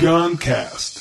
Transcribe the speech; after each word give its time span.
Guncast. 0.00 1.00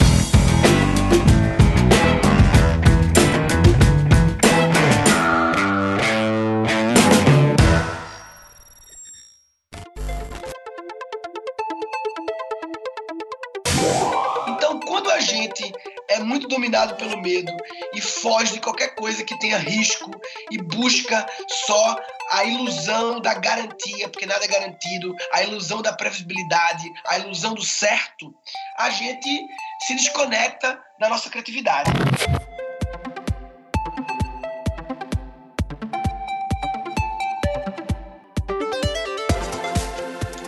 Então, 14.47 14.79
quando 14.79 15.11
a 15.11 15.19
gente 15.19 15.71
é 16.09 16.20
muito 16.20 16.48
dominado 16.48 16.95
pelo 16.95 17.21
medo 17.21 17.55
e 17.93 18.02
foge 18.02 18.54
de 18.54 18.59
qualquer 18.59 18.95
coisa 18.95 19.23
que 19.23 19.38
tenha 19.38 19.59
risco 19.59 20.09
e 20.50 20.57
busca 20.57 21.23
só 21.68 21.95
a 22.32 22.44
ilusão 22.44 23.21
da 23.21 23.34
garantia, 23.34 24.10
porque 24.10 24.25
nada 24.25 24.43
é 24.43 24.48
garantido, 24.48 25.16
a 25.34 25.43
ilusão 25.43 25.82
da 25.82 25.93
previsibilidade, 25.93 26.92
a 27.05 27.20
ilusão 27.20 27.54
do 27.54 27.64
certo, 27.64 28.33
a 28.78 28.89
gente 28.89 29.47
se 29.86 29.96
desconecta 29.96 30.79
da 31.00 31.10
nossa 31.10 31.29
criatividade. 31.29 31.89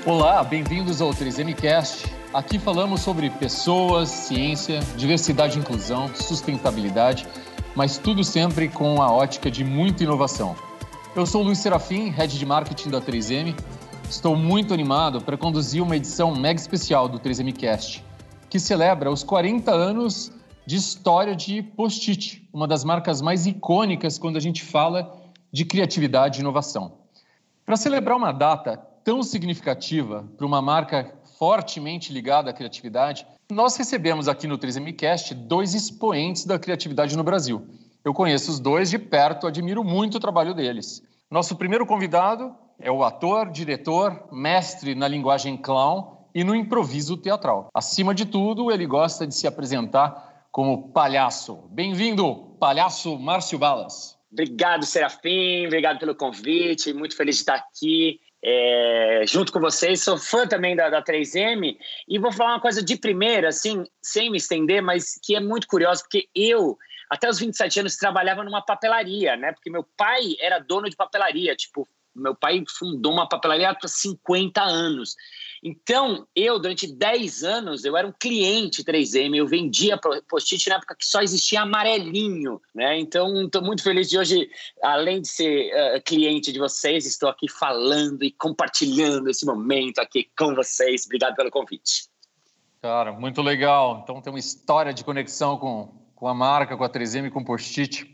Olá, 0.06 0.44
bem-vindos 0.44 1.02
ao 1.02 1.12
3MCast. 1.12 2.12
Aqui 2.34 2.60
falamos 2.60 3.02
sobre 3.02 3.30
pessoas, 3.30 4.10
ciência, 4.10 4.80
diversidade 4.96 5.58
e 5.58 5.62
inclusão, 5.62 6.14
sustentabilidade, 6.14 7.28
mas 7.76 7.98
tudo 7.98 8.24
sempre 8.24 8.68
com 8.68 9.02
a 9.02 9.12
ótica 9.12 9.50
de 9.50 9.64
muita 9.64 10.04
inovação. 10.04 10.69
Eu 11.20 11.26
sou 11.26 11.44
Luiz 11.44 11.58
Serafim, 11.58 12.08
Head 12.08 12.40
de 12.40 12.46
Marketing 12.46 12.90
da 12.90 13.02
3M. 13.02 13.54
Estou 14.10 14.38
muito 14.38 14.74
animado 14.74 15.20
para 15.20 15.36
conduzir 15.36 15.84
uma 15.84 15.98
edição 15.98 16.34
mega 16.34 16.58
especial 16.58 17.10
do 17.10 17.20
3MCast, 17.20 18.02
que 18.50 18.58
celebra 18.58 19.12
os 19.12 19.22
40 19.22 19.70
anos 19.70 20.32
de 20.66 20.78
história 20.78 21.36
de 21.36 21.62
Post-it, 21.62 22.48
uma 22.54 22.66
das 22.66 22.86
marcas 22.86 23.22
mais 23.22 23.46
icônicas 23.46 24.18
quando 24.18 24.38
a 24.38 24.40
gente 24.40 24.64
fala 24.64 25.14
de 25.52 25.66
criatividade 25.66 26.40
e 26.40 26.40
inovação. 26.40 26.94
Para 27.66 27.76
celebrar 27.76 28.16
uma 28.16 28.32
data 28.32 28.78
tão 29.04 29.22
significativa 29.22 30.26
para 30.38 30.46
uma 30.46 30.62
marca 30.62 31.14
fortemente 31.38 32.14
ligada 32.14 32.50
à 32.50 32.54
criatividade, 32.54 33.28
nós 33.52 33.76
recebemos 33.76 34.30
aqui 34.30 34.48
no 34.48 34.58
3MCast 34.58 35.34
dois 35.34 35.74
expoentes 35.74 36.46
da 36.46 36.58
criatividade 36.58 37.18
no 37.18 37.26
Brasil. 37.26 37.68
Eu 38.06 38.14
conheço 38.14 38.50
os 38.50 38.60
dois 38.62 38.90
de 38.90 38.98
perto, 38.98 39.46
admiro 39.46 39.84
muito 39.84 40.16
o 40.16 40.20
trabalho 40.22 40.54
deles. 40.54 41.04
Nosso 41.32 41.56
primeiro 41.56 41.86
convidado 41.86 42.56
é 42.80 42.92
o 42.92 43.04
ator, 43.04 43.52
diretor, 43.52 44.28
mestre 44.32 44.96
na 44.96 45.08
linguagem 45.08 45.56
clown 45.56 46.18
e 46.34 46.44
no 46.44 46.56
improviso 46.56 47.16
teatral. 47.16 47.70
Acima 47.72 48.16
de 48.16 48.26
tudo, 48.26 48.72
ele 48.72 48.88
gosta 48.88 49.28
de 49.28 49.36
se 49.36 49.46
apresentar 49.46 50.48
como 50.52 50.92
palhaço. 50.92 51.70
Bem-vindo, 51.70 52.58
palhaço 52.60 53.20
Márcio 53.20 53.60
Balas. 53.60 54.18
Obrigado, 54.32 54.84
Serafim. 54.88 55.68
Obrigado 55.68 56.00
pelo 56.00 56.16
convite. 56.16 56.94
Muito 56.94 57.16
feliz 57.16 57.36
de 57.36 57.42
estar 57.42 57.56
aqui 57.58 58.20
é, 58.44 59.24
junto 59.28 59.52
com 59.52 59.60
vocês. 59.60 60.04
Sou 60.04 60.18
fã 60.18 60.48
também 60.48 60.76
da, 60.76 60.90
da 60.90 61.04
3M 61.04 61.78
e 62.08 62.18
vou 62.18 62.32
falar 62.32 62.54
uma 62.54 62.62
coisa 62.62 62.84
de 62.84 62.98
primeira, 62.98 63.50
assim, 63.50 63.84
sem 64.02 64.32
me 64.32 64.38
estender, 64.38 64.82
mas 64.82 65.20
que 65.24 65.36
é 65.36 65.40
muito 65.40 65.68
curioso, 65.68 66.02
porque 66.02 66.28
eu, 66.34 66.76
até 67.10 67.28
os 67.30 67.40
27 67.40 67.80
anos, 67.80 67.96
trabalhava 67.98 68.44
numa 68.44 68.62
papelaria, 68.62 69.36
né? 69.36 69.52
Porque 69.52 69.70
meu 69.70 69.84
pai 69.98 70.36
era 70.40 70.60
dono 70.60 70.90
de 70.90 70.96
papelaria, 70.96 71.56
tipo, 71.56 71.88
meu 72.16 72.36
pai 72.36 72.64
fundou 72.78 73.14
uma 73.14 73.28
papelaria 73.28 73.70
há 73.70 73.88
50 73.88 74.62
anos. 74.62 75.16
Então, 75.64 76.28
eu, 76.36 76.60
durante 76.60 76.88
10 76.88 77.44
anos, 77.44 77.84
eu 77.84 77.98
era 77.98 78.08
um 78.08 78.14
cliente 78.18 78.84
3M, 78.84 79.36
eu 79.36 79.48
vendia 79.48 80.00
post-it 80.28 80.70
na 80.70 80.76
época 80.76 80.96
que 80.96 81.06
só 81.06 81.22
existia 81.22 81.62
amarelinho, 81.62 82.62
né? 82.74 82.98
Então, 83.00 83.46
estou 83.46 83.62
muito 83.62 83.84
feliz 83.84 84.10
de 84.10 84.18
hoje, 84.18 84.50
além 84.82 85.22
de 85.22 85.28
ser 85.28 85.72
uh, 85.74 86.02
cliente 86.04 86.52
de 86.52 86.60
vocês, 86.60 87.06
estou 87.06 87.30
aqui 87.30 87.50
falando 87.50 88.24
e 88.24 88.32
compartilhando 88.32 89.30
esse 89.30 89.46
momento 89.46 90.00
aqui 90.00 90.30
com 90.38 90.56
vocês. 90.56 91.06
Obrigado 91.06 91.36
pelo 91.36 91.52
convite. 91.52 92.08
Cara, 92.82 93.12
muito 93.12 93.42
legal. 93.42 94.00
Então, 94.04 94.22
tem 94.22 94.32
uma 94.32 94.40
história 94.40 94.94
de 94.94 95.04
conexão 95.04 95.58
com, 95.58 95.94
com 96.20 96.28
a 96.28 96.34
marca, 96.34 96.76
com 96.76 96.84
a 96.84 96.90
3M 96.90 97.28
e 97.28 97.32
com 97.32 97.40
o 97.40 97.46
post-it. 97.46 98.06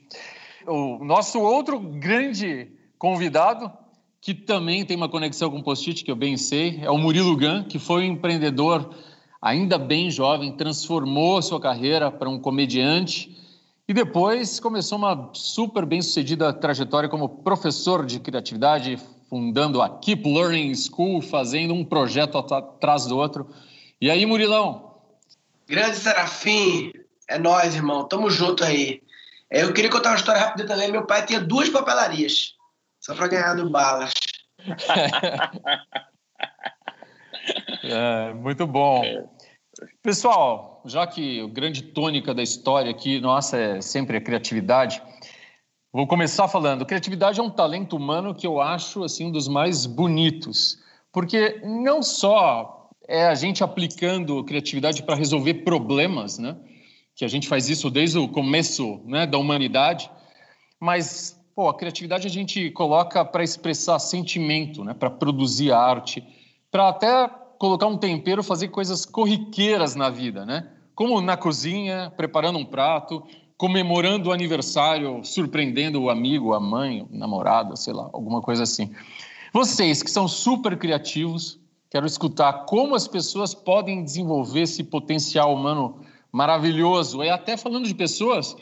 O 0.68 1.04
nosso 1.04 1.40
outro 1.40 1.80
grande 1.80 2.72
convidado 2.98 3.72
que 4.26 4.34
também 4.34 4.84
tem 4.84 4.98
uma 4.98 5.08
conexão 5.08 5.52
com 5.52 5.60
o 5.60 5.64
Post-it, 5.64 6.04
que 6.04 6.10
eu 6.10 6.16
bem 6.16 6.36
sei, 6.36 6.80
é 6.82 6.90
o 6.90 6.98
Murilo 6.98 7.36
Gan, 7.36 7.64
que 7.64 7.78
foi 7.78 8.02
um 8.02 8.14
empreendedor 8.14 8.90
ainda 9.40 9.78
bem 9.78 10.10
jovem, 10.10 10.58
transformou 10.58 11.40
sua 11.44 11.62
carreira 11.62 12.10
para 12.10 12.28
um 12.28 12.40
comediante 12.40 13.38
e 13.88 13.94
depois 13.94 14.60
começou 14.60 14.98
uma 14.98 15.30
super 15.34 15.86
bem-sucedida 15.86 16.52
trajetória 16.52 17.08
como 17.08 17.30
professor 17.30 18.04
de 18.04 18.20
criatividade, 18.20 18.98
fundando 19.30 19.80
a 19.80 19.90
Keep 20.00 20.28
Learning 20.28 20.74
School, 20.74 21.22
fazendo 21.22 21.76
um 21.76 21.86
projeto 21.86 22.40
atrás 22.40 23.06
do 23.06 23.16
outro. 23.16 23.48
E 24.02 24.10
aí, 24.10 24.26
Murilão? 24.26 24.96
Grande 25.68 25.98
Serafim, 25.98 26.92
é 27.30 27.38
nós, 27.38 27.76
irmão, 27.76 28.08
tamo 28.08 28.30
junto 28.30 28.64
aí. 28.64 29.02
Eu 29.50 29.74
queria 29.74 29.90
contar 29.90 30.10
uma 30.10 30.18
história 30.18 30.42
rápida 30.42 30.68
também. 30.68 30.92
Meu 30.92 31.06
pai 31.06 31.26
tinha 31.26 31.40
duas 31.40 31.70
papelarias. 31.70 32.54
Só 33.00 33.16
para 33.16 33.28
ganhar 33.28 33.54
do 33.54 33.70
balas. 33.70 34.12
é, 37.84 38.34
muito 38.34 38.66
bom. 38.66 39.04
Pessoal, 40.02 40.82
já 40.86 41.06
que 41.06 41.42
o 41.42 41.48
grande 41.48 41.84
tônica 41.84 42.34
da 42.34 42.42
história 42.42 42.90
aqui, 42.90 43.20
nossa, 43.20 43.58
é 43.58 43.82
sempre 43.82 44.18
a 44.18 44.22
criatividade, 44.22 45.02
vou 45.92 46.08
começar 46.08 46.48
falando. 46.48 46.86
Criatividade 46.86 47.40
é 47.40 47.44
um 47.44 47.50
talento 47.50 47.96
humano 47.96 48.34
que 48.34 48.48
eu 48.48 48.62
acho 48.62 49.04
assim 49.04 49.28
um 49.28 49.32
dos 49.32 49.48
mais 49.48 49.86
bonitos, 49.86 50.80
porque 51.12 51.62
não 51.64 52.02
só 52.02 52.90
é 53.08 53.28
a 53.28 53.36
gente 53.36 53.64
aplicando 53.64 54.44
criatividade 54.44 55.04
para 55.04 55.16
resolver 55.16 55.56
problemas, 55.56 56.40
né? 56.40 56.56
Que 57.16 57.26
a 57.26 57.28
gente 57.28 57.48
faz 57.48 57.70
isso 57.70 57.90
desde 57.90 58.18
o 58.18 58.28
começo, 58.28 59.02
né, 59.06 59.26
da 59.26 59.38
humanidade, 59.38 60.10
mas 60.80 61.36
Pô, 61.56 61.70
a 61.70 61.74
criatividade 61.74 62.28
a 62.28 62.30
gente 62.30 62.70
coloca 62.72 63.24
para 63.24 63.42
expressar 63.42 63.98
sentimento, 63.98 64.84
né? 64.84 64.94
para 64.94 65.10
produzir 65.10 65.72
arte, 65.72 66.22
para 66.70 66.90
até 66.90 67.30
colocar 67.58 67.88
um 67.88 67.98
tempero, 67.98 68.44
fazer 68.44 68.68
coisas 68.68 69.06
corriqueiras 69.06 69.96
na 69.96 70.10
vida, 70.10 70.46
né? 70.46 70.70
Como 70.94 71.22
na 71.22 71.38
cozinha, 71.38 72.12
preparando 72.18 72.60
um 72.60 72.66
prato, 72.66 73.24
comemorando 73.58 74.30
o 74.30 74.34
aniversário, 74.34 75.24
surpreendendo 75.24 76.02
o 76.02 76.10
amigo, 76.10 76.54
a 76.54 76.60
mãe, 76.60 77.08
o 77.10 77.18
namorado, 77.18 77.78
sei 77.78 77.94
lá, 77.94 78.10
alguma 78.12 78.42
coisa 78.42 78.64
assim. 78.64 78.94
Vocês 79.54 80.04
que 80.04 80.12
são 80.12 80.28
super 80.28 80.78
criativos, 80.78 81.58
quero 81.90 82.06
escutar 82.06 82.66
como 82.66 82.96
as 82.96 83.08
pessoas 83.08 83.54
podem 83.54 84.04
desenvolver 84.04 84.64
esse 84.64 84.84
potencial 84.84 85.54
humano 85.54 86.02
maravilhoso. 86.36 87.24
E 87.24 87.30
até 87.30 87.56
falando 87.56 87.88
de 87.88 87.96
pessoas 87.96 88.58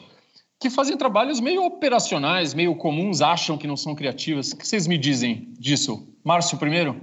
que 0.59 0.69
fazem 0.69 0.95
trabalhos 0.95 1.39
meio 1.39 1.66
operacionais, 1.66 2.53
meio 2.53 2.75
comuns, 2.75 3.19
acham 3.19 3.57
que 3.57 3.66
não 3.66 3.75
são 3.75 3.95
criativas. 3.95 4.51
O 4.51 4.57
que 4.57 4.67
vocês 4.67 4.85
me 4.85 4.95
dizem 4.95 5.51
disso? 5.59 6.07
Márcio, 6.23 6.59
primeiro? 6.59 7.01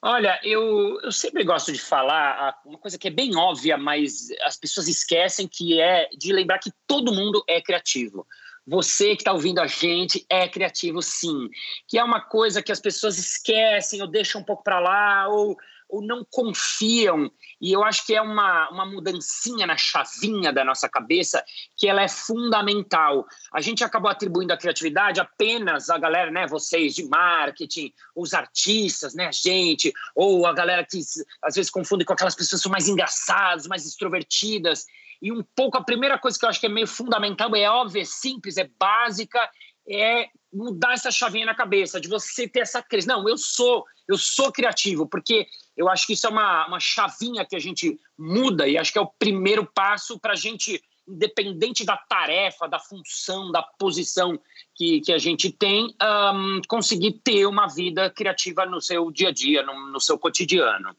Olha, 0.00 0.40
eu, 0.42 0.98
eu 1.02 1.12
sempre 1.12 1.44
gosto 1.44 1.70
de 1.70 1.78
falar 1.78 2.58
uma 2.64 2.78
coisa 2.78 2.98
que 2.98 3.06
é 3.06 3.10
bem 3.10 3.36
óbvia, 3.36 3.76
mas 3.76 4.28
as 4.42 4.56
pessoas 4.56 4.88
esquecem, 4.88 5.46
que 5.46 5.78
é 5.80 6.08
de 6.18 6.32
lembrar 6.32 6.58
que 6.58 6.72
todo 6.86 7.14
mundo 7.14 7.44
é 7.46 7.60
criativo. 7.60 8.26
Você 8.66 9.14
que 9.14 9.22
está 9.22 9.32
ouvindo 9.32 9.60
a 9.60 9.66
gente 9.66 10.24
é 10.30 10.48
criativo, 10.48 11.02
sim. 11.02 11.48
Que 11.86 11.98
é 11.98 12.02
uma 12.02 12.20
coisa 12.22 12.62
que 12.62 12.72
as 12.72 12.80
pessoas 12.80 13.18
esquecem 13.18 14.00
ou 14.00 14.08
deixam 14.08 14.40
um 14.40 14.44
pouco 14.44 14.64
para 14.64 14.80
lá, 14.80 15.28
ou 15.28 15.56
ou 15.92 16.00
não 16.00 16.26
confiam. 16.30 17.30
E 17.60 17.70
eu 17.70 17.84
acho 17.84 18.06
que 18.06 18.14
é 18.14 18.22
uma, 18.22 18.70
uma 18.70 18.86
mudancinha 18.86 19.66
na 19.66 19.76
chavinha 19.76 20.50
da 20.50 20.64
nossa 20.64 20.88
cabeça 20.88 21.44
que 21.76 21.86
ela 21.86 22.02
é 22.02 22.08
fundamental. 22.08 23.26
A 23.52 23.60
gente 23.60 23.84
acabou 23.84 24.10
atribuindo 24.10 24.54
a 24.54 24.56
criatividade 24.56 25.20
apenas 25.20 25.90
a 25.90 25.98
galera, 25.98 26.30
né, 26.30 26.46
vocês 26.46 26.94
de 26.94 27.04
marketing, 27.04 27.92
os 28.16 28.32
artistas, 28.32 29.14
né, 29.14 29.26
a 29.26 29.32
gente, 29.32 29.92
ou 30.16 30.46
a 30.46 30.54
galera 30.54 30.82
que 30.82 30.98
às 31.44 31.54
vezes 31.54 31.70
confunde 31.70 32.06
com 32.06 32.14
aquelas 32.14 32.34
pessoas 32.34 32.60
que 32.60 32.62
são 32.62 32.72
mais 32.72 32.88
engraçadas, 32.88 33.66
mais 33.66 33.84
extrovertidas. 33.84 34.86
E 35.20 35.30
um 35.30 35.44
pouco 35.54 35.76
a 35.76 35.84
primeira 35.84 36.18
coisa 36.18 36.38
que 36.38 36.44
eu 36.46 36.48
acho 36.48 36.58
que 36.58 36.66
é 36.66 36.70
meio 36.70 36.86
fundamental, 36.86 37.54
é 37.54 37.68
óbvia, 37.68 38.00
é 38.00 38.06
simples, 38.06 38.56
é 38.56 38.68
básica, 38.78 39.38
é 39.86 40.28
mudar 40.52 40.92
essa 40.92 41.10
chavinha 41.10 41.46
na 41.46 41.54
cabeça, 41.54 42.00
de 42.00 42.08
você 42.08 42.46
ter 42.46 42.60
essa 42.60 42.82
crise. 42.82 43.06
Não, 43.06 43.26
eu 43.28 43.38
sou, 43.38 43.84
eu 44.06 44.18
sou 44.18 44.52
criativo, 44.52 45.06
porque 45.06 45.46
eu 45.76 45.88
acho 45.88 46.06
que 46.06 46.12
isso 46.12 46.26
é 46.26 46.30
uma, 46.30 46.66
uma 46.66 46.80
chavinha 46.80 47.44
que 47.44 47.56
a 47.56 47.58
gente 47.58 47.98
muda 48.18 48.68
e 48.68 48.76
acho 48.76 48.92
que 48.92 48.98
é 48.98 49.02
o 49.02 49.12
primeiro 49.18 49.64
passo 49.64 50.18
para 50.18 50.32
a 50.32 50.36
gente, 50.36 50.82
independente 51.08 51.84
da 51.84 51.96
tarefa, 51.96 52.68
da 52.68 52.78
função, 52.78 53.50
da 53.50 53.62
posição 53.62 54.38
que, 54.74 55.00
que 55.00 55.12
a 55.12 55.18
gente 55.18 55.50
tem, 55.50 55.94
um, 56.34 56.60
conseguir 56.68 57.12
ter 57.24 57.46
uma 57.46 57.66
vida 57.66 58.10
criativa 58.10 58.66
no 58.66 58.80
seu 58.80 59.10
dia 59.10 59.28
a 59.28 59.32
dia, 59.32 59.62
no, 59.62 59.90
no 59.90 60.00
seu 60.00 60.18
cotidiano. 60.18 60.94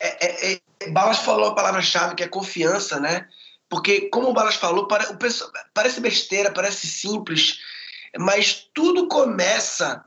É, 0.00 0.52
é, 0.52 0.60
é, 0.80 0.90
Balas 0.90 1.18
falou 1.18 1.48
a 1.48 1.54
palavra-chave 1.54 2.14
que 2.14 2.22
é 2.22 2.28
confiança, 2.28 3.00
né? 3.00 3.28
Porque, 3.68 4.08
como 4.08 4.30
o 4.30 4.32
Balas 4.32 4.54
falou, 4.54 4.88
parece 5.74 6.00
besteira, 6.00 6.50
parece 6.50 6.86
simples, 6.86 7.58
mas 8.16 8.68
tudo 8.72 9.08
começa 9.08 10.04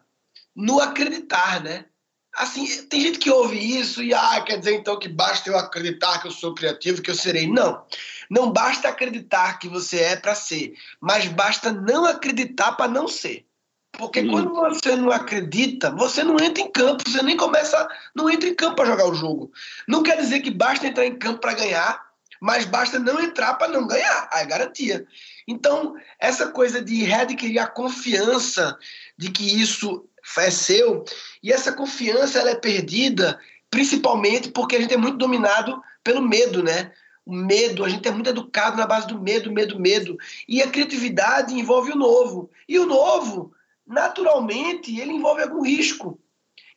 no 0.56 0.80
acreditar, 0.80 1.62
né? 1.62 1.86
Assim, 2.34 2.66
tem 2.88 3.02
gente 3.02 3.20
que 3.20 3.30
ouve 3.30 3.58
isso 3.58 4.02
e 4.02 4.14
ah, 4.14 4.42
quer 4.46 4.58
dizer 4.58 4.74
então 4.76 4.98
que 4.98 5.10
basta 5.10 5.50
eu 5.50 5.58
acreditar 5.58 6.22
que 6.22 6.28
eu 6.28 6.32
sou 6.32 6.56
criativo, 6.56 7.02
que 7.02 7.12
eu 7.12 7.16
serei. 7.16 7.46
Não. 7.46 7.84
Não 8.30 8.52
basta 8.52 8.88
acreditar 8.88 9.60
que 9.60 9.68
você 9.68 10.00
é 10.00 10.16
para 10.16 10.34
ser, 10.34 10.74
mas 11.02 11.28
basta 11.28 11.74
não 11.74 12.06
acreditar 12.06 12.72
para 12.74 12.90
não 12.90 13.08
ser. 13.08 13.46
Porque 13.92 14.26
quando 14.26 14.54
você 14.54 14.96
não 14.96 15.12
acredita, 15.12 15.92
você 15.92 16.24
não 16.24 16.40
entra 16.40 16.64
em 16.64 16.72
campo, 16.72 17.04
você 17.06 17.22
nem 17.22 17.36
começa, 17.36 17.88
não 18.16 18.30
entra 18.30 18.48
em 18.48 18.56
campo 18.56 18.78
para 18.78 18.86
jogar 18.86 19.06
o 19.06 19.14
jogo. 19.14 19.52
Não 19.86 20.02
quer 20.02 20.16
dizer 20.16 20.40
que 20.40 20.50
basta 20.50 20.88
entrar 20.88 21.06
em 21.06 21.18
campo 21.18 21.42
para 21.42 21.54
ganhar, 21.54 22.02
mas 22.40 22.64
basta 22.64 22.98
não 22.98 23.20
entrar 23.20 23.56
para 23.56 23.68
não 23.68 23.86
ganhar, 23.86 24.30
aí 24.32 24.44
é 24.44 24.48
garantia. 24.48 25.06
Então, 25.48 25.96
essa 26.20 26.50
coisa 26.50 26.82
de 26.82 27.04
readquirir 27.04 27.62
a 27.62 27.68
confiança 27.68 28.78
de 29.18 29.32
que 29.32 29.62
isso 29.62 30.06
é 30.38 30.52
seu, 30.52 31.04
e 31.42 31.52
essa 31.52 31.74
confiança 31.74 32.40
ela 32.40 32.52
é 32.52 32.56
perdida 32.56 33.40
principalmente 33.72 34.52
porque 34.52 34.76
a 34.76 34.82
gente 34.82 34.94
é 34.94 34.98
muito 34.98 35.18
dominado 35.18 35.82
pelo 36.04 36.22
medo, 36.22 36.62
né? 36.62 36.92
O 37.26 37.34
medo, 37.34 37.86
a 37.86 37.90
gente 37.90 38.06
é 38.08 38.12
muito 38.12 38.30
educado 38.30 38.76
na 38.76 38.86
base 38.86 39.08
do 39.08 39.20
medo, 39.20 39.52
medo, 39.52 39.80
medo. 39.80 40.18
E 40.48 40.62
a 40.62 40.70
criatividade 40.70 41.54
envolve 41.54 41.92
o 41.92 41.96
novo. 41.96 42.52
E 42.68 42.78
o 42.78 42.86
novo 42.86 43.54
naturalmente 43.88 45.00
ele 45.00 45.14
envolve 45.14 45.42
algum 45.42 45.64
risco. 45.64 46.20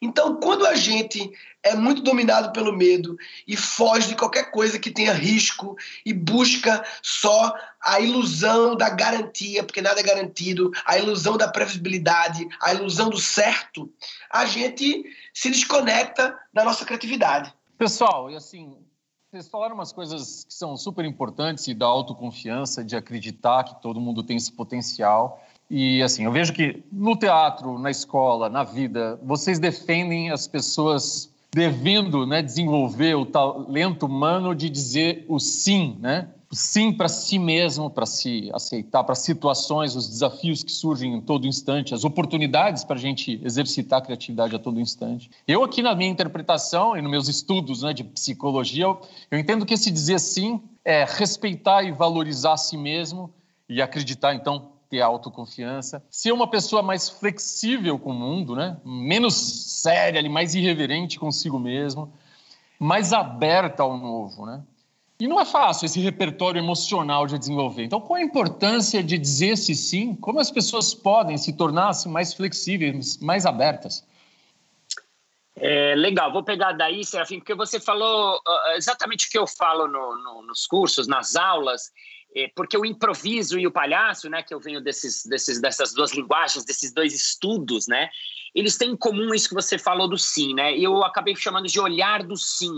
Então, 0.01 0.37
quando 0.37 0.67
a 0.67 0.75
gente 0.75 1.33
é 1.65 1.75
muito 1.75 2.03
dominado 2.03 2.53
pelo 2.53 2.77
medo 2.77 3.17
e 3.49 3.57
foge 3.57 4.09
de 4.09 4.15
qualquer 4.15 4.51
coisa 4.51 4.79
que 4.79 4.91
tenha 4.91 5.13
risco 5.13 5.77
e 6.05 6.13
busca 6.13 6.85
só 7.03 7.55
a 7.83 7.99
ilusão 8.01 8.77
da 8.77 8.91
garantia, 8.91 9.65
porque 9.65 9.81
nada 9.81 9.99
é 9.99 10.03
garantido, 10.03 10.71
a 10.85 10.99
ilusão 10.99 11.37
da 11.37 11.49
previsibilidade, 11.49 12.47
a 12.61 12.75
ilusão 12.75 13.09
do 13.09 13.19
certo, 13.19 13.91
a 14.31 14.45
gente 14.45 15.05
se 15.33 15.51
desconecta 15.51 16.39
da 16.53 16.65
nossa 16.65 16.85
criatividade. 16.85 17.53
Pessoal, 17.79 18.31
e 18.31 18.37
assim, 18.37 18.77
vocês 19.31 19.49
falaram 19.49 19.75
umas 19.75 19.91
coisas 19.91 20.45
que 20.45 20.55
são 20.55 20.77
super 20.77 21.05
importantes 21.05 21.67
e 21.67 21.75
da 21.75 21.87
autoconfiança, 21.87 22.85
de 22.85 22.95
acreditar 22.95 23.65
que 23.65 23.83
todo 23.83 24.01
mundo 24.01 24.23
tem 24.23 24.37
esse 24.37 24.53
potencial. 24.53 25.43
E 25.69 26.03
assim, 26.03 26.25
eu 26.25 26.31
vejo 26.31 26.53
que 26.53 26.85
no 26.93 27.17
teatro, 27.17 27.79
na 27.79 27.91
escola, 27.91 28.49
na 28.49 28.63
vida, 28.63 29.19
vocês 29.23 29.59
defendem 29.59 30.31
as 30.31 30.47
pessoas 30.47 31.34
devendo 31.55 32.27
né, 32.27 32.43
desenvolver 32.43 33.15
o 33.15 33.25
talento 33.25 34.07
humano 34.07 34.55
de 34.55 34.69
dizer 34.69 35.25
o 35.29 35.39
sim, 35.39 35.97
né? 36.01 36.29
Sim 36.51 36.93
para 36.93 37.09
si 37.09 37.39
mesmo, 37.39 37.91
para 37.91 38.07
se 38.07 38.49
aceitar, 38.53 39.03
para 39.03 39.15
situações, 39.15 39.97
os 39.97 40.09
desafios 40.09 40.63
que 40.63 40.71
surgem 40.71 41.15
em 41.15 41.21
todo 41.21 41.47
instante, 41.47 41.95
as 41.95 42.05
oportunidades 42.05 42.85
para 42.85 42.97
a 42.97 43.01
gente 43.01 43.41
exercitar 43.43 44.01
a 44.01 44.03
criatividade 44.03 44.55
a 44.55 44.59
todo 44.59 44.79
instante. 44.79 45.31
Eu 45.49 45.65
aqui 45.65 45.83
na 45.83 45.95
minha 45.97 46.11
interpretação 46.11 46.97
e 46.97 47.03
nos 47.03 47.11
meus 47.11 47.29
estudos 47.29 47.83
né, 47.83 47.93
de 47.93 48.05
psicologia, 48.05 48.85
eu 48.85 49.39
entendo 49.39 49.67
que 49.67 49.75
esse 49.75 49.91
dizer 49.91 50.21
sim 50.21 50.61
é 50.85 51.05
respeitar 51.05 51.83
e 51.83 51.91
valorizar 51.91 52.53
a 52.53 52.57
si 52.57 52.77
mesmo 52.77 53.33
e 53.69 53.81
acreditar, 53.81 54.35
então, 54.35 54.74
ter 54.95 55.01
autoconfiança, 55.01 56.05
ser 56.09 56.31
uma 56.31 56.49
pessoa 56.49 56.83
mais 56.83 57.09
flexível 57.09 57.99
com 57.99 58.11
o 58.11 58.15
mundo, 58.15 58.55
né? 58.55 58.77
menos 58.85 59.35
séria, 59.83 60.23
mais 60.31 60.55
irreverente 60.55 61.19
consigo 61.19 61.59
mesmo, 61.59 62.13
mais 62.79 63.13
aberta 63.13 63.83
ao 63.83 63.99
novo. 63.99 64.47
Né? 64.47 64.63
E 65.19 65.27
não 65.27 65.41
é 65.41 65.45
fácil 65.45 65.87
esse 65.87 65.99
repertório 65.99 66.61
emocional 66.61 67.27
de 67.27 67.37
desenvolver. 67.37 67.83
Então, 67.83 68.01
qual 68.01 68.19
a 68.19 68.23
importância 68.23 69.03
de 69.03 69.19
dizer 69.19 69.49
esse 69.49 69.75
sim? 69.75 70.15
Como 70.15 70.39
as 70.39 70.51
pessoas 70.51 70.95
podem 70.95 71.37
se 71.37 71.53
tornar 71.55 71.91
mais 72.07 72.33
flexíveis, 72.33 73.19
mais 73.19 73.45
abertas? 73.45 74.07
É, 75.57 75.95
legal, 75.97 76.33
vou 76.33 76.45
pegar 76.45 76.73
daí, 76.73 77.05
Serafim, 77.05 77.39
porque 77.39 77.55
você 77.55 77.81
falou 77.81 78.37
uh, 78.37 78.77
exatamente 78.77 79.27
o 79.27 79.31
que 79.31 79.39
eu 79.39 79.47
falo 79.47 79.89
no, 79.89 80.17
no, 80.19 80.43
nos 80.43 80.67
cursos, 80.67 81.07
nas 81.09 81.37
aulas, 81.37 81.93
porque 82.55 82.77
o 82.77 82.85
improviso 82.85 83.59
e 83.59 83.67
o 83.67 83.71
palhaço, 83.71 84.29
né, 84.29 84.43
que 84.43 84.53
eu 84.53 84.59
venho 84.59 84.81
desses, 84.81 85.25
desses, 85.25 85.61
dessas 85.61 85.95
duas 85.95 86.13
linguagens, 86.13 86.65
desses 86.65 86.93
dois 86.93 87.15
estudos, 87.15 87.87
né, 87.87 88.11
eles 88.55 88.77
têm 88.77 88.91
em 88.91 88.97
comum 88.97 89.33
isso 89.33 89.49
que 89.49 89.55
você 89.55 89.79
falou 89.79 90.09
do 90.09 90.19
sim, 90.19 90.55
né? 90.55 90.77
Eu 90.77 91.03
acabei 91.05 91.35
chamando 91.35 91.67
de 91.67 91.81
olhar 91.81 92.23
do 92.23 92.37
sim. 92.37 92.73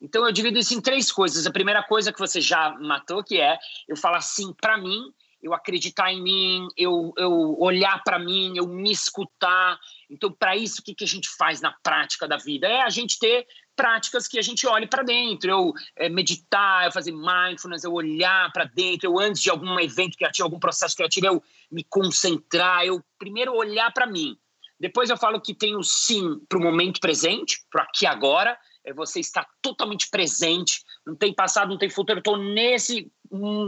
Então 0.00 0.24
eu 0.24 0.32
divido 0.32 0.58
isso 0.58 0.74
em 0.74 0.80
três 0.80 1.10
coisas. 1.10 1.46
A 1.46 1.50
primeira 1.50 1.82
coisa 1.82 2.12
que 2.12 2.18
você 2.18 2.40
já 2.40 2.76
matou, 2.80 3.24
que 3.24 3.40
é 3.40 3.58
eu 3.88 3.96
falar 3.96 4.20
sim 4.20 4.52
para 4.60 4.76
mim, 4.76 5.00
eu 5.42 5.54
acreditar 5.54 6.12
em 6.12 6.22
mim, 6.22 6.68
eu, 6.76 7.12
eu 7.16 7.56
olhar 7.58 8.02
para 8.02 8.18
mim, 8.18 8.56
eu 8.56 8.66
me 8.66 8.90
escutar. 8.90 9.78
Então, 10.10 10.30
para 10.32 10.56
isso, 10.56 10.80
o 10.80 10.84
que, 10.84 10.94
que 10.94 11.04
a 11.04 11.08
gente 11.08 11.28
faz 11.36 11.60
na 11.60 11.72
prática 11.82 12.26
da 12.26 12.36
vida? 12.36 12.66
É 12.66 12.82
a 12.82 12.88
gente 12.88 13.18
ter 13.18 13.46
práticas 13.76 14.26
que 14.26 14.38
a 14.38 14.42
gente 14.42 14.66
olhe 14.66 14.86
para 14.86 15.02
dentro, 15.02 15.50
eu 15.50 15.72
é, 15.94 16.08
meditar, 16.08 16.86
eu 16.86 16.92
fazer 16.92 17.12
mindfulness, 17.12 17.84
eu 17.84 17.92
olhar 17.92 18.50
para 18.52 18.64
dentro, 18.64 19.06
eu 19.06 19.18
antes 19.18 19.42
de 19.42 19.50
algum 19.50 19.78
evento 19.78 20.16
criativo, 20.16 20.46
algum 20.46 20.58
processo 20.58 20.96
criativo, 20.96 21.26
eu 21.26 21.42
me 21.70 21.84
concentrar, 21.84 22.84
eu 22.84 23.04
primeiro 23.18 23.54
olhar 23.54 23.92
para 23.92 24.06
mim. 24.06 24.36
Depois 24.80 25.08
eu 25.08 25.16
falo 25.16 25.40
que 25.40 25.54
tem 25.54 25.76
o 25.76 25.82
sim 25.82 26.40
para 26.48 26.58
o 26.58 26.62
momento 26.62 27.00
presente, 27.00 27.64
para 27.70 27.84
aqui 27.84 28.06
agora, 28.06 28.58
é 28.84 28.92
você 28.92 29.20
estar 29.20 29.46
totalmente 29.60 30.08
presente, 30.10 30.82
não 31.04 31.16
tem 31.16 31.34
passado, 31.34 31.68
não 31.68 31.78
tem 31.78 31.90
futuro, 31.90 32.18
eu 32.18 32.20
estou 32.20 32.36
nesse 32.36 33.10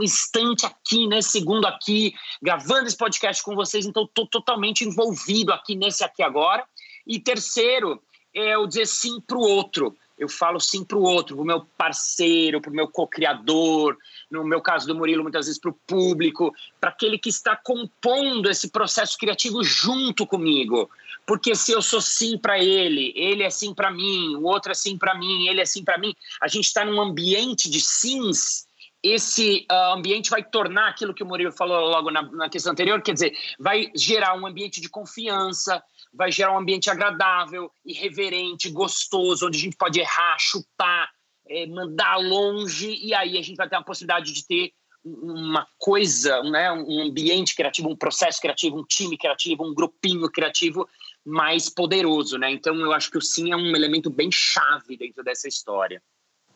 instante 0.00 0.64
aqui, 0.64 1.06
nesse 1.08 1.30
segundo 1.30 1.66
aqui, 1.66 2.14
gravando 2.40 2.86
esse 2.86 2.96
podcast 2.96 3.42
com 3.42 3.54
vocês, 3.54 3.84
então 3.84 4.04
estou 4.04 4.26
totalmente 4.26 4.84
envolvido 4.84 5.52
aqui 5.52 5.74
nesse 5.74 6.04
aqui 6.04 6.22
agora. 6.22 6.64
E 7.06 7.18
terceiro, 7.18 8.00
eu 8.38 8.66
dizer 8.66 8.86
sim 8.86 9.20
para 9.20 9.36
o 9.36 9.42
outro. 9.42 9.96
Eu 10.18 10.28
falo 10.28 10.58
sim 10.58 10.84
para 10.84 10.98
o 10.98 11.02
outro, 11.02 11.36
para 11.36 11.42
o 11.42 11.46
meu 11.46 11.60
parceiro, 11.76 12.60
para 12.60 12.72
o 12.72 12.74
meu 12.74 12.88
co-criador, 12.88 13.96
no 14.28 14.44
meu 14.44 14.60
caso 14.60 14.86
do 14.86 14.94
Murilo, 14.94 15.22
muitas 15.22 15.46
vezes 15.46 15.60
para 15.60 15.70
o 15.70 15.78
público, 15.86 16.52
para 16.80 16.90
aquele 16.90 17.18
que 17.18 17.28
está 17.28 17.54
compondo 17.54 18.50
esse 18.50 18.68
processo 18.68 19.16
criativo 19.16 19.62
junto 19.62 20.26
comigo. 20.26 20.90
Porque 21.24 21.54
se 21.54 21.70
eu 21.70 21.80
sou 21.80 22.00
sim 22.00 22.36
para 22.36 22.58
ele, 22.58 23.12
ele 23.14 23.44
é 23.44 23.50
sim 23.50 23.72
para 23.72 23.92
mim, 23.92 24.34
o 24.34 24.42
outro 24.44 24.72
é 24.72 24.74
sim 24.74 24.98
para 24.98 25.14
mim, 25.14 25.46
ele 25.46 25.60
é 25.60 25.64
sim 25.64 25.84
para 25.84 25.98
mim, 25.98 26.12
a 26.40 26.48
gente 26.48 26.64
está 26.64 26.84
num 26.84 27.00
ambiente 27.00 27.70
de 27.70 27.80
sims 27.80 28.66
esse 29.02 29.64
uh, 29.70 29.94
ambiente 29.94 30.30
vai 30.30 30.42
tornar 30.42 30.88
aquilo 30.88 31.14
que 31.14 31.22
o 31.22 31.26
Murilo 31.26 31.52
falou 31.52 31.88
logo 31.88 32.10
na, 32.10 32.22
na, 32.22 32.48
questão 32.48 32.72
anterior, 32.72 33.00
quer 33.00 33.12
dizer, 33.12 33.36
vai 33.58 33.90
gerar 33.94 34.34
um 34.34 34.46
ambiente 34.46 34.80
de 34.80 34.88
confiança, 34.88 35.82
vai 36.12 36.32
gerar 36.32 36.54
um 36.54 36.58
ambiente 36.58 36.90
agradável, 36.90 37.70
irreverente, 37.84 38.70
gostoso, 38.70 39.46
onde 39.46 39.58
a 39.58 39.60
gente 39.60 39.76
pode 39.76 40.00
errar, 40.00 40.36
chutar, 40.38 41.10
é, 41.48 41.66
mandar 41.66 42.16
longe, 42.16 42.94
e 43.02 43.14
aí 43.14 43.38
a 43.38 43.42
gente 43.42 43.56
vai 43.56 43.68
ter 43.68 43.76
a 43.76 43.82
possibilidade 43.82 44.32
de 44.32 44.46
ter 44.46 44.72
uma 45.04 45.66
coisa, 45.78 46.42
né, 46.42 46.70
um 46.72 47.02
ambiente 47.02 47.54
criativo, 47.54 47.88
um 47.88 47.96
processo 47.96 48.40
criativo, 48.40 48.78
um 48.78 48.84
time 48.84 49.16
criativo, 49.16 49.64
um 49.64 49.74
grupinho 49.74 50.30
criativo 50.30 50.88
mais 51.24 51.68
poderoso, 51.68 52.36
né? 52.36 52.50
Então 52.50 52.74
eu 52.74 52.92
acho 52.92 53.10
que 53.10 53.18
o 53.18 53.22
sim 53.22 53.52
é 53.52 53.56
um 53.56 53.74
elemento 53.76 54.10
bem 54.10 54.30
chave 54.30 54.96
dentro 54.96 55.22
dessa 55.22 55.48
história. 55.48 56.02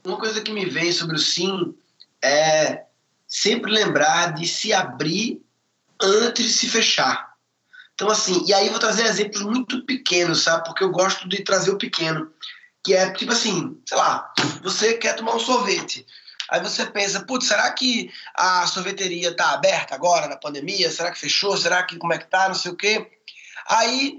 Uma 0.05 0.19
coisa 0.19 0.41
que 0.41 0.53
me 0.53 0.65
vem 0.65 0.91
sobre 0.93 1.17
o 1.17 1.19
sim 1.19 1.75
é 2.23 2.85
sempre 3.27 3.71
lembrar 3.71 4.35
de 4.35 4.47
se 4.47 4.73
abrir 4.73 5.43
antes 6.01 6.45
de 6.47 6.53
se 6.53 6.69
fechar. 6.69 7.32
Então, 7.95 8.11
assim, 8.11 8.45
e 8.47 8.55
aí 8.55 8.69
vou 8.69 8.79
trazer 8.79 9.05
exemplos 9.05 9.43
muito 9.43 9.85
pequenos, 9.85 10.43
sabe? 10.43 10.65
Porque 10.65 10.83
eu 10.83 10.91
gosto 10.91 11.29
de 11.29 11.45
trazer 11.45 11.71
o 11.71 11.79
pequeno. 11.79 12.33
Que 12.85 12.95
é 12.95 13.13
tipo 13.13 13.33
assim, 13.33 13.81
sei 13.87 13.97
lá, 13.97 14.33
você 14.63 14.95
quer 14.95 15.15
tomar 15.15 15.37
um 15.37 15.39
sorvete. 15.39 16.05
Aí 16.51 16.61
você 16.61 16.85
pensa, 16.85 17.25
putz, 17.25 17.47
será 17.47 17.71
que 17.73 18.11
a 18.35 18.67
sorveteria 18.67 19.35
tá 19.37 19.53
aberta 19.53 19.95
agora 19.95 20.27
na 20.27 20.37
pandemia? 20.37 20.91
Será 20.91 21.11
que 21.11 21.19
fechou? 21.19 21.57
Será 21.57 21.83
que 21.85 21.97
como 21.97 22.13
é 22.13 22.19
que 22.19 22.29
tá? 22.29 22.49
Não 22.49 22.55
sei 22.55 22.73
o 22.73 22.77
quê. 22.77 23.11
Aí 23.69 24.19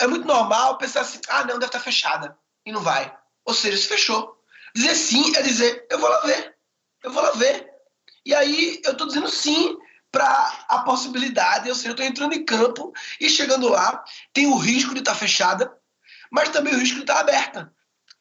é 0.00 0.06
muito 0.06 0.26
normal 0.26 0.78
pensar 0.78 1.00
assim, 1.00 1.20
ah, 1.28 1.40
não, 1.40 1.58
deve 1.58 1.66
estar 1.66 1.78
tá 1.78 1.84
fechada. 1.84 2.36
E 2.64 2.72
não 2.72 2.80
vai. 2.80 3.14
Ou 3.44 3.54
seja, 3.54 3.76
se 3.76 3.88
fechou. 3.88 4.36
Dizer 4.74 4.94
sim 4.94 5.36
é 5.36 5.42
dizer, 5.42 5.86
eu 5.90 5.98
vou 5.98 6.08
lá 6.08 6.20
ver. 6.20 6.54
Eu 7.02 7.12
vou 7.12 7.22
lá 7.22 7.32
ver. 7.32 7.68
E 8.24 8.34
aí 8.34 8.80
eu 8.84 8.96
tô 8.96 9.06
dizendo 9.06 9.28
sim 9.28 9.76
para 10.16 10.64
a 10.70 10.78
possibilidade, 10.78 11.68
ou 11.68 11.74
seja, 11.74 11.88
eu 11.88 11.92
estou 11.92 12.06
entrando 12.06 12.32
em 12.32 12.42
campo 12.42 12.90
e 13.20 13.28
chegando 13.28 13.68
lá, 13.68 14.02
tem 14.32 14.46
o 14.46 14.56
risco 14.56 14.94
de 14.94 15.00
estar 15.00 15.12
tá 15.12 15.18
fechada, 15.18 15.70
mas 16.32 16.48
também 16.48 16.74
o 16.74 16.78
risco 16.78 16.94
de 16.94 17.02
estar 17.02 17.16
tá 17.16 17.20
aberta. 17.20 17.70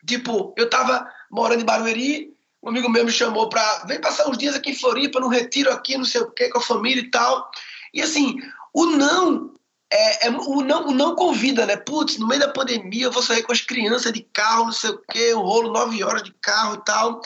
Tipo, 0.05 0.53
eu 0.57 0.65
estava 0.65 1.09
morando 1.31 1.61
em 1.61 1.65
Barueri, 1.65 2.33
um 2.61 2.67
amigo 2.67 2.89
meu 2.89 3.05
me 3.05 3.11
chamou 3.11 3.47
para 3.47 3.85
vem 3.85 4.01
passar 4.01 4.27
uns 4.27 4.37
dias 4.37 4.55
aqui 4.55 4.71
em 4.71 4.75
Floripa, 4.75 5.21
num 5.21 5.29
retiro 5.29 5.71
aqui, 5.71 5.97
não 5.97 6.03
sei 6.03 6.19
o 6.19 6.31
quê, 6.31 6.49
com 6.49 6.57
a 6.57 6.61
família 6.61 7.01
e 7.01 7.09
tal. 7.09 7.49
E 7.93 8.01
assim, 8.01 8.39
o 8.73 8.87
não 8.87 9.53
é, 9.89 10.27
é, 10.27 10.29
o, 10.31 10.61
não, 10.61 10.87
o 10.87 10.91
não 10.91 11.15
convida, 11.15 11.65
né? 11.65 11.77
Putz, 11.77 12.17
no 12.17 12.27
meio 12.27 12.41
da 12.41 12.49
pandemia 12.49 13.05
eu 13.05 13.11
vou 13.11 13.23
sair 13.23 13.43
com 13.43 13.53
as 13.53 13.61
crianças 13.61 14.11
de 14.11 14.21
carro, 14.33 14.65
não 14.65 14.71
sei 14.73 14.89
o 14.89 15.01
quê, 15.09 15.33
um 15.33 15.39
rolo 15.39 15.71
nove 15.71 16.03
horas 16.03 16.23
de 16.23 16.33
carro 16.41 16.75
e 16.75 16.83
tal. 16.83 17.21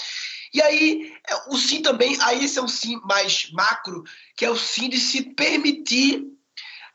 E 0.53 0.61
aí, 0.61 1.13
é, 1.29 1.35
o 1.49 1.57
sim 1.57 1.81
também, 1.81 2.17
aí 2.21 2.43
esse 2.43 2.57
é 2.57 2.61
um 2.61 2.67
sim 2.67 2.99
mais 3.03 3.49
macro, 3.51 4.03
que 4.35 4.45
é 4.45 4.49
o 4.49 4.57
sim 4.57 4.89
de 4.89 4.99
se 4.99 5.33
permitir 5.33 6.23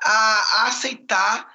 a, 0.03 0.11
a 0.11 0.69
aceitar 0.69 1.49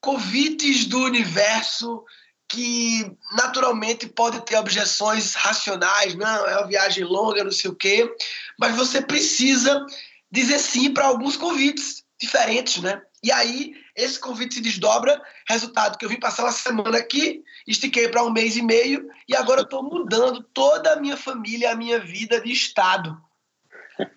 convites 0.00 0.86
do 0.86 0.98
universo 0.98 2.04
que 2.48 3.10
naturalmente 3.32 4.06
pode 4.06 4.44
ter 4.44 4.56
objeções 4.56 5.34
racionais, 5.34 6.14
não, 6.14 6.46
é 6.46 6.58
uma 6.58 6.66
viagem 6.66 7.02
longa, 7.04 7.42
não 7.42 7.50
sei 7.50 7.70
o 7.70 7.74
quê, 7.74 8.14
mas 8.58 8.76
você 8.76 9.00
precisa 9.00 9.84
dizer 10.30 10.58
sim 10.58 10.92
para 10.92 11.06
alguns 11.06 11.36
convites 11.36 12.04
diferentes, 12.20 12.82
né? 12.82 13.02
E 13.22 13.32
aí, 13.32 13.74
esse 13.96 14.18
convite 14.18 14.54
se 14.54 14.60
desdobra, 14.60 15.22
resultado 15.48 15.96
que 15.96 16.04
eu 16.04 16.08
vim 16.08 16.18
passar 16.18 16.44
uma 16.44 16.52
semana 16.52 16.98
aqui, 16.98 17.44
estiquei 17.66 18.08
para 18.08 18.24
um 18.24 18.30
mês 18.30 18.56
e 18.56 18.62
meio, 18.62 19.08
e 19.28 19.36
agora 19.36 19.60
eu 19.60 19.64
estou 19.64 19.82
mudando 19.82 20.42
toda 20.52 20.92
a 20.92 20.96
minha 20.96 21.16
família, 21.16 21.72
a 21.72 21.76
minha 21.76 22.00
vida 22.00 22.40
de 22.40 22.50
estado. 22.50 23.16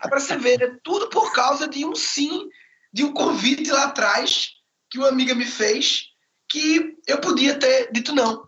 Para 0.01 0.19
você 0.19 0.36
ver, 0.38 0.62
é 0.62 0.75
tudo 0.84 1.10
por 1.10 1.31
causa 1.34 1.67
de 1.67 1.86
um 1.86 1.93
sim, 1.93 2.50
de 2.91 3.03
um 3.03 3.13
convite 3.13 3.69
lá 3.69 3.84
atrás, 3.84 4.53
que 4.89 4.98
uma 4.98 5.10
amiga 5.10 5.36
me 5.36 5.46
fez, 5.46 6.07
que 6.50 6.96
eu 7.05 7.19
podia 7.19 7.60
ter 7.60 7.91
dito 7.91 8.15
não. 8.15 8.48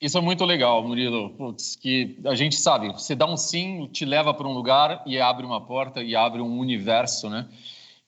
Isso 0.00 0.18
é 0.18 0.20
muito 0.20 0.44
legal, 0.44 0.86
Murilo. 0.86 1.30
Putz, 1.30 1.76
que 1.76 2.18
a 2.26 2.34
gente 2.34 2.56
sabe, 2.56 2.92
você 2.92 3.14
dá 3.14 3.26
um 3.26 3.38
sim, 3.38 3.88
te 3.88 4.04
leva 4.04 4.34
para 4.34 4.46
um 4.46 4.52
lugar 4.52 5.02
e 5.06 5.18
abre 5.18 5.46
uma 5.46 5.64
porta 5.64 6.02
e 6.02 6.14
abre 6.14 6.42
um 6.42 6.58
universo, 6.58 7.30
né? 7.30 7.48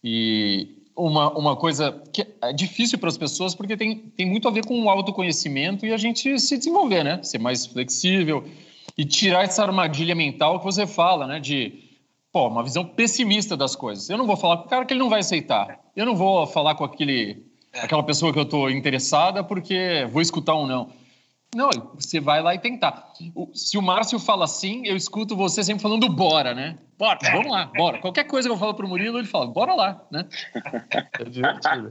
E 0.04 0.75
uma, 0.96 1.30
uma 1.36 1.56
coisa 1.56 2.02
que 2.12 2.26
é 2.40 2.52
difícil 2.52 2.98
para 2.98 3.08
as 3.08 3.18
pessoas 3.18 3.54
porque 3.54 3.76
tem, 3.76 3.98
tem 4.16 4.26
muito 4.26 4.48
a 4.48 4.50
ver 4.50 4.64
com 4.64 4.82
o 4.82 4.88
autoconhecimento 4.88 5.84
e 5.84 5.92
a 5.92 5.96
gente 5.96 6.38
se 6.40 6.56
desenvolver, 6.56 7.04
né? 7.04 7.22
Ser 7.22 7.38
mais 7.38 7.66
flexível 7.66 8.44
e 8.96 9.04
tirar 9.04 9.44
essa 9.44 9.62
armadilha 9.62 10.14
mental 10.14 10.58
que 10.58 10.64
você 10.64 10.86
fala, 10.86 11.26
né? 11.26 11.38
De, 11.38 11.84
pô, 12.32 12.48
uma 12.48 12.62
visão 12.62 12.84
pessimista 12.84 13.56
das 13.56 13.76
coisas. 13.76 14.08
Eu 14.08 14.16
não 14.16 14.26
vou 14.26 14.36
falar 14.36 14.58
com 14.58 14.66
o 14.66 14.68
cara 14.68 14.84
que 14.86 14.94
ele 14.94 15.00
não 15.00 15.10
vai 15.10 15.20
aceitar. 15.20 15.78
Eu 15.94 16.06
não 16.06 16.16
vou 16.16 16.46
falar 16.46 16.74
com 16.74 16.84
aquele, 16.84 17.44
é. 17.72 17.80
aquela 17.80 18.02
pessoa 18.02 18.32
que 18.32 18.38
eu 18.38 18.44
estou 18.44 18.70
interessada 18.70 19.44
porque 19.44 20.08
vou 20.10 20.22
escutar 20.22 20.54
um 20.54 20.66
não. 20.66 20.90
Não, 21.54 21.70
você 21.94 22.18
vai 22.20 22.42
lá 22.42 22.54
e 22.54 22.58
tentar. 22.58 23.12
Se 23.54 23.78
o 23.78 23.82
Márcio 23.82 24.18
fala 24.18 24.44
assim, 24.44 24.82
eu 24.84 24.96
escuto 24.96 25.36
você 25.36 25.62
sempre 25.62 25.82
falando 25.82 26.08
bora, 26.08 26.54
né? 26.54 26.78
Bora, 26.98 27.18
é. 27.22 27.30
vamos 27.30 27.52
lá, 27.52 27.66
bora. 27.76 27.98
Qualquer 27.98 28.24
coisa 28.24 28.48
que 28.48 28.54
eu 28.54 28.58
falo 28.58 28.74
pro 28.74 28.88
Murilo, 28.88 29.18
ele 29.18 29.26
fala, 29.26 29.46
bora 29.46 29.74
lá, 29.74 30.06
né? 30.10 30.26
É 31.18 31.24
divertido. 31.24 31.88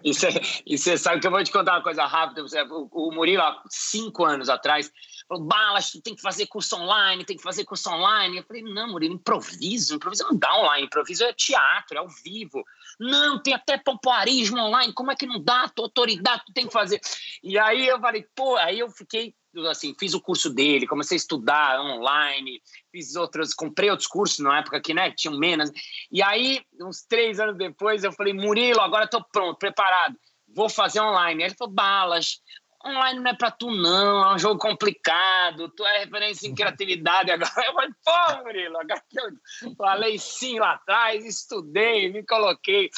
e 0.66 0.78
você 0.78 0.96
sabe 0.96 1.20
que 1.20 1.26
eu 1.26 1.30
vou 1.30 1.44
te 1.44 1.52
contar 1.52 1.72
uma 1.72 1.82
coisa 1.82 2.06
rápida. 2.06 2.42
O, 2.42 2.88
o 2.90 3.14
Murilo, 3.14 3.42
há 3.42 3.62
cinco 3.68 4.24
anos 4.24 4.48
atrás, 4.48 4.90
falou, 5.28 5.44
Balas, 5.44 5.90
tu 5.90 6.00
tem 6.00 6.14
que 6.14 6.22
fazer 6.22 6.46
curso 6.46 6.76
online, 6.76 7.24
tem 7.24 7.36
que 7.36 7.42
fazer 7.42 7.64
curso 7.64 7.90
online. 7.90 8.38
Eu 8.38 8.44
falei, 8.44 8.62
não, 8.62 8.92
Murilo, 8.92 9.14
improviso. 9.14 9.96
Improviso 9.96 10.24
não 10.24 10.38
dá 10.38 10.56
online, 10.56 10.86
improviso 10.86 11.24
é 11.24 11.32
teatro, 11.34 11.96
é 11.96 11.98
ao 11.98 12.08
vivo. 12.08 12.64
Não, 12.98 13.42
tem 13.42 13.52
até 13.52 13.76
pompoarismo 13.76 14.58
online, 14.58 14.94
como 14.94 15.12
é 15.12 15.16
que 15.16 15.26
não 15.26 15.42
dá? 15.42 15.68
Tua 15.68 15.86
autoridade, 15.86 16.42
tu 16.46 16.54
tem 16.54 16.66
que 16.66 16.72
fazer. 16.72 17.00
E 17.42 17.58
aí 17.58 17.86
eu 17.86 18.00
falei, 18.00 18.24
pô, 18.34 18.56
aí 18.56 18.78
eu 18.78 18.88
fiquei 18.88 19.34
assim, 19.68 19.94
fiz 19.98 20.14
o 20.14 20.20
curso 20.20 20.50
dele, 20.50 20.86
comecei 20.86 21.16
a 21.16 21.18
estudar 21.18 21.80
online, 21.80 22.60
fiz 22.90 23.16
outros, 23.16 23.54
comprei 23.54 23.90
outros 23.90 24.08
cursos 24.08 24.38
na 24.38 24.58
época 24.58 24.80
que, 24.80 24.94
né, 24.94 25.10
tinham 25.10 25.38
menos. 25.38 25.70
E 26.10 26.22
aí, 26.22 26.62
uns 26.80 27.02
três 27.02 27.40
anos 27.40 27.56
depois, 27.56 28.04
eu 28.04 28.12
falei, 28.12 28.32
Murilo, 28.32 28.80
agora 28.80 29.04
estou 29.04 29.24
pronto, 29.32 29.58
preparado, 29.58 30.16
vou 30.48 30.68
fazer 30.68 31.00
online. 31.00 31.42
Aí 31.42 31.48
ele 31.48 31.56
falou, 31.56 31.74
balas, 31.74 32.40
online 32.84 33.20
não 33.20 33.30
é 33.30 33.34
para 33.34 33.50
tu 33.50 33.70
não, 33.70 34.30
é 34.30 34.34
um 34.34 34.38
jogo 34.38 34.58
complicado, 34.58 35.70
tu 35.70 35.84
é 35.86 36.00
referência 36.00 36.46
em 36.46 36.54
criatividade 36.54 37.30
agora. 37.30 37.66
Eu 37.66 37.72
falei, 37.72 37.90
pô, 38.04 38.44
Murilo, 38.44 38.78
agora 38.78 39.02
que 39.08 39.20
eu 39.20 39.74
falei 39.76 40.18
sim 40.18 40.58
lá 40.58 40.72
atrás, 40.72 41.24
estudei, 41.24 42.12
me 42.12 42.24
coloquei. 42.24 42.90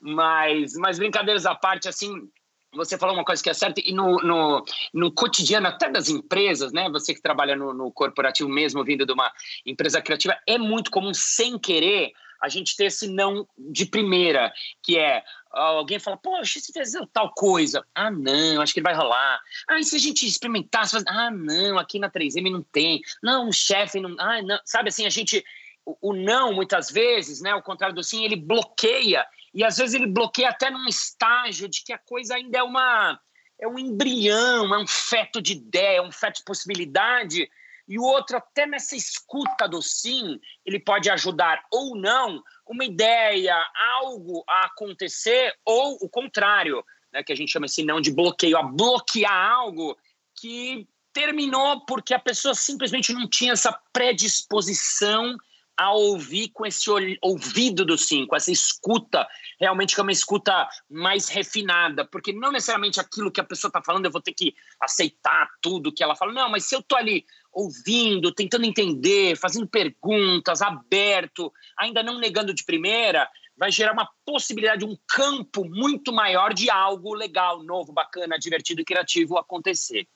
Mas, 0.00 0.74
mas 0.74 0.98
brincadeiras 0.98 1.46
à 1.46 1.54
parte, 1.54 1.88
assim, 1.88 2.28
você 2.74 2.98
falou 2.98 3.14
uma 3.14 3.24
coisa 3.24 3.42
que 3.42 3.50
é 3.50 3.54
certa, 3.54 3.80
e 3.84 3.92
no, 3.92 4.18
no, 4.18 4.64
no 4.92 5.12
cotidiano, 5.12 5.66
até 5.66 5.88
das 5.88 6.08
empresas, 6.08 6.72
né? 6.72 6.88
Você 6.90 7.14
que 7.14 7.22
trabalha 7.22 7.56
no, 7.56 7.72
no, 7.72 7.90
corporativo 7.90 8.48
mesmo, 8.48 8.84
vindo 8.84 9.06
de 9.06 9.12
uma 9.12 9.30
empresa 9.64 10.00
criativa, 10.00 10.36
é 10.46 10.58
muito 10.58 10.90
comum, 10.90 11.12
sem 11.14 11.58
querer, 11.58 12.12
a 12.42 12.48
gente 12.48 12.76
ter 12.76 12.86
esse 12.86 13.08
não 13.08 13.48
de 13.56 13.86
primeira, 13.86 14.52
que 14.82 14.98
é 14.98 15.22
alguém 15.50 15.98
fala, 15.98 16.16
poxa, 16.16 16.58
se 16.58 16.72
fizer 16.72 17.00
tal 17.12 17.32
coisa, 17.32 17.84
ah, 17.94 18.10
não, 18.10 18.60
acho 18.60 18.74
que 18.74 18.82
vai 18.82 18.94
rolar. 18.94 19.40
Ah, 19.68 19.78
e 19.78 19.84
se 19.84 19.96
a 19.96 19.98
gente 19.98 20.26
experimentasse, 20.26 20.96
ah, 21.06 21.30
não, 21.30 21.78
aqui 21.78 21.98
na 21.98 22.10
3M 22.10 22.50
não 22.50 22.62
tem, 22.62 23.00
não, 23.22 23.48
o 23.48 23.52
chefe 23.52 24.00
não, 24.00 24.14
ah, 24.18 24.42
não, 24.42 24.58
sabe 24.64 24.88
assim, 24.88 25.06
a 25.06 25.10
gente, 25.10 25.44
o, 25.86 26.10
o 26.10 26.12
não, 26.12 26.52
muitas 26.52 26.90
vezes, 26.90 27.40
né, 27.40 27.54
o 27.54 27.62
contrário 27.62 27.94
do 27.94 28.02
sim, 28.02 28.24
ele 28.24 28.36
bloqueia 28.36 29.24
e 29.54 29.62
às 29.62 29.76
vezes 29.76 29.94
ele 29.94 30.06
bloqueia 30.06 30.50
até 30.50 30.70
num 30.70 30.86
estágio 30.88 31.68
de 31.68 31.84
que 31.84 31.92
a 31.92 31.98
coisa 31.98 32.34
ainda 32.34 32.58
é 32.58 32.62
uma 32.62 33.18
é 33.60 33.68
um 33.68 33.78
embrião, 33.78 34.74
é 34.74 34.78
um 34.78 34.86
feto 34.86 35.40
de 35.40 35.52
ideia, 35.52 35.98
é 35.98 36.02
um 36.02 36.10
feto 36.10 36.38
de 36.38 36.44
possibilidade. 36.44 37.48
E 37.86 37.98
o 37.98 38.02
outro, 38.02 38.36
até 38.36 38.66
nessa 38.66 38.96
escuta 38.96 39.68
do 39.68 39.80
sim, 39.80 40.40
ele 40.66 40.80
pode 40.80 41.08
ajudar 41.08 41.62
ou 41.70 41.96
não 41.96 42.42
uma 42.66 42.84
ideia, 42.84 43.54
algo 44.00 44.42
a 44.48 44.66
acontecer, 44.66 45.54
ou 45.64 45.98
o 46.00 46.08
contrário, 46.08 46.84
né, 47.12 47.22
que 47.22 47.32
a 47.32 47.36
gente 47.36 47.52
chama 47.52 47.66
esse 47.66 47.84
não 47.84 48.00
de 48.00 48.10
bloqueio, 48.10 48.56
a 48.56 48.62
bloquear 48.62 49.52
algo 49.52 49.96
que 50.34 50.88
terminou 51.12 51.84
porque 51.86 52.12
a 52.12 52.18
pessoa 52.18 52.54
simplesmente 52.54 53.12
não 53.12 53.28
tinha 53.28 53.52
essa 53.52 53.72
predisposição 53.92 55.36
a 55.76 55.92
ouvir 55.92 56.50
com 56.50 56.64
esse 56.64 56.88
ouvido 57.20 57.84
do 57.84 57.98
sim, 57.98 58.26
com 58.26 58.36
essa 58.36 58.52
escuta, 58.52 59.26
realmente 59.58 59.94
que 59.94 60.00
é 60.00 60.02
uma 60.02 60.12
escuta 60.12 60.68
mais 60.88 61.28
refinada, 61.28 62.04
porque 62.04 62.32
não 62.32 62.52
necessariamente 62.52 63.00
aquilo 63.00 63.30
que 63.30 63.40
a 63.40 63.44
pessoa 63.44 63.68
está 63.68 63.82
falando 63.82 64.04
eu 64.04 64.10
vou 64.10 64.20
ter 64.20 64.32
que 64.32 64.54
aceitar 64.80 65.48
tudo 65.60 65.92
que 65.92 66.02
ela 66.02 66.14
fala, 66.14 66.32
não, 66.32 66.50
mas 66.50 66.64
se 66.64 66.74
eu 66.74 66.80
estou 66.80 66.96
ali 66.96 67.24
ouvindo, 67.52 68.32
tentando 68.32 68.64
entender, 68.64 69.36
fazendo 69.36 69.66
perguntas, 69.66 70.62
aberto, 70.62 71.52
ainda 71.78 72.02
não 72.02 72.18
negando 72.18 72.52
de 72.52 72.64
primeira, 72.64 73.28
vai 73.56 73.70
gerar 73.70 73.92
uma 73.92 74.08
possibilidade, 74.24 74.84
um 74.84 74.96
campo 75.08 75.64
muito 75.64 76.12
maior 76.12 76.52
de 76.52 76.68
algo 76.68 77.14
legal, 77.14 77.62
novo, 77.62 77.92
bacana, 77.92 78.38
divertido 78.38 78.80
e 78.80 78.84
criativo 78.84 79.38
acontecer. 79.38 80.06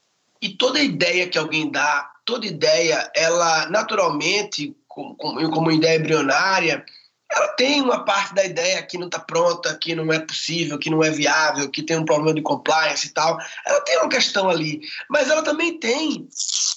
E 0.40 0.50
toda 0.50 0.80
ideia 0.80 1.28
que 1.28 1.38
alguém 1.38 1.70
dá, 1.70 2.12
toda 2.24 2.46
ideia, 2.46 3.10
ela 3.14 3.68
naturalmente 3.70 4.76
como, 5.16 5.50
como 5.50 5.70
ideia 5.70 5.98
embrionária, 5.98 6.84
ela 7.30 7.48
tem 7.48 7.82
uma 7.82 8.04
parte 8.04 8.34
da 8.34 8.44
ideia 8.44 8.82
que 8.82 8.96
não 8.96 9.06
está 9.06 9.18
pronta, 9.18 9.76
que 9.76 9.94
não 9.94 10.10
é 10.10 10.18
possível, 10.18 10.78
que 10.78 10.88
não 10.88 11.04
é 11.04 11.10
viável, 11.10 11.70
que 11.70 11.82
tem 11.82 11.98
um 11.98 12.04
problema 12.04 12.34
de 12.34 12.42
compliance 12.42 13.06
e 13.06 13.10
tal. 13.10 13.38
Ela 13.66 13.80
tem 13.82 13.98
uma 13.98 14.08
questão 14.08 14.48
ali, 14.48 14.80
mas 15.10 15.28
ela 15.28 15.42
também 15.42 15.78
tem 15.78 16.26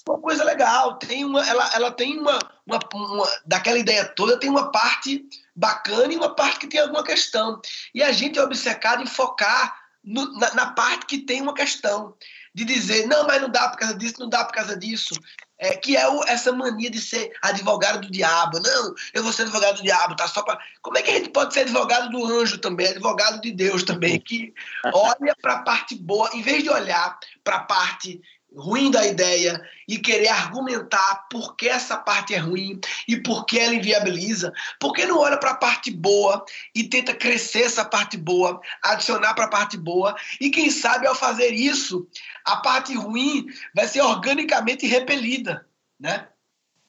uma 0.08 0.20
coisa 0.20 0.44
legal, 0.44 0.98
tem 0.98 1.24
uma, 1.24 1.48
ela, 1.48 1.72
ela 1.74 1.92
tem 1.92 2.20
uma, 2.20 2.38
uma, 2.68 2.80
uma 2.94 3.28
daquela 3.46 3.80
ideia 3.80 4.04
toda 4.06 4.40
tem 4.40 4.50
uma 4.50 4.72
parte 4.72 5.24
bacana 5.56 6.12
e 6.12 6.18
uma 6.18 6.36
parte 6.36 6.60
que 6.60 6.68
tem 6.68 6.82
alguma 6.82 7.04
questão. 7.04 7.62
E 7.96 8.04
a 8.04 8.12
gente 8.12 8.38
é 8.38 8.44
obcecado 8.44 9.02
em 9.02 9.08
focar 9.08 9.74
no, 10.04 10.38
na, 10.38 10.54
na 10.54 10.72
parte 10.72 11.06
que 11.06 11.20
tem 11.20 11.42
uma 11.42 11.54
questão 11.54 12.14
de 12.54 12.66
dizer, 12.66 13.08
não, 13.08 13.26
mas 13.26 13.42
não 13.42 13.50
dá 13.50 13.70
por 13.70 13.78
causa 13.78 13.96
disso, 13.96 14.16
não 14.20 14.28
dá 14.28 14.44
por 14.44 14.54
causa 14.54 14.76
disso 14.76 15.14
é, 15.62 15.78
que 15.78 15.96
é 15.96 16.10
o, 16.10 16.24
essa 16.24 16.52
mania 16.52 16.90
de 16.90 17.00
ser 17.00 17.32
advogado 17.40 18.02
do 18.02 18.12
diabo. 18.12 18.60
Não, 18.60 18.96
eu 19.14 19.22
vou 19.22 19.32
ser 19.32 19.44
advogado 19.44 19.78
do 19.78 19.84
diabo, 19.84 20.16
tá? 20.16 20.28
Só 20.28 20.42
para. 20.42 20.60
Como 20.82 20.98
é 20.98 21.04
que 21.04 21.12
a 21.12 21.14
gente 21.14 21.30
pode 21.30 21.54
ser 21.54 21.62
advogado 21.62 22.10
do 22.10 22.26
anjo 22.26 22.58
também, 22.58 22.88
advogado 22.88 23.40
de 23.40 23.52
Deus 23.52 23.84
também, 23.84 24.20
que 24.20 24.54
olha 24.92 25.36
para 25.40 25.54
a 25.54 25.62
parte 25.62 25.96
boa, 25.96 26.32
em 26.34 26.42
vez 26.42 26.64
de 26.64 26.70
olhar 26.70 27.18
para 27.44 27.58
a 27.58 27.64
parte 27.64 28.20
ruim 28.56 28.92
da 28.92 29.06
ideia 29.08 29.62
e 29.88 29.98
querer 29.98 30.28
argumentar 30.28 31.28
por 31.30 31.56
que 31.56 31.68
essa 31.68 31.98
parte 31.98 32.34
é 32.34 32.38
ruim 32.38 32.80
e 33.08 33.18
por 33.18 33.46
que 33.46 33.58
ela 33.58 33.74
inviabiliza, 33.74 34.52
por 34.80 34.94
que 34.94 35.06
não 35.06 35.20
olha 35.20 35.38
para 35.38 35.52
a 35.52 35.56
parte 35.58 35.90
boa 35.90 36.44
e 36.76 36.84
tenta 36.84 37.14
crescer 37.14 37.64
essa 37.64 37.86
parte 37.86 38.18
boa, 38.18 38.60
adicionar 38.84 39.34
para 39.34 39.46
a 39.46 39.50
parte 39.50 39.78
boa 39.78 40.16
e 40.40 40.50
quem 40.50 40.70
sabe 40.70 41.08
ao 41.08 41.16
fazer 41.16 41.54
isso, 41.54 42.08
a 42.46 42.58
parte 42.58 42.94
ruim 42.94 43.46
vai 43.74 43.88
ser 43.88 44.02
organicamente 44.02 44.86
repelida, 44.86 45.66
né? 46.00 46.28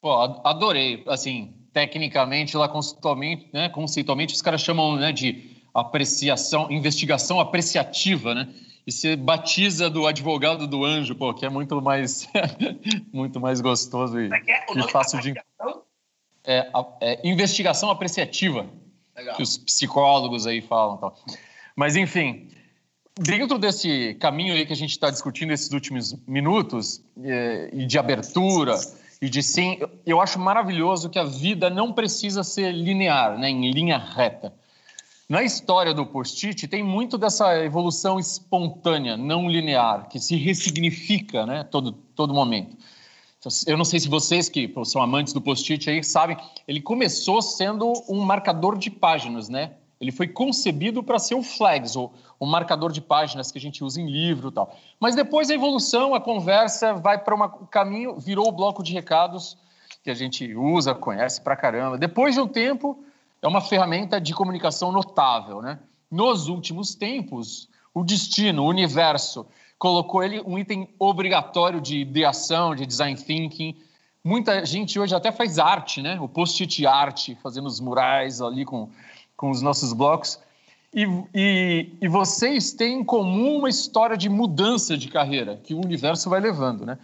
Pô, 0.01 0.13
adorei, 0.43 1.01
assim, 1.07 1.53
tecnicamente, 1.71 2.57
lá 2.57 2.67
conceitualmente, 2.67 3.49
né, 3.53 3.69
conceitualmente 3.69 4.33
os 4.35 4.41
caras 4.41 4.61
chamam 4.61 4.97
né, 4.97 5.13
de 5.13 5.53
apreciação, 5.73 6.69
investigação 6.69 7.39
apreciativa, 7.39 8.35
né? 8.35 8.53
E 8.85 8.91
se 8.91 9.15
batiza 9.15 9.89
do 9.89 10.05
advogado 10.05 10.67
do 10.67 10.83
anjo, 10.83 11.15
pô, 11.15 11.33
que 11.33 11.45
é 11.45 11.49
muito 11.49 11.81
mais, 11.81 12.27
muito 13.11 13.39
mais 13.39 13.61
gostoso 13.61 14.19
e, 14.19 14.29
é, 14.31 14.51
é? 14.51 14.79
e 14.79 14.91
fácil 14.91 15.19
de. 15.19 15.33
É, 16.45 16.69
é, 17.01 17.27
investigação 17.27 17.89
apreciativa. 17.89 18.67
Legal. 19.15 19.35
que 19.35 19.43
os 19.43 19.57
psicólogos 19.57 20.47
aí 20.47 20.61
falam. 20.61 20.97
Tal. 20.97 21.15
Mas, 21.75 21.95
enfim, 21.95 22.47
dentro 23.15 23.57
desse 23.57 24.15
caminho 24.15 24.53
aí 24.53 24.65
que 24.65 24.73
a 24.73 24.75
gente 24.75 24.91
está 24.91 25.09
discutindo 25.09 25.51
esses 25.51 25.71
últimos 25.71 26.15
minutos, 26.27 27.01
eh, 27.23 27.69
e 27.73 27.85
de 27.85 27.97
abertura, 27.97 28.75
e 29.21 29.29
de 29.29 29.43
sim, 29.43 29.79
eu 30.05 30.19
acho 30.19 30.39
maravilhoso 30.39 31.09
que 31.09 31.19
a 31.19 31.23
vida 31.23 31.69
não 31.69 31.93
precisa 31.93 32.43
ser 32.43 32.71
linear, 32.71 33.37
né, 33.37 33.49
em 33.49 33.71
linha 33.71 33.97
reta. 33.97 34.53
Na 35.33 35.41
história 35.41 35.95
do 35.95 36.05
post-it 36.05 36.67
tem 36.67 36.83
muito 36.83 37.17
dessa 37.17 37.57
evolução 37.65 38.19
espontânea, 38.19 39.17
não 39.17 39.49
linear, 39.49 40.07
que 40.07 40.19
se 40.19 40.35
ressignifica, 40.35 41.43
né, 41.43 41.63
todo 41.63 41.91
todo 41.91 42.31
momento. 42.31 42.77
Eu 43.65 43.75
não 43.75 43.83
sei 43.83 43.99
se 43.99 44.07
vocês 44.07 44.47
que 44.47 44.71
são 44.85 45.01
amantes 45.01 45.33
do 45.33 45.41
post-it 45.41 45.89
aí 45.89 46.03
sabem, 46.03 46.37
ele 46.67 46.79
começou 46.79 47.41
sendo 47.41 47.91
um 48.07 48.21
marcador 48.21 48.77
de 48.77 48.91
páginas, 48.91 49.49
né? 49.49 49.71
Ele 49.99 50.11
foi 50.11 50.27
concebido 50.27 51.01
para 51.01 51.17
ser 51.17 51.33
o 51.33 51.41
flags, 51.41 51.95
o, 51.95 52.11
o 52.39 52.45
marcador 52.45 52.91
de 52.91 53.01
páginas 53.01 53.51
que 53.51 53.57
a 53.57 53.61
gente 53.61 53.83
usa 53.83 53.99
em 53.99 54.05
livro 54.05 54.49
e 54.49 54.51
tal. 54.51 54.77
Mas 54.99 55.15
depois 55.15 55.49
a 55.49 55.55
evolução, 55.55 56.13
a 56.13 56.21
conversa 56.21 56.93
vai 56.93 57.17
para 57.17 57.33
um 57.33 57.65
caminho, 57.65 58.19
virou 58.19 58.49
o 58.49 58.51
bloco 58.51 58.83
de 58.83 58.93
recados 58.93 59.57
que 60.03 60.11
a 60.11 60.13
gente 60.13 60.53
usa, 60.53 60.93
conhece 60.93 61.41
pra 61.41 61.55
caramba. 61.55 61.97
Depois 61.97 62.35
de 62.35 62.39
um 62.41 62.47
tempo, 62.47 63.03
é 63.43 63.47
uma 63.47 63.61
ferramenta 63.61 64.19
de 64.19 64.33
comunicação 64.33 64.91
notável, 64.91 65.61
né? 65.61 65.79
Nos 66.09 66.47
últimos 66.47 66.95
tempos, 66.95 67.69
o 67.93 68.03
destino, 68.03 68.63
o 68.63 68.67
universo, 68.67 69.45
colocou 69.77 70.23
ele 70.23 70.41
um 70.41 70.57
item 70.57 70.89
obrigatório 70.97 71.79
de 71.79 71.99
ideação, 71.99 72.73
de 72.73 72.85
design 72.85 73.15
thinking. 73.15 73.75
Muita 74.23 74.65
gente 74.65 74.99
hoje 74.99 75.13
até 75.13 75.31
faz 75.31 75.59
arte, 75.59 76.01
né? 76.01 76.19
O 76.19 76.27
post-it 76.27 76.85
arte, 76.87 77.35
fazendo 77.43 77.67
os 77.67 77.79
murais 77.79 78.41
ali 78.41 78.65
com 78.65 78.89
com 79.43 79.49
os 79.49 79.61
nossos 79.61 79.91
blocos. 79.91 80.39
E, 80.93 81.05
e, 81.33 81.89
e, 82.01 82.07
vocês 82.07 82.71
têm 82.71 82.99
em 82.99 83.03
comum 83.03 83.57
uma 83.57 83.69
história 83.69 84.15
de 84.15 84.29
mudança 84.29 84.97
de 84.97 85.09
carreira 85.09 85.59
que 85.61 85.73
o 85.73 85.83
universo 85.83 86.29
vai 86.29 86.39
levando, 86.39 86.85
né? 86.85 86.97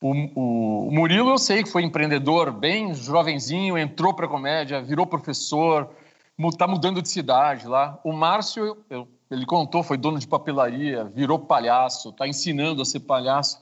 O, 0.00 0.86
o, 0.88 0.90
Murilo, 0.92 1.30
eu 1.30 1.38
sei 1.38 1.62
que 1.62 1.68
foi 1.68 1.82
empreendedor, 1.82 2.52
bem 2.52 2.94
jovenzinho, 2.94 3.76
entrou 3.76 4.14
para 4.14 4.28
comédia, 4.28 4.80
virou 4.80 5.06
professor, 5.06 5.90
está 6.38 6.68
mudando 6.68 7.02
de 7.02 7.08
cidade 7.08 7.66
lá. 7.66 7.98
O 8.04 8.12
Márcio, 8.12 8.76
eu, 8.88 9.08
ele 9.30 9.44
contou, 9.44 9.82
foi 9.82 9.96
dono 9.96 10.18
de 10.18 10.26
papelaria, 10.26 11.04
virou 11.04 11.38
palhaço, 11.38 12.10
está 12.10 12.28
ensinando 12.28 12.80
a 12.80 12.84
ser 12.84 13.00
palhaço. 13.00 13.60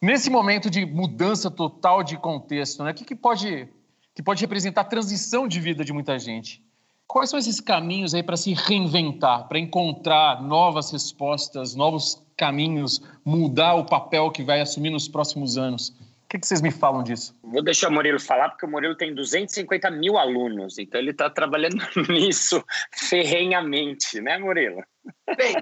Nesse 0.00 0.28
momento 0.30 0.68
de 0.70 0.84
mudança 0.84 1.50
total 1.50 2.02
de 2.02 2.16
contexto, 2.16 2.82
né? 2.84 2.90
O 2.90 2.94
que, 2.94 3.04
que 3.04 3.14
pode 3.14 3.68
que 4.14 4.22
pode 4.22 4.40
representar 4.40 4.82
a 4.82 4.84
transição 4.84 5.46
de 5.46 5.60
vida 5.60 5.84
de 5.84 5.92
muita 5.92 6.18
gente? 6.18 6.62
Quais 7.06 7.30
são 7.30 7.38
esses 7.38 7.60
caminhos 7.60 8.14
aí 8.14 8.22
para 8.22 8.36
se 8.36 8.52
reinventar, 8.52 9.48
para 9.48 9.58
encontrar 9.58 10.42
novas 10.42 10.90
respostas, 10.90 11.74
novos 11.74 12.22
caminhos, 12.40 13.02
mudar 13.22 13.74
o 13.74 13.84
papel 13.84 14.30
que 14.30 14.42
vai 14.42 14.62
assumir 14.62 14.88
nos 14.88 15.06
próximos 15.06 15.58
anos? 15.58 15.90
O 15.90 16.28
que, 16.30 16.38
que 16.38 16.46
vocês 16.46 16.62
me 16.62 16.70
falam 16.70 17.02
disso? 17.02 17.36
Vou 17.42 17.62
deixar 17.62 17.88
o 17.88 17.92
Murilo 17.92 18.18
falar, 18.18 18.48
porque 18.48 18.64
o 18.64 18.70
Murilo 18.70 18.96
tem 18.96 19.14
250 19.14 19.90
mil 19.90 20.16
alunos, 20.16 20.78
então 20.78 20.98
ele 20.98 21.10
está 21.10 21.28
trabalhando 21.28 21.76
nisso 22.08 22.64
ferrenhamente, 22.92 24.20
né, 24.22 24.38
Murilo? 24.38 24.82
Bem, 25.36 25.54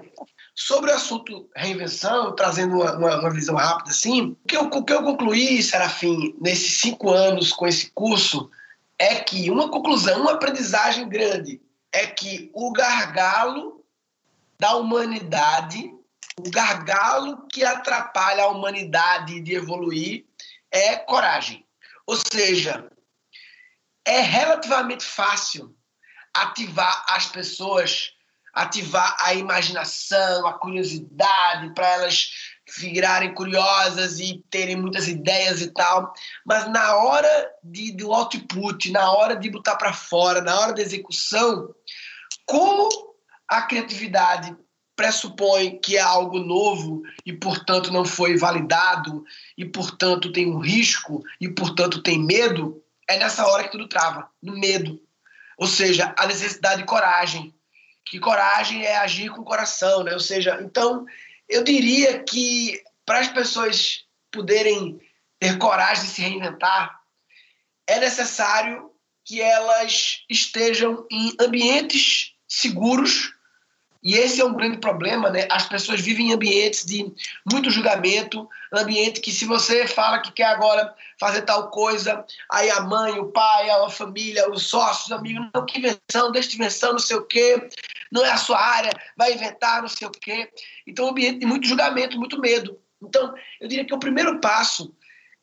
sobre 0.55 0.91
o 0.91 0.93
assunto 0.93 1.49
reinvenção, 1.53 2.33
trazendo 2.33 2.75
uma, 2.75 2.97
uma, 2.97 3.19
uma 3.19 3.29
visão 3.31 3.55
rápida 3.55 3.89
assim, 3.89 4.37
o 4.43 4.47
que, 4.47 4.55
eu, 4.55 4.65
o 4.65 4.85
que 4.85 4.93
eu 4.93 5.03
concluí, 5.03 5.61
Serafim, 5.61 6.33
nesses 6.39 6.79
cinco 6.79 7.09
anos 7.11 7.51
com 7.51 7.67
esse 7.67 7.91
curso, 7.91 8.49
é 8.97 9.15
que 9.15 9.49
uma 9.49 9.69
conclusão, 9.69 10.21
uma 10.21 10.33
aprendizagem 10.33 11.09
grande 11.09 11.59
é 11.91 12.05
que 12.05 12.51
o 12.53 12.71
gargalo 12.71 13.83
da 14.59 14.75
humanidade, 14.75 15.91
o 16.39 16.49
gargalo 16.49 17.45
que 17.47 17.63
atrapalha 17.65 18.43
a 18.43 18.47
humanidade 18.47 19.41
de 19.41 19.55
evoluir 19.55 20.25
é 20.71 20.95
coragem. 20.95 21.65
Ou 22.07 22.15
seja, 22.15 22.89
é 24.05 24.21
relativamente 24.21 25.03
fácil 25.03 25.75
ativar 26.33 27.05
as 27.09 27.25
pessoas, 27.25 28.11
ativar 28.53 29.17
a 29.19 29.33
imaginação, 29.33 30.47
a 30.47 30.53
curiosidade 30.53 31.73
para 31.73 31.87
elas 31.87 32.31
virarem 32.77 33.33
curiosas 33.33 34.19
e 34.19 34.43
terem 34.49 34.75
muitas 34.75 35.07
ideias 35.07 35.59
e 35.59 35.73
tal, 35.73 36.13
mas 36.45 36.69
na 36.69 36.95
hora 36.95 37.51
de, 37.63 37.91
do 37.93 38.13
output, 38.13 38.91
na 38.91 39.11
hora 39.11 39.35
de 39.35 39.49
botar 39.49 39.75
para 39.75 39.91
fora, 39.91 40.39
na 40.41 40.57
hora 40.59 40.73
da 40.73 40.81
execução, 40.81 41.73
como 42.45 42.87
a 43.47 43.63
criatividade 43.63 44.55
pressupõe 44.99 45.79
que 45.79 45.95
é 45.95 46.01
algo 46.01 46.39
novo 46.39 47.03
e, 47.25 47.31
portanto, 47.31 47.89
não 47.89 48.03
foi 48.03 48.35
validado 48.35 49.23
e, 49.57 49.63
portanto, 49.63 50.29
tem 50.29 50.51
um 50.51 50.59
risco 50.59 51.23
e, 51.39 51.47
portanto, 51.47 52.03
tem 52.03 52.19
medo, 52.19 52.83
é 53.07 53.17
nessa 53.17 53.47
hora 53.47 53.63
que 53.63 53.71
tudo 53.71 53.87
trava, 53.87 54.29
no 54.43 54.59
medo. 54.59 55.01
Ou 55.57 55.67
seja, 55.67 56.13
a 56.17 56.27
necessidade 56.27 56.81
de 56.81 56.85
coragem. 56.85 57.55
Que 58.03 58.19
coragem 58.19 58.83
é 58.83 58.97
agir 58.97 59.29
com 59.29 59.39
o 59.39 59.45
coração, 59.45 60.03
né? 60.03 60.11
Ou 60.11 60.19
seja, 60.19 60.59
então 60.61 61.05
eu 61.47 61.63
diria 61.63 62.21
que 62.21 62.83
para 63.05 63.19
as 63.19 63.29
pessoas 63.29 64.03
poderem 64.29 64.99
ter 65.39 65.57
coragem 65.57 66.03
de 66.03 66.09
se 66.09 66.21
reinventar, 66.21 66.99
é 67.87 68.01
necessário 68.01 68.91
que 69.23 69.41
elas 69.41 70.25
estejam 70.29 71.07
em 71.09 71.33
ambientes 71.39 72.33
seguros. 72.45 73.33
E 74.01 74.15
esse 74.15 74.39
é 74.39 74.45
um 74.45 74.53
grande 74.53 74.77
problema, 74.77 75.29
né? 75.29 75.45
As 75.51 75.67
pessoas 75.67 75.99
vivem 75.99 76.29
em 76.29 76.33
ambientes 76.33 76.85
de 76.85 77.11
muito 77.51 77.69
julgamento, 77.69 78.47
ambiente 78.73 79.19
que 79.19 79.31
se 79.31 79.45
você 79.45 79.85
fala 79.87 80.19
que 80.19 80.31
quer 80.31 80.45
agora 80.45 80.93
fazer 81.19 81.41
tal 81.41 81.69
coisa, 81.69 82.25
aí 82.49 82.69
a 82.69 82.81
mãe, 82.81 83.19
o 83.19 83.25
pai, 83.25 83.69
a 83.69 83.89
família, 83.89 84.49
os 84.49 84.67
sócios, 84.67 85.07
os 85.07 85.11
amigos, 85.11 85.49
não, 85.53 85.65
que 85.65 85.79
invenção, 85.79 86.31
deixa 86.31 86.49
de 86.49 86.55
invenção, 86.55 86.93
não 86.93 86.99
sei 86.99 87.17
o 87.17 87.25
quê 87.25 87.69
não 88.11 88.25
é 88.25 88.31
a 88.31 88.37
sua 88.37 88.59
área, 88.59 88.91
vai 89.15 89.33
inventar, 89.33 89.81
não 89.81 89.89
sei 89.89 90.07
o 90.07 90.11
quê. 90.11 90.49
Então, 90.85 91.05
um 91.05 91.09
ambiente 91.09 91.39
de 91.39 91.45
muito 91.45 91.67
julgamento, 91.67 92.17
muito 92.17 92.39
medo. 92.39 92.79
Então, 93.01 93.33
eu 93.59 93.67
diria 93.67 93.85
que 93.85 93.93
o 93.93 93.99
primeiro 93.99 94.39
passo 94.39 94.93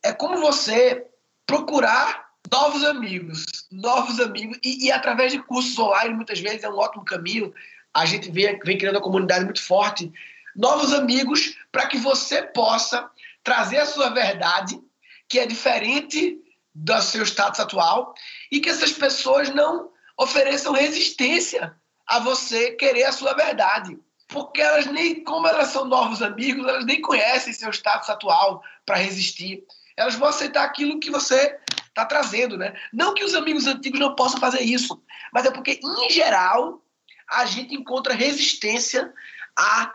é 0.02 0.12
como 0.12 0.40
você 0.40 1.06
procurar 1.46 2.26
novos 2.50 2.84
amigos, 2.84 3.44
novos 3.70 4.20
amigos, 4.20 4.58
e, 4.62 4.86
e 4.86 4.92
através 4.92 5.32
de 5.32 5.42
cursos 5.42 5.78
online, 5.78 6.14
muitas 6.14 6.40
vezes 6.40 6.64
é 6.64 6.68
um 6.68 6.78
ótimo 6.78 7.04
caminho. 7.04 7.52
A 7.96 8.04
gente 8.04 8.30
vem, 8.30 8.58
vem 8.62 8.76
criando 8.76 8.96
uma 8.96 9.02
comunidade 9.02 9.46
muito 9.46 9.62
forte. 9.62 10.12
Novos 10.54 10.92
amigos 10.92 11.56
para 11.72 11.86
que 11.86 11.96
você 11.96 12.42
possa 12.42 13.10
trazer 13.42 13.78
a 13.78 13.86
sua 13.86 14.10
verdade, 14.10 14.78
que 15.26 15.38
é 15.38 15.46
diferente 15.46 16.38
do 16.74 17.00
seu 17.00 17.24
status 17.24 17.58
atual, 17.58 18.14
e 18.52 18.60
que 18.60 18.68
essas 18.68 18.92
pessoas 18.92 19.48
não 19.48 19.90
ofereçam 20.18 20.74
resistência 20.74 21.74
a 22.06 22.18
você 22.18 22.72
querer 22.72 23.04
a 23.04 23.12
sua 23.12 23.32
verdade. 23.32 23.98
Porque 24.28 24.60
elas 24.60 24.84
nem, 24.84 25.24
como 25.24 25.48
elas 25.48 25.68
são 25.68 25.86
novos 25.86 26.20
amigos, 26.20 26.68
elas 26.68 26.84
nem 26.84 27.00
conhecem 27.00 27.54
seu 27.54 27.70
status 27.70 28.10
atual 28.10 28.62
para 28.84 28.96
resistir. 28.96 29.64
Elas 29.96 30.16
vão 30.16 30.28
aceitar 30.28 30.64
aquilo 30.64 31.00
que 31.00 31.10
você 31.10 31.58
está 31.88 32.04
trazendo, 32.04 32.58
né? 32.58 32.74
Não 32.92 33.14
que 33.14 33.24
os 33.24 33.34
amigos 33.34 33.66
antigos 33.66 33.98
não 33.98 34.14
possam 34.14 34.38
fazer 34.38 34.60
isso, 34.60 35.02
mas 35.32 35.46
é 35.46 35.50
porque, 35.50 35.80
em 35.82 36.10
geral, 36.10 36.82
a 37.30 37.44
gente 37.46 37.74
encontra 37.74 38.14
resistência 38.14 39.12
a, 39.56 39.92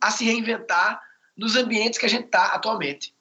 a 0.00 0.10
se 0.10 0.24
reinventar 0.24 1.00
nos 1.36 1.56
ambientes 1.56 1.98
que 1.98 2.06
a 2.06 2.08
gente 2.08 2.26
está 2.26 2.46
atualmente. 2.46 3.14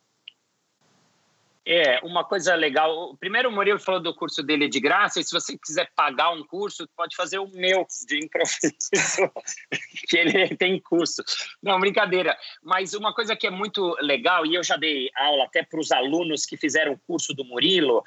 É, 1.71 1.99
uma 2.03 2.23
coisa 2.23 2.55
legal. 2.55 3.15
Primeiro, 3.19 3.49
o 3.49 3.51
Murilo 3.51 3.77
falou 3.77 4.01
do 4.01 4.15
curso 4.15 4.41
dele 4.41 4.67
de 4.67 4.79
graça, 4.79 5.19
e 5.19 5.23
se 5.23 5.31
você 5.31 5.55
quiser 5.55 5.91
pagar 5.95 6.31
um 6.31 6.43
curso, 6.43 6.89
pode 6.97 7.15
fazer 7.15 7.37
o 7.37 7.47
meu 7.49 7.85
de 8.07 8.25
improviso, 8.25 9.29
que 10.09 10.17
ele 10.17 10.55
tem 10.55 10.81
curso. 10.81 11.23
Não, 11.61 11.79
brincadeira. 11.79 12.35
Mas 12.63 12.95
uma 12.95 13.13
coisa 13.13 13.35
que 13.35 13.45
é 13.45 13.51
muito 13.51 13.95
legal, 14.01 14.47
e 14.47 14.55
eu 14.55 14.63
já 14.63 14.77
dei 14.77 15.11
aula 15.15 15.45
até 15.45 15.61
para 15.61 15.79
os 15.79 15.91
alunos 15.91 16.43
que 16.43 16.57
fizeram 16.57 16.93
o 16.93 16.99
curso 17.05 17.35
do 17.35 17.45
Murilo, 17.45 18.03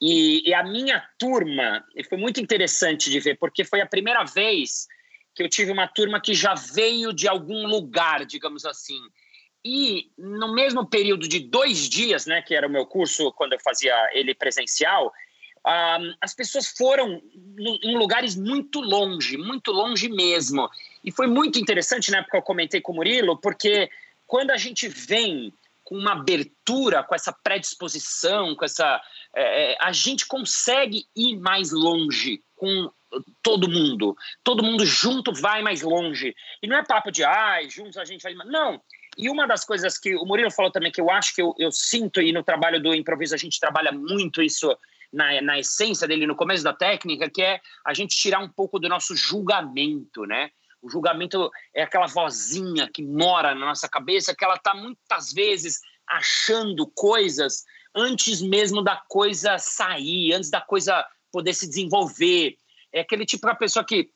e, 0.00 0.48
e 0.48 0.54
a 0.54 0.62
minha 0.62 1.02
turma, 1.18 1.84
foi 2.08 2.18
muito 2.18 2.40
interessante 2.40 3.10
de 3.10 3.20
ver, 3.20 3.38
porque 3.38 3.64
foi 3.64 3.80
a 3.80 3.86
primeira 3.86 4.24
vez 4.24 4.86
que 5.34 5.42
eu 5.42 5.48
tive 5.48 5.70
uma 5.70 5.86
turma 5.86 6.20
que 6.20 6.34
já 6.34 6.54
veio 6.54 7.12
de 7.12 7.28
algum 7.28 7.66
lugar, 7.66 8.24
digamos 8.24 8.64
assim 8.64 9.00
e 9.68 10.12
no 10.16 10.54
mesmo 10.54 10.86
período 10.86 11.26
de 11.26 11.40
dois 11.40 11.88
dias, 11.88 12.24
né, 12.24 12.40
que 12.40 12.54
era 12.54 12.68
o 12.68 12.70
meu 12.70 12.86
curso 12.86 13.32
quando 13.32 13.54
eu 13.54 13.58
fazia 13.60 13.92
ele 14.12 14.32
presencial, 14.32 15.12
um, 15.66 16.14
as 16.20 16.32
pessoas 16.32 16.68
foram 16.68 17.20
em 17.82 17.98
lugares 17.98 18.36
muito 18.36 18.80
longe, 18.80 19.36
muito 19.36 19.72
longe 19.72 20.08
mesmo. 20.08 20.70
E 21.02 21.10
foi 21.10 21.26
muito 21.26 21.58
interessante 21.58 22.12
na 22.12 22.18
época 22.18 22.38
eu 22.38 22.42
comentei 22.42 22.80
com 22.80 22.92
o 22.92 22.94
Murilo, 22.94 23.36
porque 23.38 23.90
quando 24.24 24.52
a 24.52 24.56
gente 24.56 24.86
vem 24.86 25.52
com 25.86 25.96
uma 25.96 26.12
abertura, 26.12 27.04
com 27.04 27.14
essa 27.14 27.32
predisposição, 27.32 28.56
com 28.56 28.64
essa, 28.64 29.00
é, 29.34 29.72
é 29.72 29.76
a 29.80 29.92
gente 29.92 30.26
consegue 30.26 31.06
ir 31.14 31.38
mais 31.38 31.70
longe 31.70 32.42
com 32.56 32.90
todo 33.40 33.70
mundo. 33.70 34.16
Todo 34.42 34.64
mundo 34.64 34.84
junto 34.84 35.32
vai 35.32 35.62
mais 35.62 35.82
longe. 35.82 36.34
E 36.60 36.66
não 36.66 36.76
é 36.76 36.84
papo 36.84 37.12
de, 37.12 37.22
ai, 37.22 37.70
juntos 37.70 37.96
a 37.96 38.04
gente 38.04 38.20
vai. 38.20 38.34
Não. 38.34 38.82
E 39.16 39.30
uma 39.30 39.46
das 39.46 39.64
coisas 39.64 39.96
que 39.96 40.16
o 40.16 40.24
Murilo 40.24 40.50
falou 40.50 40.72
também, 40.72 40.90
que 40.90 41.00
eu 41.00 41.08
acho 41.08 41.32
que 41.32 41.40
eu, 41.40 41.54
eu 41.56 41.70
sinto, 41.70 42.20
e 42.20 42.32
no 42.32 42.42
trabalho 42.42 42.82
do 42.82 42.92
improviso 42.92 43.36
a 43.36 43.38
gente 43.38 43.60
trabalha 43.60 43.92
muito 43.92 44.42
isso 44.42 44.76
na, 45.12 45.40
na 45.40 45.58
essência 45.58 46.08
dele, 46.08 46.26
no 46.26 46.34
começo 46.34 46.64
da 46.64 46.72
técnica, 46.72 47.30
que 47.30 47.42
é 47.42 47.60
a 47.84 47.94
gente 47.94 48.16
tirar 48.16 48.40
um 48.40 48.48
pouco 48.48 48.80
do 48.80 48.88
nosso 48.88 49.14
julgamento, 49.14 50.24
né? 50.24 50.50
O 50.82 50.90
julgamento 50.90 51.50
é 51.74 51.82
aquela 51.82 52.06
vozinha 52.06 52.88
que 52.92 53.02
mora 53.02 53.54
na 53.54 53.66
nossa 53.66 53.88
cabeça, 53.88 54.34
que 54.34 54.44
ela 54.44 54.54
está 54.54 54.74
muitas 54.74 55.32
vezes 55.32 55.80
achando 56.06 56.86
coisas 56.94 57.64
antes 57.94 58.42
mesmo 58.42 58.82
da 58.82 58.96
coisa 59.08 59.58
sair, 59.58 60.32
antes 60.32 60.50
da 60.50 60.60
coisa 60.60 61.04
poder 61.32 61.54
se 61.54 61.66
desenvolver. 61.66 62.56
É 62.92 63.00
aquele 63.00 63.26
tipo 63.26 63.46
de 63.46 63.58
pessoa 63.58 63.84
que 63.84 64.10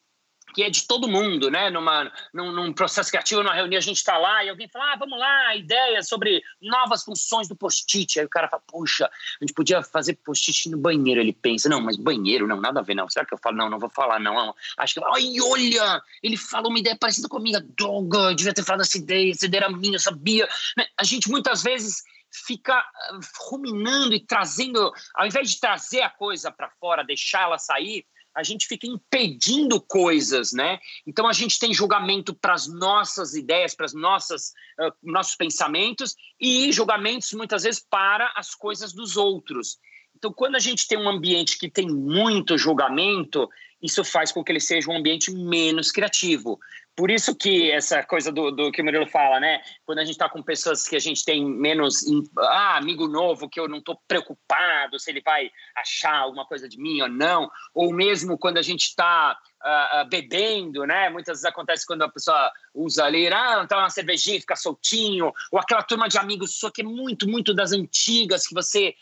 que 0.53 0.63
é 0.63 0.71
de 0.71 0.87
todo 0.87 1.09
mundo, 1.09 1.51
né? 1.51 1.71
Numa, 1.71 2.11
num, 2.33 2.53
num 2.53 2.73
processo 2.73 3.11
criativo, 3.11 3.43
numa 3.43 3.55
reunião, 3.55 3.79
a 3.79 3.83
gente 3.83 3.97
está 3.97 4.19
lá 4.19 4.45
e 4.45 4.49
alguém 4.49 4.69
fala, 4.69 4.93
ah, 4.93 4.97
vamos 4.97 5.19
lá, 5.19 5.57
ideias 5.57 6.09
sobre 6.09 6.43
novas 6.61 7.05
funções 7.05 7.49
do 7.49 7.57
post-it. 7.57 8.19
Aí 8.19 8.27
o 8.27 8.29
cara 8.29 8.49
fala, 8.49 8.63
puxa, 8.67 9.07
a 9.07 9.45
gente 9.45 9.55
podia 9.55 9.83
fazer 9.83 10.15
post-it 10.25 10.69
no 10.69 10.79
banheiro. 10.79 11.21
Ele 11.21 11.33
pensa, 11.33 11.69
não, 11.69 11.81
mas 11.81 11.97
banheiro, 11.97 12.47
não, 12.47 12.61
nada 12.61 12.81
a 12.81 12.83
ver, 12.83 12.95
não. 12.95 13.09
Será 13.09 13.25
que 13.25 13.35
eu 13.35 13.39
falo? 13.39 13.57
Não, 13.57 13.71
não 13.71 13.79
vou 13.79 13.91
falar, 13.91 14.19
não. 14.19 14.55
Acho 14.77 14.95
que, 14.95 15.01
ai, 15.15 15.41
olha, 15.41 16.03
ele 16.23 16.37
falou 16.37 16.71
uma 16.71 16.79
ideia 16.79 16.97
parecida 16.97 17.29
comigo. 17.29 17.59
Doga, 17.77 18.35
devia 18.35 18.53
ter 18.53 18.65
falado 18.65 18.83
essa 18.83 18.99
ideia, 18.99 19.31
essa 19.31 19.47
ideia 19.47 19.65
era 19.65 19.71
minha, 19.71 19.97
eu 19.97 20.01
sabia. 20.01 20.49
Né? 20.77 20.87
A 20.97 21.05
gente 21.05 21.31
muitas 21.31 21.63
vezes 21.63 22.03
fica 22.33 22.75
ah, 22.75 23.21
ruminando 23.49 24.15
e 24.15 24.21
trazendo, 24.21 24.93
ao 25.15 25.27
invés 25.27 25.51
de 25.51 25.61
trazer 25.61 26.03
a 26.03 26.11
coisa 26.11 26.51
para 26.51 26.71
fora, 26.81 27.05
deixar 27.05 27.43
ela 27.43 27.59
sair, 27.59 28.05
a 28.35 28.43
gente 28.43 28.67
fica 28.67 28.87
impedindo 28.87 29.81
coisas, 29.81 30.53
né? 30.53 30.79
Então 31.07 31.27
a 31.27 31.33
gente 31.33 31.59
tem 31.59 31.75
julgamento 31.75 32.35
para 32.35 32.55
as 32.55 32.67
nossas 32.67 33.35
ideias, 33.35 33.75
para 33.75 33.87
nossas 33.95 34.53
uh, 34.79 34.93
nossos 35.03 35.35
pensamentos 35.35 36.15
e 36.41 36.73
julgamentos 36.73 37.33
muitas 37.33 37.65
vezes 37.65 37.81
para 37.81 38.33
as 38.37 38.55
coisas 38.55 38.93
dos 38.93 39.17
outros. 39.17 39.79
Então 40.17 40.33
quando 40.33 40.57
a 40.57 40.61
gente 40.61 40.87
tem 40.87 40.99
um 40.99 41.09
ambiente 41.09 41.59
que 41.59 41.71
tem 41.71 41.89
muito 41.89 42.57
julgamento, 42.57 43.49
isso 43.83 44.05
faz 44.05 44.31
com 44.31 44.45
que 44.45 44.53
ele 44.53 44.61
seja 44.61 44.91
um 44.91 44.97
ambiente 44.97 45.33
menos 45.33 45.91
criativo. 45.91 46.59
Por 46.95 47.11
isso 47.11 47.35
que 47.35 47.71
essa 47.71 48.03
coisa 48.03 48.31
do, 48.31 48.51
do 48.51 48.71
que 48.71 48.83
o 48.83 48.85
Murilo 48.85 49.07
fala, 49.07 49.41
né? 49.41 49.63
Quando 49.87 50.01
a 50.01 50.05
gente 50.05 50.17
está 50.17 50.29
com 50.29 50.43
pessoas 50.43 50.87
que 50.87 50.97
a 50.97 50.99
gente 50.99 51.25
tem 51.25 51.43
menos. 51.43 52.05
Ah, 52.39 52.77
amigo 52.77 53.09
novo, 53.09 53.49
que 53.49 53.59
eu 53.59 53.67
não 53.67 53.79
estou 53.79 53.99
preocupado 54.07 54.99
se 54.99 55.11
ele 55.11 55.23
vai 55.23 55.51
achar 55.75 56.15
alguma 56.15 56.45
coisa 56.45 56.69
de 56.69 56.79
mim 56.79 57.01
ou 57.01 57.09
não. 57.09 57.51
Ou 57.73 57.91
mesmo 57.91 58.37
quando 58.37 58.59
a 58.59 58.63
gente 58.63 58.83
está 58.83 59.33
uh, 59.33 59.67
ah, 59.67 59.69
uh, 59.69 59.99
ah, 60.01 60.05
bebendo, 60.05 60.85
né? 60.85 61.09
Muitas 61.09 61.39
vezes 61.39 61.45
acontece 61.47 61.87
quando 61.87 62.03
a 62.03 62.09
pessoa 62.09 62.53
usa 62.75 63.05
ali, 63.05 63.29
ah, 63.29 63.67
tá 63.67 63.79
uma 63.79 63.89
cervejinha, 63.89 64.41
fica 64.41 64.57
soltinho. 64.57 65.33
Ou 65.51 65.59
aquela 65.59 65.83
turma 65.83 66.07
de 66.07 66.19
amigos 66.19 66.59
sua 66.59 66.71
que 66.71 66.83
é 66.83 66.85
muito, 66.85 67.27
muito 67.27 67.55
das 67.55 67.73
antigas, 67.73 68.47
que 68.47 68.55
você 68.55 68.95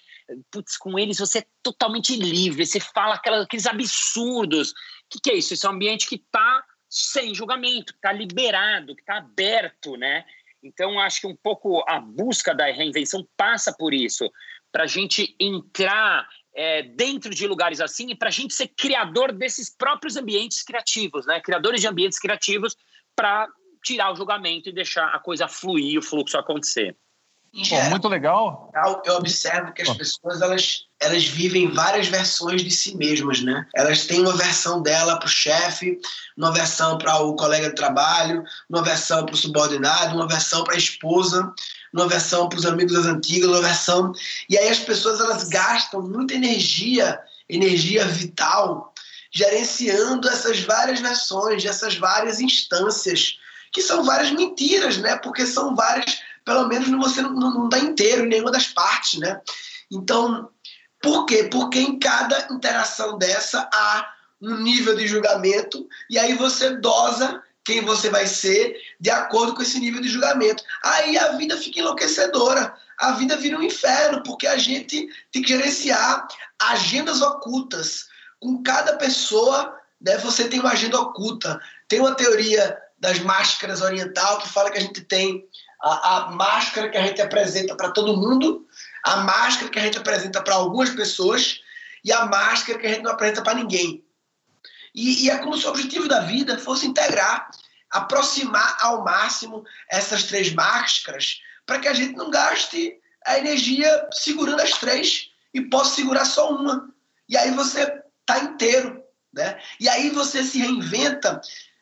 putz, 0.51 0.77
com 0.77 0.99
eles 0.99 1.19
você 1.19 1.39
é 1.39 1.47
totalmente 1.63 2.15
livre, 2.17 2.65
você 2.65 2.81
fala 2.81 3.15
aquelas, 3.15 3.45
aqueles 3.45 3.67
absurdos. 3.67 4.71
O 4.71 4.75
que, 5.11 5.21
que, 5.21 5.31
é 5.31 5.35
isso? 5.35 5.55
Isso 5.55 5.67
é 5.67 5.71
um 5.71 5.75
ambiente 5.75 6.07
que 6.07 6.17
está 6.17 6.65
sem 6.89 7.35
julgamento, 7.35 7.93
que 7.93 7.99
está 7.99 8.13
liberado, 8.13 8.95
que 8.95 9.03
está 9.03 9.19
aberto, 9.19 9.97
né? 9.97 10.25
Então, 10.63 10.99
acho 10.99 11.21
que 11.21 11.27
um 11.27 11.37
pouco 11.37 11.85
a 11.89 12.01
busca 12.01 12.55
da 12.55 12.67
reinvenção 12.67 13.27
passa 13.37 13.73
por 13.73 13.95
isso, 13.95 14.31
para 14.73 14.85
a 14.85 14.87
gente 14.87 15.37
entrar 15.39 16.29
é, 16.55 16.83
dentro 16.83 17.31
de 17.35 17.47
lugares 17.47 17.81
assim 17.81 18.11
e 18.11 18.17
para 18.17 18.29
a 18.29 18.33
gente 18.33 18.53
ser 18.53 18.69
criador 18.69 19.33
desses 19.33 19.71
próprios 19.71 20.17
ambientes 20.17 20.63
criativos, 20.63 21.27
né? 21.27 21.41
Criadores 21.41 21.81
de 21.81 21.87
ambientes 21.87 22.19
criativos 22.19 22.77
para 23.15 23.49
tirar 23.85 24.13
o 24.13 24.17
julgamento 24.17 24.69
e 24.69 24.73
deixar 24.73 25.07
a 25.15 25.19
coisa 25.19 25.47
fluir, 25.47 25.99
o 25.99 26.03
fluxo 26.03 26.37
acontecer. 26.37 26.97
Geral, 27.53 27.91
muito 27.91 28.09
legal. 28.09 28.71
Eu 29.05 29.15
observo 29.15 29.73
que 29.73 29.83
as 29.83 29.91
pessoas 29.97 30.41
elas, 30.41 30.85
elas 31.01 31.25
vivem 31.25 31.71
várias 31.73 32.07
versões 32.07 32.63
de 32.63 32.71
si 32.71 32.97
mesmas, 32.97 33.41
né? 33.41 33.67
Elas 33.75 34.07
têm 34.07 34.21
uma 34.21 34.37
versão 34.37 34.83
dela 34.83 35.19
para 35.19 35.27
o 35.27 35.31
chefe, 35.31 35.99
uma 36.37 36.53
versão 36.53 36.99
para 36.99 37.19
o 37.19 37.35
colega 37.35 37.71
de 37.71 37.75
trabalho, 37.75 38.45
uma 38.69 38.83
versão 38.83 39.25
para 39.25 39.35
o 39.35 39.39
subordinado, 39.39 40.15
uma 40.15 40.29
versão 40.29 40.63
para 40.63 40.75
a 40.75 40.79
esposa, 40.79 41.53
uma 41.93 42.07
versão 42.07 42.49
para 42.49 42.59
os 42.59 42.67
amigos 42.67 42.93
das 42.93 43.07
antigas, 43.07 43.49
uma 43.49 43.63
versão. 43.63 44.13
E 44.49 44.57
aí 44.57 44.69
as 44.69 44.79
pessoas 44.79 45.19
elas 45.19 45.45
gastam 45.45 46.03
muita 46.03 46.35
energia, 46.35 47.19
energia 47.49 48.05
vital, 48.05 48.93
gerenciando 49.31 50.29
essas 50.29 50.61
várias 50.61 51.01
versões, 51.01 51.65
essas 51.65 51.97
várias 51.97 52.41
instâncias, 52.41 53.39
que 53.73 53.83
são 53.83 54.05
várias 54.05 54.31
mentiras, 54.31 54.99
né? 54.99 55.17
Porque 55.17 55.47
são 55.47 55.75
várias 55.75 56.21
pelo 56.49 56.67
menos 56.67 56.89
você 56.89 57.21
não, 57.21 57.35
não, 57.35 57.53
não 57.53 57.69
dá 57.69 57.79
inteiro 57.79 58.25
em 58.25 58.29
nenhuma 58.29 58.51
das 58.51 58.69
partes, 58.69 59.21
né? 59.21 59.39
Então, 59.93 60.49
por 61.03 61.27
quê? 61.27 61.47
Porque 61.53 61.79
em 61.79 61.99
cada 61.99 62.49
interação 62.51 63.19
dessa 63.19 63.69
há 63.71 64.11
um 64.41 64.57
nível 64.57 64.97
de 64.97 65.07
julgamento 65.07 65.87
e 66.09 66.19
aí 66.19 66.35
você 66.35 66.71
dosa 66.77 67.43
quem 67.63 67.85
você 67.85 68.09
vai 68.09 68.27
ser 68.27 68.81
de 68.99 69.11
acordo 69.11 69.55
com 69.55 69.61
esse 69.61 69.79
nível 69.79 70.01
de 70.01 70.09
julgamento. 70.09 70.65
Aí 70.83 71.19
a 71.19 71.33
vida 71.33 71.55
fica 71.59 71.81
enlouquecedora, 71.81 72.75
a 72.99 73.13
vida 73.13 73.37
vira 73.37 73.59
um 73.59 73.63
inferno, 73.63 74.23
porque 74.23 74.47
a 74.47 74.57
gente 74.57 75.07
tem 75.31 75.43
que 75.43 75.49
gerenciar 75.49 76.27
agendas 76.59 77.21
ocultas. 77.21 78.07
Com 78.41 78.63
cada 78.63 78.97
pessoa, 78.97 79.77
né, 80.01 80.17
você 80.17 80.49
tem 80.49 80.61
uma 80.61 80.73
agenda 80.73 80.99
oculta. 80.99 81.61
Tem 81.87 82.01
uma 82.01 82.15
teoria 82.15 82.75
das 82.99 83.19
máscaras 83.19 83.83
oriental 83.83 84.39
que 84.39 84.49
fala 84.49 84.71
que 84.71 84.79
a 84.79 84.81
gente 84.81 85.03
tem 85.03 85.45
a, 85.83 86.17
a 86.17 86.31
máscara 86.31 86.89
que 86.89 86.97
a 86.97 87.07
gente 87.07 87.21
apresenta 87.21 87.77
para 87.77 87.91
todo 87.91 88.17
mundo, 88.17 88.67
a 89.05 89.19
máscara 89.19 89.71
que 89.71 89.79
a 89.79 89.83
gente 89.83 89.99
apresenta 89.99 90.43
para 90.43 90.55
algumas 90.55 90.91
pessoas 90.91 91.61
e 92.05 92.13
a 92.13 92.27
máscara 92.27 92.79
que 92.79 92.87
a 92.87 92.91
gente 92.91 93.03
não 93.03 93.13
apresenta 93.13 93.43
para 93.43 93.55
ninguém. 93.55 94.05
E, 94.95 95.27
e 95.27 95.31
é 95.31 95.39
como 95.39 95.57
se 95.57 95.67
o 95.67 95.71
objetivo 95.71 96.09
da 96.09 96.21
vida 96.21 96.59
fosse 96.59 96.87
integrar, 96.87 97.51
aproximar 97.91 98.77
ao 98.81 99.05
máximo 99.05 99.65
essas 99.91 100.25
três 100.25 100.53
máscaras 100.53 101.41
para 101.65 101.79
que 101.79 101.89
a 101.89 101.95
gente 101.95 102.17
não 102.17 102.31
gaste 102.31 102.95
a 103.27 103.39
energia 103.39 104.09
segurando 104.13 104.61
as 104.61 104.73
três 104.73 105.31
e 105.53 105.61
possa 105.61 105.97
segurar 105.97 106.25
só 106.25 106.51
uma. 106.51 106.89
E 107.29 107.37
aí 107.37 107.51
você 107.53 107.83
está 108.21 108.39
inteiro. 108.39 109.03
Né? 109.33 109.61
E 109.79 109.89
aí 109.89 110.11
você 110.11 110.43
se 110.43 110.59
reinventa 110.59 111.41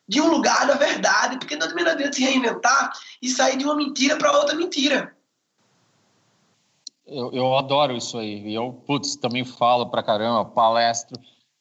de 0.09 0.21
um 0.21 0.31
lugar 0.31 0.67
da 0.67 0.75
verdade, 0.75 1.39
porque 1.39 1.57
não 1.57 1.67
adianta 1.67 2.13
se 2.13 2.25
reinventar 2.25 2.93
e 3.21 3.29
sair 3.29 3.57
de 3.57 3.65
uma 3.65 3.75
mentira 3.75 4.17
para 4.17 4.33
outra 4.33 4.55
mentira. 4.55 5.15
Eu, 7.07 7.33
eu, 7.33 7.57
adoro 7.57 7.97
isso 7.97 8.19
aí. 8.19 8.49
E 8.49 8.55
eu, 8.55 8.73
putz, 8.73 9.17
também 9.17 9.45
falo 9.45 9.87
pra 9.87 10.03
caramba, 10.03 10.45
palestro, 10.45 11.19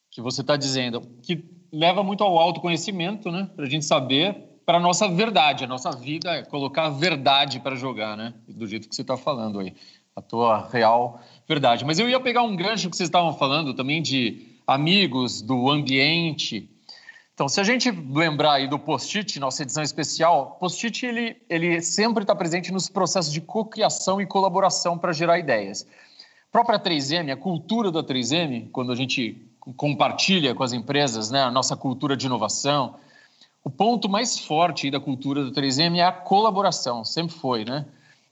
que 0.10 0.22
você 0.22 0.42
está 0.42 0.56
dizendo, 0.56 1.02
que 1.22 1.44
leva 1.72 2.04
muito 2.04 2.24
ao 2.24 2.38
autoconhecimento, 2.38 3.32
né? 3.32 3.50
Para 3.56 3.66
a 3.66 3.70
gente 3.70 3.86
saber 3.86 4.56
para 4.66 4.80
nossa 4.80 5.08
verdade, 5.08 5.64
a 5.64 5.68
nossa 5.68 5.92
vida 5.92 6.32
é 6.32 6.44
colocar 6.44 6.86
a 6.86 6.90
verdade 6.90 7.60
para 7.60 7.76
jogar, 7.76 8.18
né? 8.18 8.34
Do 8.48 8.66
jeito 8.66 8.90
que 8.90 8.96
você 8.96 9.04
está 9.04 9.16
falando 9.16 9.60
aí, 9.60 9.76
a 10.16 10.22
tua 10.22 10.68
real 10.70 11.22
verdade. 11.48 11.86
Mas 11.86 12.00
eu 12.00 12.10
ia 12.10 12.20
pegar 12.20 12.42
um 12.42 12.56
gancho 12.56 12.90
que 12.90 12.96
vocês 12.96 13.08
estavam 13.08 13.38
falando 13.38 13.76
também 13.76 14.02
de 14.02 14.48
amigos, 14.66 15.42
do 15.42 15.70
ambiente, 15.70 16.68
então, 17.36 17.50
se 17.50 17.60
a 17.60 17.66
gente 17.66 17.92
lembrar 17.92 18.54
aí 18.54 18.68
do 18.68 18.80
post-it, 18.80 19.42
nossa 19.42 19.62
edição 19.62 19.84
especial, 19.84 20.56
post-it 20.58 21.06
ele, 21.06 21.36
ele 21.50 21.82
sempre 21.82 22.24
está 22.24 22.34
presente 22.34 22.72
nos 22.72 22.88
processos 22.88 23.30
de 23.30 23.42
cocriação 23.42 24.22
e 24.22 24.26
colaboração 24.26 24.98
para 24.98 25.12
gerar 25.12 25.38
ideias. 25.38 25.86
A 26.48 26.52
própria 26.54 26.80
3M, 26.80 27.34
a 27.34 27.36
cultura 27.36 27.92
da 27.92 28.02
3M, 28.02 28.70
quando 28.72 28.94
a 28.94 28.96
gente 28.96 29.46
compartilha 29.76 30.56
com 30.56 30.64
as 30.64 30.72
empresas 30.72 31.30
né, 31.30 31.42
a 31.42 31.52
nossa 31.52 31.76
cultura 31.76 32.16
de 32.16 32.26
inovação, 32.26 32.96
o 33.62 33.70
ponto 33.70 34.08
mais 34.08 34.40
forte 34.40 34.90
da 34.90 35.02
cultura 35.02 35.44
da 35.44 35.52
3M 35.52 35.98
é 35.98 36.06
a 36.06 36.14
colaboração, 36.14 37.04
sempre 37.04 37.36
foi, 37.36 37.66
né? 37.66 37.86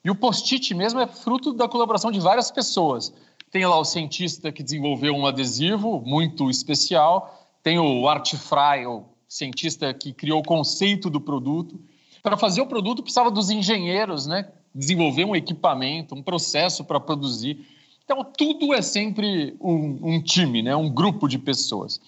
E 0.06 0.10
o 0.10 0.16
post-it 0.16 0.74
mesmo 0.74 1.02
é 1.02 1.08
fruto 1.08 1.52
da 1.52 1.68
colaboração 1.68 2.10
de 2.10 2.22
várias 2.22 2.50
pessoas. 2.50 3.14
Tem 3.52 3.66
lá 3.66 3.78
o 3.78 3.84
cientista 3.84 4.50
que 4.50 4.64
desenvolveu 4.64 5.14
um 5.14 5.26
adesivo 5.26 6.02
muito 6.06 6.50
especial, 6.50 7.43
tem 7.64 7.80
o 7.80 8.08
Art 8.08 8.36
Fry, 8.36 8.86
o 8.86 9.06
cientista 9.28 9.92
que 9.94 10.12
criou 10.14 10.42
o 10.42 10.44
conceito 10.44 11.10
do 11.10 11.20
produto. 11.20 11.80
Para 12.22 12.38
fazer 12.38 12.62
o 12.62 12.68
produto, 12.68 13.02
precisava 13.02 13.32
dos 13.32 13.50
engenheiros, 13.50 14.28
né? 14.28 14.52
Desenvolver 14.76 15.26
um 15.26 15.36
equipamento, 15.36 16.14
um 16.14 16.22
processo 16.22 16.84
para 16.84 17.00
produzir. 17.00 17.66
Então, 18.04 18.24
tudo 18.24 18.74
é 18.74 18.82
sempre 18.82 19.56
um, 19.62 20.16
um, 20.16 20.22
time, 20.22 20.62
né? 20.62 20.76
um 20.76 20.90
grupo 20.90 21.28
de 21.28 21.40
pessoas. 21.40 22.02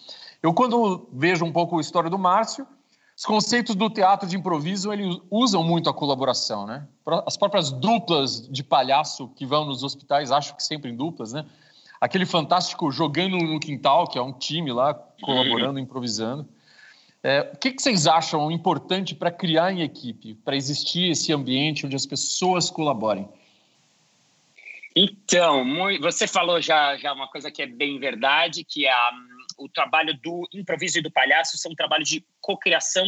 Eu, 0.44 0.54
quando 0.54 1.08
vejo 1.12 1.46
um 1.46 1.52
pouco 1.52 1.78
a 1.78 1.82
história 1.82 2.10
do 2.10 2.20
Márcio, 2.20 2.68
os 3.18 3.24
conceitos 3.24 3.76
do 3.76 3.90
teatro 3.90 4.28
de 4.28 4.36
improviso 4.36 4.92
eles 4.92 5.18
usam 5.32 5.64
muito 5.64 5.90
a 5.90 5.94
colaboração. 5.94 6.66
Né? 6.66 6.86
As 7.26 7.38
próprias 7.38 7.72
duplas 7.72 8.46
de 8.50 8.62
palhaço 8.62 9.30
que 9.30 9.46
vão 9.46 9.66
nos 9.66 9.84
hospitais, 9.84 10.32
acho 10.32 10.56
que 10.56 10.64
sempre 10.64 10.92
em 10.92 10.96
duplas, 10.96 11.32
né? 11.32 11.46
Aquele 12.06 12.26
fantástico 12.26 12.92
Jogando 12.92 13.38
no 13.38 13.60
Quintal, 13.60 14.08
que 14.08 14.18
é 14.18 14.22
um 14.22 14.32
time 14.32 14.72
lá 14.72 14.94
colaborando, 14.94 15.80
improvisando. 15.80 16.48
É, 17.24 17.42
o 17.54 17.58
que, 17.58 17.72
que 17.72 17.82
vocês 17.82 18.06
acham 18.06 18.52
importante 18.52 19.16
para 19.16 19.32
criar 19.32 19.72
em 19.72 19.82
equipe, 19.82 20.36
para 20.36 20.56
existir 20.56 21.10
esse 21.10 21.34
ambiente 21.34 21.86
onde 21.86 21.96
as 21.96 22.06
pessoas 22.06 22.70
colaborem? 22.70 23.28
Então, 24.96 25.66
você 26.00 26.28
falou 26.28 26.62
já, 26.62 26.96
já 26.98 27.12
uma 27.12 27.28
coisa 27.28 27.50
que 27.50 27.64
é 27.64 27.66
bem 27.66 28.00
verdade, 28.00 28.64
que 28.64 28.86
é 28.86 28.92
a, 28.92 29.12
o 29.58 29.68
trabalho 29.68 30.16
do 30.22 30.48
improviso 30.54 31.00
e 31.00 31.02
do 31.02 31.12
palhaço 31.12 31.58
são 31.58 31.72
um 31.72 31.76
trabalho 31.76 32.04
de 32.04 32.24
cocriação 32.40 33.06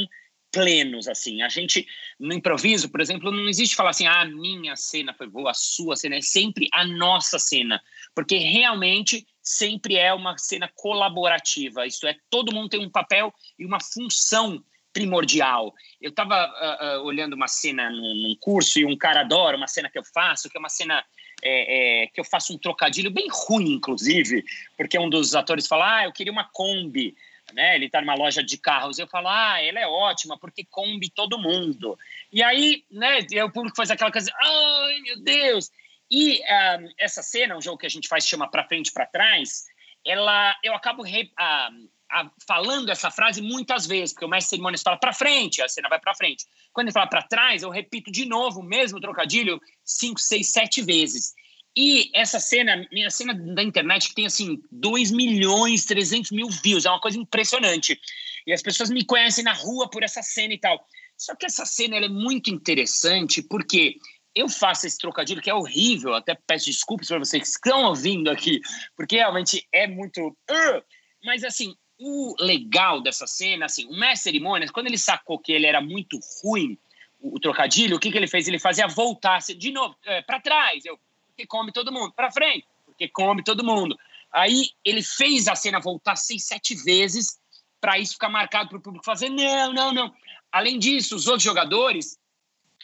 plenos, 0.58 1.08
assim. 1.08 1.43
A 1.43 1.50
gente, 1.50 1.88
no 2.20 2.34
improviso, 2.34 2.89
por 2.89 3.00
exemplo, 3.00 3.32
não 3.32 3.48
existe 3.48 3.76
falar 3.76 3.91
assim, 3.91 4.08
ah, 4.08 4.22
a 4.22 4.26
minha 4.26 4.76
cena 4.76 5.13
foi 5.13 5.28
boa, 5.28 5.52
a 5.52 5.54
sua 5.54 5.96
cena, 5.96 6.15
é 6.15 6.22
sempre 6.22 6.67
a 6.74 6.84
nossa 6.84 7.38
cena, 7.38 7.80
porque 8.15 8.38
realmente 8.38 9.28
sempre 9.39 9.98
é 9.98 10.12
uma 10.12 10.36
cena 10.39 10.67
colaborativa, 10.74 11.86
isto 11.86 12.08
é, 12.08 12.17
todo 12.28 12.54
mundo 12.54 12.70
tem 12.70 12.84
um 12.84 12.89
papel 12.89 13.32
e 13.60 13.65
uma 13.65 13.80
função 13.80 14.63
primordial. 14.91 15.76
Eu 16.02 16.10
estava 16.10 16.34
uh, 16.34 16.56
ah, 16.56 16.78
uh, 16.82 16.86
ah, 16.86 17.02
olhando 17.04 17.34
uma 17.34 17.48
cena 17.48 17.88
num, 17.91 18.15
num, 18.15 18.36
curso 18.39 18.80
e 18.80 18.86
um 18.86 18.98
cara 18.98 19.22
adora 19.22 19.56
uma 19.56 19.67
cena 19.67 19.91
que 19.91 20.00
eu 20.00 20.04
faço, 20.04 20.50
que 20.50 20.58
é 20.58 20.60
uma 20.60 20.70
cena 20.70 21.06
é, 21.43 22.04
é, 22.04 22.08
que 22.08 22.20
eu 22.20 22.26
faço 22.26 22.52
um 22.52 22.58
trocadilho 22.58 23.12
bem 23.12 23.28
ruim, 23.30 23.74
inclusive, 23.74 24.43
porque 24.76 24.98
um 24.98 25.08
dos 25.08 25.36
atores 25.36 25.67
fala: 25.67 25.98
Ah, 26.00 26.06
eu 26.06 26.12
queria 26.12 26.34
uma 26.34 26.46
Kombi. 26.46 27.15
Né? 27.54 27.76
Ele 27.76 27.86
está 27.86 28.02
numa 28.02 28.16
loja 28.16 28.44
de 28.44 28.58
carros. 28.58 29.00
Eu 29.00 29.08
falo: 29.08 29.28
Ah, 29.28 29.62
ela 29.62 29.80
é 29.80 29.88
ótima, 29.88 30.38
porque 30.38 30.66
Kombi 30.66 31.10
todo 31.10 31.40
mundo. 31.40 31.98
E 32.32 32.44
aí, 32.44 32.84
né, 32.92 33.20
o 33.44 33.52
público 33.52 33.78
faz 33.78 33.90
aquela 33.90 34.12
coisa: 34.12 34.32
Ai, 34.42 35.00
meu 35.02 35.22
Deus! 35.22 35.72
E 36.10 36.40
uh, 36.40 36.94
essa 36.98 37.22
cena, 37.22 37.58
um 37.58 37.62
jogo 37.62 37.78
que 37.78 37.86
a 37.86 37.90
gente 37.90 38.08
faz 38.08 38.26
chama 38.26 38.50
Pra 38.50 38.68
Frente 38.68 38.92
para 38.92 39.06
Trás, 39.06 39.66
ela, 40.06 40.56
eu 40.64 40.74
acabo 40.74 41.04
re, 41.04 41.32
uh, 41.38 41.90
a, 42.10 42.32
falando 42.48 42.90
essa 42.90 43.12
frase 43.12 43.42
muitas 43.42 43.86
vezes, 43.86 44.14
porque 44.14 44.26
o 44.26 44.30
mestre 44.30 44.52
cerimônias 44.52 44.82
fala 44.82 44.98
para 44.98 45.14
frente, 45.14 45.62
a 45.62 45.68
cena 45.68 45.90
vai 45.90 46.00
para 46.00 46.16
frente. 46.16 46.46
Quando 46.72 46.88
ele 46.88 46.94
fala 46.94 47.08
para 47.08 47.24
trás, 47.24 47.64
eu 47.64 47.70
repito 47.70 48.12
de 48.12 48.26
novo 48.26 48.62
o 48.62 48.64
mesmo 48.64 49.00
trocadilho 49.00 49.60
cinco, 49.84 50.20
seis, 50.20 50.50
sete 50.50 50.82
vezes. 50.82 51.34
E 51.80 52.10
essa 52.12 52.40
cena, 52.40 52.88
minha 52.92 53.12
cena 53.12 53.36
da 53.36 53.62
internet, 53.62 54.10
que 54.10 54.16
tem 54.16 54.26
assim 54.26 54.60
2 54.72 55.12
milhões, 55.12 55.86
300 55.86 56.32
mil 56.32 56.50
views, 56.50 56.88
é 56.88 56.90
uma 56.90 57.00
coisa 57.00 57.20
impressionante. 57.20 58.02
E 58.48 58.52
as 58.52 58.63
pessoas 58.63 58.90
me 58.90 59.06
conhecem 59.06 59.44
na 59.44 59.54
rua 59.54 59.88
por 59.88 60.02
essa 60.02 60.24
cena 60.24 60.56
e 60.56 60.58
tal. 60.58 60.84
Só 61.16 61.36
que 61.36 61.46
essa 61.46 61.68
cena 61.68 61.98
é 61.98 62.10
muito 62.10 62.50
interessante 62.50 63.44
porque 63.44 63.98
eu 64.34 64.50
faço 64.50 64.88
esse 64.88 64.98
trocadilho 64.98 65.40
que 65.40 65.52
é 65.52 65.54
horrível, 65.54 66.16
até 66.16 66.34
peço 66.48 66.66
desculpas 66.66 67.10
para 67.10 67.20
vocês 67.20 67.44
que 67.44 67.48
estão 67.50 67.84
ouvindo 67.84 68.32
aqui, 68.32 68.60
porque 68.96 69.18
realmente 69.18 69.63
é 69.72 69.86
muito. 69.86 70.30
Uh, 70.30 70.84
mas 71.24 71.44
assim, 71.44 71.76
o 72.00 72.36
legal 72.40 73.02
dessa 73.04 73.28
cena, 73.28 73.66
assim, 73.66 73.86
o 73.86 74.00
mestre 74.00 74.32
cerimônias, 74.32 74.72
quando 74.72 74.88
ele 74.88 74.98
sacou 74.98 75.38
que 75.38 75.52
ele 75.52 75.68
era 75.68 75.80
muito 75.80 76.20
ruim, 76.42 76.76
o, 77.20 77.36
o 77.36 77.40
trocadilho, 77.40 77.98
o 77.98 78.00
que, 78.00 78.12
que 78.12 78.18
ele 78.18 78.28
fez? 78.28 78.48
Ele 78.48 78.58
fazia 78.58 78.88
voltar 78.88 79.38
de 79.42 79.72
novo, 79.72 79.96
é, 80.06 80.24
para 80.24 80.40
trás, 80.40 80.84
eu, 80.84 81.00
porque 81.38 81.45
come 81.45 81.71
todo 81.71 81.91
mundo, 81.91 82.12
para 82.13 82.32
frente, 82.32 82.67
porque 82.84 83.08
come 83.08 83.43
todo 83.43 83.63
mundo. 83.63 83.95
Aí 84.34 84.71
ele 84.84 85.04
fez 85.04 85.47
a 85.47 85.56
cena 85.56 85.80
voltar 85.80 86.15
seis, 86.15 86.45
sete 86.45 86.73
vezes 86.73 87.39
para 87.80 88.00
isso 88.00 88.13
ficar 88.13 88.30
marcado 88.30 88.69
para 88.69 88.80
o 88.80 88.82
público 88.82 89.06
fazer 89.06 89.30
não, 89.30 89.71
não, 89.71 89.93
não. 89.93 90.13
Além 90.52 90.80
disso, 90.80 91.15
os 91.15 91.28
outros 91.28 91.43
jogadores, 91.43 92.17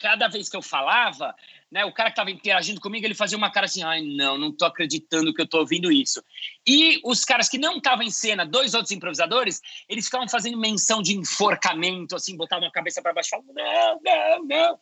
cada 0.00 0.28
vez 0.28 0.48
que 0.48 0.56
eu 0.56 0.62
falava, 0.62 1.34
né? 1.68 1.84
O 1.84 1.92
cara 1.92 2.10
que 2.10 2.12
estava 2.12 2.30
interagindo 2.30 2.80
comigo, 2.80 3.04
ele 3.04 3.14
fazia 3.14 3.36
uma 3.36 3.50
cara 3.50 3.66
assim, 3.66 3.82
ai, 3.82 4.02
não, 4.02 4.38
não 4.38 4.52
tô 4.52 4.64
acreditando 4.64 5.34
que 5.34 5.42
eu 5.42 5.48
tô 5.48 5.58
ouvindo 5.58 5.90
isso. 5.90 6.22
E 6.64 7.00
os 7.04 7.24
caras 7.24 7.48
que 7.48 7.58
não 7.58 7.78
estavam 7.78 8.04
em 8.04 8.10
cena, 8.10 8.46
dois 8.46 8.72
outros 8.74 8.92
improvisadores, 8.92 9.60
eles 9.88 10.04
ficavam 10.04 10.28
fazendo 10.28 10.56
menção 10.56 11.02
de 11.02 11.16
enforcamento, 11.16 12.14
assim, 12.14 12.36
botavam 12.36 12.68
a 12.68 12.72
cabeça 12.72 13.02
para 13.02 13.12
baixo, 13.12 13.30
falavam, 13.30 13.52
não, 13.52 14.00
não, 14.04 14.44
não. 14.44 14.78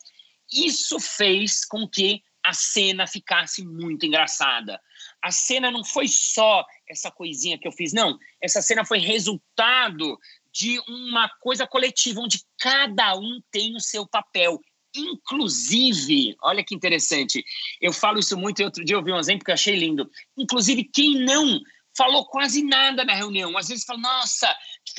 Isso 0.51 0.99
fez 0.99 1.65
com 1.65 1.87
que 1.87 2.21
a 2.43 2.53
cena 2.53 3.07
ficasse 3.07 3.65
muito 3.65 4.05
engraçada. 4.05 4.79
A 5.21 5.31
cena 5.31 5.71
não 5.71 5.83
foi 5.83 6.07
só 6.07 6.65
essa 6.87 7.09
coisinha 7.09 7.57
que 7.57 7.67
eu 7.67 7.71
fiz, 7.71 7.93
não. 7.93 8.17
Essa 8.41 8.61
cena 8.61 8.83
foi 8.85 8.99
resultado 8.99 10.17
de 10.51 10.79
uma 10.87 11.29
coisa 11.39 11.65
coletiva, 11.65 12.19
onde 12.19 12.43
cada 12.59 13.15
um 13.15 13.41
tem 13.49 13.75
o 13.75 13.79
seu 13.79 14.05
papel. 14.05 14.59
Inclusive, 14.95 16.35
olha 16.41 16.63
que 16.63 16.75
interessante, 16.75 17.43
eu 17.81 17.91
falo 17.91 18.19
isso 18.19 18.37
muito 18.37 18.61
e 18.61 18.65
outro 18.65 18.85
dia 18.85 18.95
eu 18.95 19.03
vi 19.03 19.11
um 19.11 19.17
exemplo 19.17 19.43
que 19.43 19.49
eu 19.49 19.55
achei 19.55 19.75
lindo. 19.75 20.07
Inclusive, 20.37 20.83
quem 20.83 21.25
não 21.25 21.59
falou 21.95 22.25
quase 22.25 22.63
nada 22.63 23.03
na 23.03 23.13
reunião. 23.13 23.57
Às 23.57 23.69
vezes 23.69 23.85
fala, 23.85 23.99
nossa, 23.99 24.53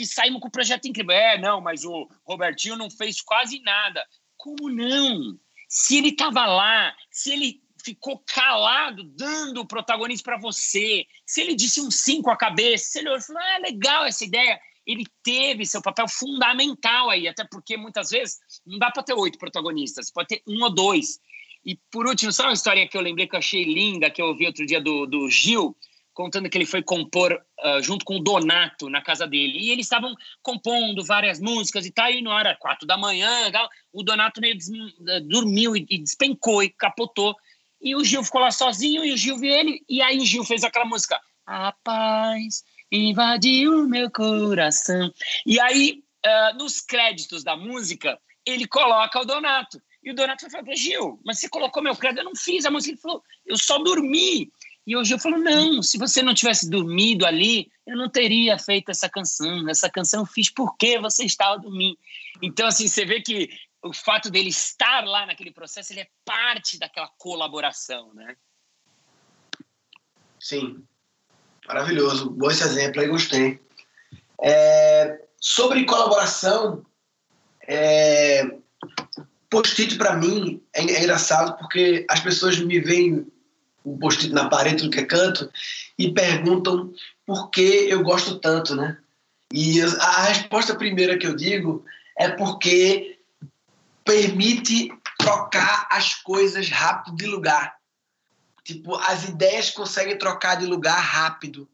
saímos 0.05 0.41
com 0.41 0.49
o 0.49 0.51
projeto 0.51 0.87
incrível. 0.87 1.15
É, 1.15 1.39
não, 1.39 1.61
mas 1.61 1.85
o 1.85 2.09
Robertinho 2.25 2.77
não 2.77 2.91
fez 2.91 3.21
quase 3.21 3.61
nada. 3.61 4.05
Como 4.37 4.69
não? 4.69 5.39
Se 5.69 5.99
ele 5.99 6.09
estava 6.09 6.47
lá, 6.47 6.95
se 7.11 7.33
ele 7.33 7.63
ficou 7.85 8.23
calado, 8.27 9.05
dando 9.05 9.61
o 9.61 9.67
protagonismo 9.67 10.25
para 10.25 10.39
você, 10.39 11.07
se 11.27 11.41
ele 11.43 11.55
disse 11.55 11.81
um 11.81 11.91
sim 11.91 12.23
com 12.23 12.31
a 12.31 12.37
cabeça, 12.37 12.85
se 12.85 12.99
ele 12.99 13.09
olhou 13.09 13.21
e 13.21 13.23
falou, 13.23 13.43
ah, 13.43 13.59
legal 13.59 14.07
essa 14.07 14.25
ideia, 14.25 14.59
ele 14.87 15.05
teve 15.23 15.67
seu 15.67 15.83
papel 15.83 16.09
fundamental 16.09 17.11
aí, 17.11 17.29
até 17.29 17.45
porque 17.45 17.77
muitas 17.77 18.11
vezes 18.11 18.39
não 18.67 18.79
dá 18.79 18.91
para 18.91 19.03
ter 19.03 19.15
oito 19.15 19.39
protagonistas, 19.39 20.11
pode 20.11 20.29
ter 20.29 20.43
um 20.47 20.63
ou 20.63 20.75
dois. 20.75 21.19
E 21.65 21.79
por 21.91 22.07
último, 22.07 22.33
só 22.33 22.45
uma 22.45 22.53
história 22.53 22.87
que 22.89 22.97
eu 22.97 23.01
lembrei 23.01 23.27
que 23.27 23.35
eu 23.35 23.39
achei 23.39 23.65
linda, 23.65 24.11
que 24.11 24.21
eu 24.21 24.27
ouvi 24.27 24.47
outro 24.47 24.67
dia 24.67 24.81
do, 24.81 25.07
do 25.07 25.31
Gil, 25.31 25.77
contando 26.15 26.49
que 26.49 26.57
ele 26.57 26.65
foi 26.65 26.83
compor 26.83 27.33
uh, 27.33 27.83
junto 27.83 28.05
com 28.05 28.17
o 28.17 28.23
Donato 28.23 28.89
na 28.89 29.03
casa 29.03 29.27
dele. 29.27 29.59
E 29.59 29.71
eles 29.71 29.85
estavam 29.85 30.15
compondo 30.41 31.05
várias 31.05 31.41
músicas 31.41 31.85
e 31.85 31.91
tal, 31.91 32.11
e 32.11 32.23
na 32.23 32.35
hora 32.35 32.57
quatro 32.57 32.87
da 32.87 32.97
manhã, 32.97 33.51
tal, 33.51 33.69
o 33.93 34.03
Donato 34.03 34.41
meio 34.41 34.57
des, 34.57 34.69
uh, 34.69 35.21
dormiu 35.29 35.77
e, 35.77 35.85
e, 35.91 35.99
despencou 35.99 36.63
e 36.63 36.71
capotou. 36.71 37.37
E 37.83 37.95
o 37.95 38.05
Gil 38.05 38.25
ficou 38.25 38.41
lá 38.41 38.51
sozinho, 38.51 39.05
e 39.05 39.13
o 39.13 39.17
Gil 39.17 39.37
viu 39.37 39.53
ele, 39.53 39.85
e 39.89 40.01
aí 40.01 40.19
o 40.19 40.25
Gil 40.25 40.45
fez 40.45 40.65
aquela 40.65 40.87
música, 40.87 41.21
A 41.45 41.73
paz 41.73 42.65
invadiu 42.91 43.89
meu 43.89 44.11
coração. 44.11 45.13
E 45.45 45.61
aí, 45.61 46.03
uh, 46.25 46.57
nos 46.57 46.81
créditos 46.81 47.43
da 47.43 47.57
música, 47.57 48.19
ele 48.47 48.67
coloca 48.67 49.21
o 49.21 49.25
Donato. 49.25 49.83
E 50.03 50.11
o 50.11 50.15
Donato 50.15 50.49
falou, 50.51 50.77
Gil, 50.77 51.19
mas 51.25 51.41
você 51.41 51.49
colocou 51.49 51.83
meu 51.83 51.97
crédito? 51.97 52.21
Eu 52.21 52.25
não 52.25 52.37
fiz 52.37 52.67
a 52.67 52.71
música. 52.71 52.93
Ele 52.93 53.01
falou, 53.01 53.23
eu 53.47 53.57
só 53.57 53.79
dormi. 53.79 54.51
E 54.87 54.97
o 54.97 55.05
Gil 55.05 55.19
falou, 55.19 55.39
não, 55.39 55.83
se 55.83 55.97
você 55.97 56.23
não 56.23 56.35
tivesse 56.35 56.69
dormido 56.69 57.25
ali, 57.25 57.71
eu 57.87 57.97
não 57.97 58.09
teria 58.09 58.59
feito 58.59 58.91
essa 58.91 59.09
canção. 59.09 59.69
Essa 59.69 59.89
canção 59.89 60.21
eu 60.21 60.27
fiz 60.27 60.51
porque 60.51 60.99
você 60.99 61.25
estava 61.25 61.59
dormindo. 61.59 61.99
Então, 62.43 62.67
assim, 62.67 62.87
você 62.87 63.05
vê 63.05 63.23
que 63.23 63.49
o 63.83 63.93
fato 63.93 64.31
dele 64.31 64.51
estar 64.51 65.05
lá 65.05 65.27
naquele 65.27 65.51
processo, 65.51 65.93
ele 65.93 66.01
é 66.01 66.09
parte 66.25 66.79
daquela 66.79 67.09
colaboração, 67.19 68.13
né? 68.15 68.37
Sim, 70.39 70.85
Maravilhoso, 71.67 72.31
bom 72.31 72.51
esse 72.51 72.63
exemplo 72.63 73.01
aí, 73.01 73.09
gostei. 73.09 73.59
É, 74.43 75.19
sobre 75.41 75.87
colaboração, 75.87 76.85
é, 77.67 78.45
post-it 79.49 79.97
para 79.97 80.17
mim 80.17 80.63
é, 80.75 80.81
é, 80.81 81.01
engraçado 81.01 81.57
porque 81.57 82.05
as 82.11 82.21
pessoas 82.21 82.59
me 82.59 82.81
veem 82.81 83.27
um 83.85 83.99
post-it 83.99 84.33
na 84.33 84.49
parede 84.49 84.83
do 84.83 84.91
que 84.91 85.01
é 85.01 85.05
canto 85.05 85.51
e 85.99 86.11
perguntam 86.11 86.93
por 87.27 87.51
que 87.51 87.87
eu 87.89 88.03
gosto 88.03 88.39
tanto, 88.39 88.75
né? 88.75 88.97
E 89.53 89.81
a 89.81 90.23
resposta 90.25 90.75
primeira 90.75 91.19
que 91.19 91.27
eu 91.27 91.37
digo 91.37 91.85
é 92.19 92.29
porque 92.29 93.19
permite 94.05 94.93
trocar 95.19 95.87
as 95.91 96.15
coisas 96.15 96.69
rápido 96.69 97.17
de 97.17 97.27
lugar. 97.27 97.77
Tipo, 98.65 98.97
as 98.97 99.29
ideias 99.29 99.71
conseguem 99.71 100.19
trocar 100.19 100.57
de 100.57 100.67
lugar 100.67 100.99
rápido. 100.99 101.69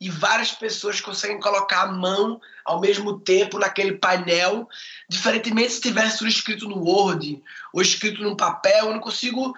E 0.00 0.08
várias 0.08 0.52
pessoas 0.52 0.98
conseguem 1.00 1.38
colocar 1.38 1.82
a 1.82 1.92
mão 1.92 2.40
ao 2.64 2.80
mesmo 2.80 3.20
tempo 3.20 3.58
naquele 3.58 3.98
painel, 3.98 4.66
diferentemente 5.08 5.74
se 5.74 5.80
tivesse 5.80 6.18
tudo 6.18 6.30
escrito 6.30 6.68
no 6.68 6.78
Word 6.78 7.42
ou 7.72 7.82
escrito 7.82 8.22
num 8.22 8.34
papel, 8.34 8.86
eu 8.86 8.92
não 8.92 9.00
consigo 9.00 9.54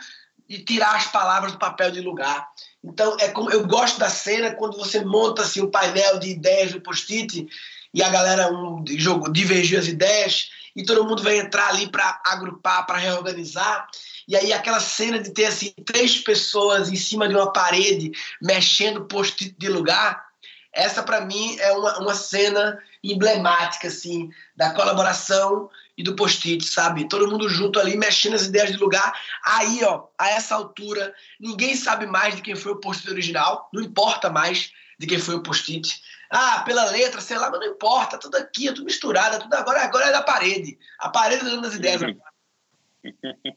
tirar 0.59 0.97
as 0.97 1.07
palavras 1.07 1.53
do 1.53 1.59
papel 1.59 1.91
de 1.91 2.01
lugar. 2.01 2.49
Então, 2.85 3.17
é 3.21 3.29
como 3.29 3.51
eu 3.51 3.67
gosto 3.67 3.99
da 3.99 4.11
cena 4.11 4.55
quando 4.55 4.77
você 4.77 5.05
monta 5.05 5.43
assim 5.43 5.63
um 5.63 5.71
painel 5.71 6.19
de 6.19 6.31
ideias 6.31 6.73
no 6.73 6.81
post-it 6.81 7.47
e 7.95 8.03
a 8.03 8.09
galera 8.09 8.53
um, 8.53 8.85
jogo, 8.89 9.33
divergiu 9.33 9.79
as 9.79 9.87
ideias 9.87 10.51
e 10.75 10.85
todo 10.85 11.05
mundo 11.05 11.23
vai 11.23 11.39
entrar 11.39 11.69
ali 11.69 11.89
para 11.89 12.21
agrupar, 12.25 12.87
para 12.87 12.99
reorganizar. 12.99 13.87
E 14.27 14.37
aí 14.37 14.53
aquela 14.53 14.81
cena 14.81 15.19
de 15.19 15.31
ter 15.31 15.47
assim 15.47 15.73
três 15.85 16.19
pessoas 16.19 16.89
em 16.89 16.97
cima 16.97 17.29
de 17.29 17.35
uma 17.35 17.53
parede 17.53 18.11
mexendo 18.41 19.05
post-it 19.05 19.55
de 19.59 19.69
lugar, 19.69 20.25
essa 20.73 21.03
para 21.03 21.21
mim 21.21 21.57
é 21.59 21.73
uma, 21.73 21.99
uma 21.99 22.15
cena 22.15 22.79
emblemática 23.05 23.89
assim 23.89 24.31
da 24.57 24.71
colaboração 24.71 25.69
e 25.97 26.03
do 26.03 26.17
post-it, 26.17 26.65
sabe? 26.65 27.09
Todo 27.09 27.31
mundo 27.31 27.49
junto 27.49 27.79
ali, 27.79 27.97
mexendo 27.97 28.35
as 28.35 28.47
ideias 28.47 28.73
de 28.73 28.79
lugar. 28.79 29.13
Aí, 29.45 29.83
ó, 29.85 30.09
a 30.19 30.31
essa 30.31 30.55
altura, 30.55 31.15
ninguém 31.39 31.77
sabe 31.77 32.07
mais 32.07 32.37
de 32.37 32.43
quem 32.43 32.57
foi 32.57 32.73
o 32.73 32.81
post-it 32.81 33.11
original, 33.11 33.69
não 33.73 33.83
importa 33.83 34.31
mais 34.31 34.73
de 34.99 35.07
quem 35.07 35.19
foi 35.19 35.35
o 35.35 35.43
post-it. 35.43 36.01
Ah, 36.31 36.63
pela 36.65 36.91
letra, 36.91 37.21
sei 37.21 37.37
lá, 37.37 37.51
mas 37.51 37.61
não 37.61 37.67
importa, 37.67 38.19
tudo 38.19 38.37
aqui, 38.37 38.69
é 38.69 38.73
tudo 38.73 38.87
misturado, 38.87 39.37
é 39.37 39.39
tudo 39.39 39.53
agora, 39.55 39.83
agora 39.83 40.07
é 40.07 40.13
da 40.13 40.23
parede. 40.23 40.79
A 40.99 41.11
parede 41.11 41.45
dando 41.45 41.67
as 41.67 41.75
ideias. 41.75 42.01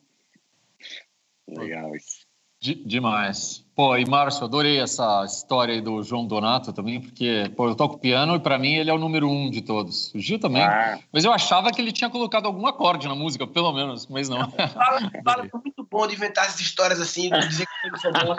Legal 1.48 1.96
isso. 1.96 2.26
De, 2.60 2.76
demais. 2.76 3.65
Pô, 3.76 3.98
e 3.98 4.06
Márcio, 4.06 4.46
adorei 4.46 4.80
essa 4.80 5.26
história 5.26 5.74
aí 5.74 5.82
do 5.82 6.02
João 6.02 6.26
Donato 6.26 6.72
também, 6.72 7.02
porque, 7.02 7.52
pô, 7.58 7.68
eu 7.68 7.76
toco 7.76 7.98
piano 7.98 8.36
e 8.36 8.40
para 8.40 8.58
mim 8.58 8.76
ele 8.76 8.90
é 8.90 8.94
o 8.94 8.98
número 8.98 9.30
um 9.30 9.50
de 9.50 9.62
todos. 9.62 10.14
O 10.14 10.20
Gil 10.20 10.40
também. 10.40 10.64
Ah. 10.64 10.98
Mas 11.12 11.26
eu 11.26 11.34
achava 11.34 11.70
que 11.72 11.82
ele 11.82 11.92
tinha 11.92 12.10
colocado 12.10 12.46
algum 12.46 12.66
acorde 12.66 13.06
na 13.06 13.16
música, 13.16 13.46
pelo 13.46 13.74
menos, 13.74 14.08
mas 14.08 14.30
não. 14.30 14.50
Fala, 14.56 15.12
fala 15.24 15.46
é 15.46 15.58
muito 15.58 15.86
bom 15.92 16.08
de 16.08 16.16
inventar 16.16 16.46
essas 16.46 16.62
histórias 16.62 17.02
assim, 17.02 17.30
de 17.30 17.48
dizer 17.50 17.66
que 17.66 18.00
foi 18.00 18.14
bom. 18.14 18.36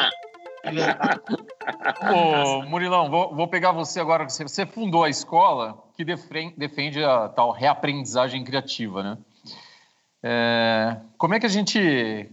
Ô, 2.12 2.62
Murilão, 2.62 3.10
vou, 3.10 3.34
vou, 3.34 3.46
pegar 3.46 3.72
você 3.72 4.00
agora. 4.00 4.24
Você 4.28 4.64
fundou 4.64 5.04
a 5.04 5.10
escola 5.10 5.84
que 5.94 6.04
defende 6.56 7.04
a 7.04 7.28
tal 7.28 7.52
reaprendizagem 7.52 8.42
criativa, 8.42 9.02
né? 9.02 9.18
É, 10.22 10.96
como 11.18 11.34
é 11.34 11.40
que 11.40 11.46
a 11.46 11.50
gente 11.50 12.32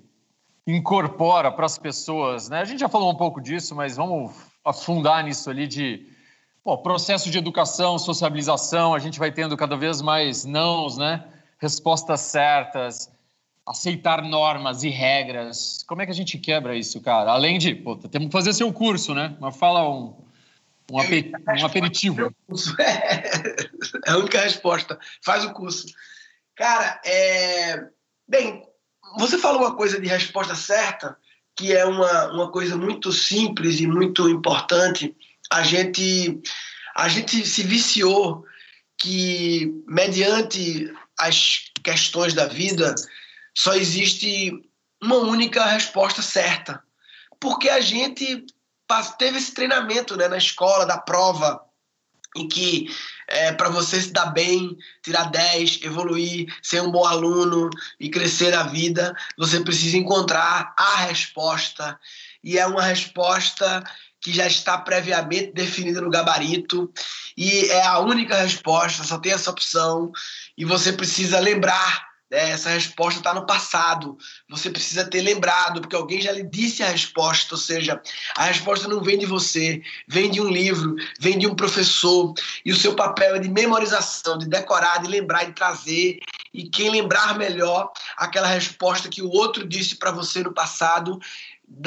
incorpora 0.65 1.52
para 1.52 1.65
as 1.65 1.78
pessoas, 1.78 2.49
né? 2.49 2.62
A 2.62 2.65
gente 2.65 2.80
já 2.80 2.89
falou 2.89 3.12
um 3.12 3.15
pouco 3.15 3.41
disso, 3.41 3.76
mas 3.76 3.97
vamos 3.97 4.32
afundar 4.63 5.23
nisso 5.23 5.49
ali 5.49 5.67
de 5.67 6.08
processo 6.82 7.30
de 7.30 7.38
educação, 7.38 7.99
sociabilização, 7.99 8.93
a 8.93 8.99
gente 8.99 9.19
vai 9.19 9.32
tendo 9.32 9.58
cada 9.58 9.76
vez 9.76 10.02
mais 10.02 10.45
nãos, 10.45 10.97
né? 10.97 11.26
Respostas 11.60 12.21
certas, 12.21 13.12
aceitar 13.65 14.21
normas 14.21 14.84
e 14.84 14.89
regras. 14.89 15.84
Como 15.88 16.02
é 16.02 16.06
que 16.06 16.12
a 16.12 16.15
gente 16.15 16.38
quebra 16.38 16.76
isso, 16.76 17.02
cara? 17.02 17.32
Além 17.32 17.58
de, 17.58 17.76
pô, 17.76 17.97
temos 17.97 18.28
que 18.28 18.32
fazer 18.32 18.54
seu 18.54 18.71
curso, 18.71 19.13
né? 19.13 19.36
Mas 19.41 19.58
fala 19.58 19.89
um, 19.89 20.15
um, 20.89 20.97
um 20.97 21.65
aperitivo. 21.65 22.34
É 24.06 24.12
a 24.12 24.17
única 24.17 24.39
resposta. 24.39 24.97
Faz 25.21 25.43
o 25.43 25.52
curso. 25.52 25.88
Cara, 26.56 27.02
é... 27.06 27.88
Bem, 28.28 28.63
você 29.17 29.38
falou 29.38 29.62
uma 29.62 29.76
coisa 29.76 29.99
de 29.99 30.08
resposta 30.08 30.56
certa, 30.56 31.17
que 31.56 31.73
é 31.73 31.86
uma, 31.86 32.32
uma 32.32 32.52
coisa 32.52 32.76
muito 32.76 33.12
simples 33.12 33.80
e 33.80 33.88
muito 33.88 34.28
importante. 34.30 35.15
A 35.52 35.63
gente, 35.63 36.41
a 36.95 37.08
gente 37.08 37.45
se 37.45 37.63
viciou 37.63 38.45
que, 38.97 39.84
mediante 39.88 40.91
as 41.19 41.65
questões 41.84 42.34
da 42.34 42.47
vida, 42.47 42.95
só 43.56 43.76
existe 43.76 44.52
uma 45.02 45.17
única 45.17 45.65
resposta 45.65 46.21
certa. 46.21 46.82
Porque 47.39 47.69
a 47.69 47.82
gente 47.82 48.45
teve 49.17 49.38
esse 49.38 49.54
treinamento 49.54 50.15
né, 50.15 50.28
na 50.28 50.38
escola, 50.38 50.86
da 50.86 50.97
prova, 50.97 51.62
em 52.36 52.47
que 52.47 52.88
é, 53.28 53.52
para 53.52 53.70
você 53.70 54.02
se 54.02 54.12
dar 54.12 54.28
bem, 54.28 54.78
tirar 55.02 55.26
10, 55.26 55.82
evoluir, 55.84 56.54
ser 56.62 56.82
um 56.82 56.92
bom 56.92 57.06
aluno 57.06 57.70
e 58.00 58.10
crescer 58.10 58.52
na 58.52 58.64
vida, 58.64 59.16
você 59.38 59.60
precisa 59.60 59.98
encontrar 59.98 60.74
a 60.78 60.98
resposta. 60.98 62.00
E 62.44 62.58
é 62.58 62.66
uma 62.66 62.84
resposta 62.84 63.84
que 64.20 64.32
já 64.32 64.48
está 64.48 64.78
previamente 64.78 65.52
definida 65.54 66.00
no 66.00 66.10
gabarito 66.10 66.92
e 67.36 67.66
é 67.66 67.86
a 67.86 68.00
única 68.00 68.38
resposta, 68.38 69.04
só 69.04 69.18
tem 69.18 69.34
essa 69.34 69.52
opção 69.52 70.12
e 70.58 70.64
você 70.64 70.94
precisa 70.94 71.40
lembrar 71.40 72.12
é, 72.34 72.50
essa 72.50 72.72
resposta 72.72 73.19
está 73.19 73.32
no 73.32 73.46
passado. 73.46 74.17
Você 74.50 74.69
precisa 74.72 75.06
ter 75.06 75.22
lembrado, 75.22 75.82
porque 75.82 75.96
alguém 75.96 76.19
já 76.19 76.32
lhe 76.32 76.43
disse 76.43 76.82
a 76.82 76.89
resposta. 76.89 77.54
Ou 77.54 77.62
seja, 77.62 78.02
a 78.36 78.46
resposta 78.46 78.88
não 78.88 79.02
vem 79.02 79.19
de 79.19 79.28
você, 79.28 79.84
vem 80.08 80.32
de 80.32 80.41
um 80.41 80.50
livro, 80.50 80.96
vem 81.19 81.38
de 81.38 81.46
um 81.46 81.56
professor. 81.56 82.34
E 82.65 82.72
o 82.72 82.76
seu 82.76 82.96
papel 82.96 83.36
é 83.36 83.39
de 83.39 83.50
memorização, 83.50 84.38
de 84.38 84.48
decorar, 84.48 84.98
de 84.98 85.08
lembrar, 85.08 85.43
de 85.43 85.54
trazer. 85.54 86.19
E 86.52 86.67
quem 86.67 86.89
lembrar 86.89 87.38
melhor 87.38 87.91
aquela 88.17 88.48
resposta 88.48 89.10
que 89.10 89.22
o 89.22 89.30
outro 89.30 89.67
disse 89.67 89.96
para 89.96 90.12
você 90.12 90.41
no 90.41 90.54
passado, 90.54 91.19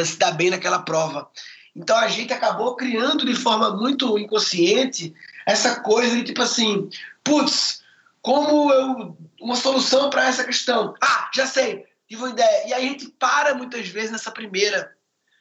se 0.05 0.17
dá 0.17 0.31
bem 0.31 0.51
naquela 0.51 0.79
prova. 0.79 1.29
Então 1.75 1.97
a 1.99 2.07
gente 2.07 2.33
acabou 2.33 2.77
criando 2.77 3.27
de 3.27 3.35
forma 3.35 3.77
muito 3.77 4.17
inconsciente 4.17 5.13
essa 5.45 5.81
coisa 5.81 6.15
de 6.17 6.23
tipo 6.25 6.43
assim, 6.43 6.89
putz, 7.23 7.85
como 8.27 8.73
eu 8.73 9.17
uma 9.41 9.55
solução 9.55 10.11
para 10.11 10.27
essa 10.27 10.43
questão? 10.43 10.95
Ah, 11.01 11.31
já 11.33 11.47
sei, 11.47 11.85
tive 12.09 12.23
uma 12.23 12.31
ideia. 12.31 12.67
E 12.67 12.75
aí 12.75 12.85
a 12.85 12.89
gente 12.89 13.09
para 13.11 13.55
muitas 13.55 13.87
vezes 13.87 14.11
nessa 14.11 14.33
primeira, 14.33 14.93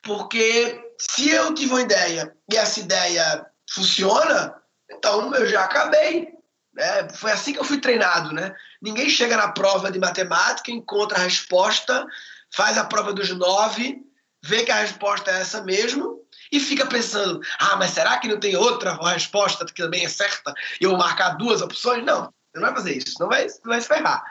porque 0.03 0.79
se 0.99 1.31
eu 1.31 1.51
tive 1.55 1.71
uma 1.71 1.81
ideia 1.81 2.31
e 2.47 2.55
essa 2.55 2.79
ideia 2.79 3.43
funciona, 3.67 4.53
então 4.91 5.33
eu 5.33 5.47
já 5.47 5.63
acabei. 5.63 6.29
Né? 6.75 7.09
Foi 7.15 7.31
assim 7.31 7.53
que 7.53 7.59
eu 7.59 7.63
fui 7.63 7.79
treinado, 7.81 8.31
né? 8.31 8.55
Ninguém 8.79 9.09
chega 9.09 9.35
na 9.35 9.51
prova 9.51 9.91
de 9.91 9.97
matemática, 9.97 10.69
encontra 10.69 11.17
a 11.17 11.23
resposta, 11.23 12.05
faz 12.53 12.77
a 12.77 12.83
prova 12.83 13.13
dos 13.13 13.29
nove, 13.31 13.97
vê 14.43 14.63
que 14.63 14.71
a 14.71 14.81
resposta 14.81 15.31
é 15.31 15.41
essa 15.41 15.63
mesmo 15.63 16.21
e 16.51 16.59
fica 16.59 16.85
pensando: 16.85 17.41
ah, 17.57 17.77
mas 17.77 17.89
será 17.89 18.19
que 18.19 18.27
não 18.27 18.39
tem 18.39 18.55
outra 18.55 18.95
resposta 19.11 19.65
que 19.65 19.73
também 19.73 20.05
é 20.05 20.09
certa? 20.09 20.53
Eu 20.79 20.95
marcar 20.95 21.29
duas 21.29 21.63
opções? 21.63 22.05
Não. 22.05 22.31
Você 22.55 22.61
não 22.61 22.67
vai 22.67 22.75
fazer 22.75 22.97
isso, 22.97 23.15
não 23.19 23.27
vai, 23.27 23.45
não 23.45 23.65
vai 23.65 23.81
se 23.81 23.87
ferrar. 23.87 24.23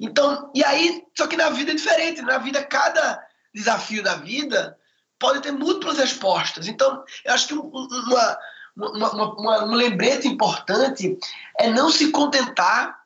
Então, 0.00 0.50
e 0.54 0.64
aí, 0.64 1.04
só 1.14 1.26
que 1.26 1.36
na 1.36 1.50
vida 1.50 1.72
é 1.72 1.74
diferente. 1.74 2.22
Na 2.22 2.38
vida, 2.38 2.64
cada 2.64 3.22
desafio 3.54 4.02
da 4.02 4.14
vida 4.14 4.78
pode 5.18 5.42
ter 5.42 5.52
múltiplas 5.52 5.98
respostas. 5.98 6.66
Então, 6.66 7.04
eu 7.24 7.34
acho 7.34 7.48
que 7.48 7.54
uma, 7.54 8.38
uma, 8.74 9.34
uma, 9.34 9.64
um 9.64 9.74
lembrete 9.74 10.26
importante 10.26 11.18
é 11.58 11.68
não 11.68 11.90
se 11.90 12.10
contentar 12.10 12.98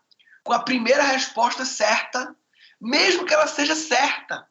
com 0.45 0.53
a 0.53 0.61
primeira 0.61 1.03
resposta 1.03 1.65
certa, 1.65 2.33
mesmo 2.81 3.25
que 3.25 3.35
ela 3.35 3.49
seja 3.49 3.75
certa. 3.75 4.47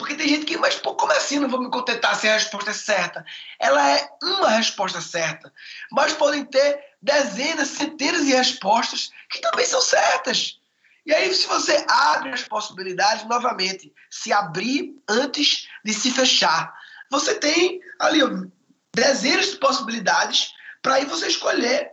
Porque 0.00 0.14
tem 0.14 0.28
gente 0.28 0.46
que, 0.46 0.56
mas 0.56 0.76
pô, 0.76 0.94
como 0.94 1.12
assim 1.12 1.38
não 1.38 1.46
vou 1.46 1.60
me 1.60 1.68
contentar 1.68 2.16
se 2.16 2.26
a 2.26 2.32
resposta 2.32 2.70
é 2.70 2.74
certa? 2.74 3.22
Ela 3.58 3.86
é 3.98 4.08
uma 4.22 4.48
resposta 4.48 4.98
certa. 4.98 5.52
Mas 5.92 6.14
podem 6.14 6.42
ter 6.42 6.82
dezenas, 7.02 7.68
centenas 7.68 8.24
de 8.24 8.32
respostas 8.32 9.10
que 9.28 9.42
também 9.42 9.66
são 9.66 9.82
certas. 9.82 10.58
E 11.04 11.12
aí, 11.12 11.34
se 11.34 11.46
você 11.46 11.84
abre 11.86 12.30
as 12.30 12.42
possibilidades, 12.42 13.26
novamente, 13.26 13.92
se 14.10 14.32
abrir 14.32 14.94
antes 15.06 15.68
de 15.84 15.92
se 15.92 16.10
fechar, 16.10 16.72
você 17.10 17.34
tem 17.34 17.78
ali 17.98 18.20
dezenas 18.94 19.50
de 19.50 19.56
possibilidades 19.58 20.50
para 20.80 20.94
aí 20.94 21.04
você 21.04 21.26
escolher 21.26 21.90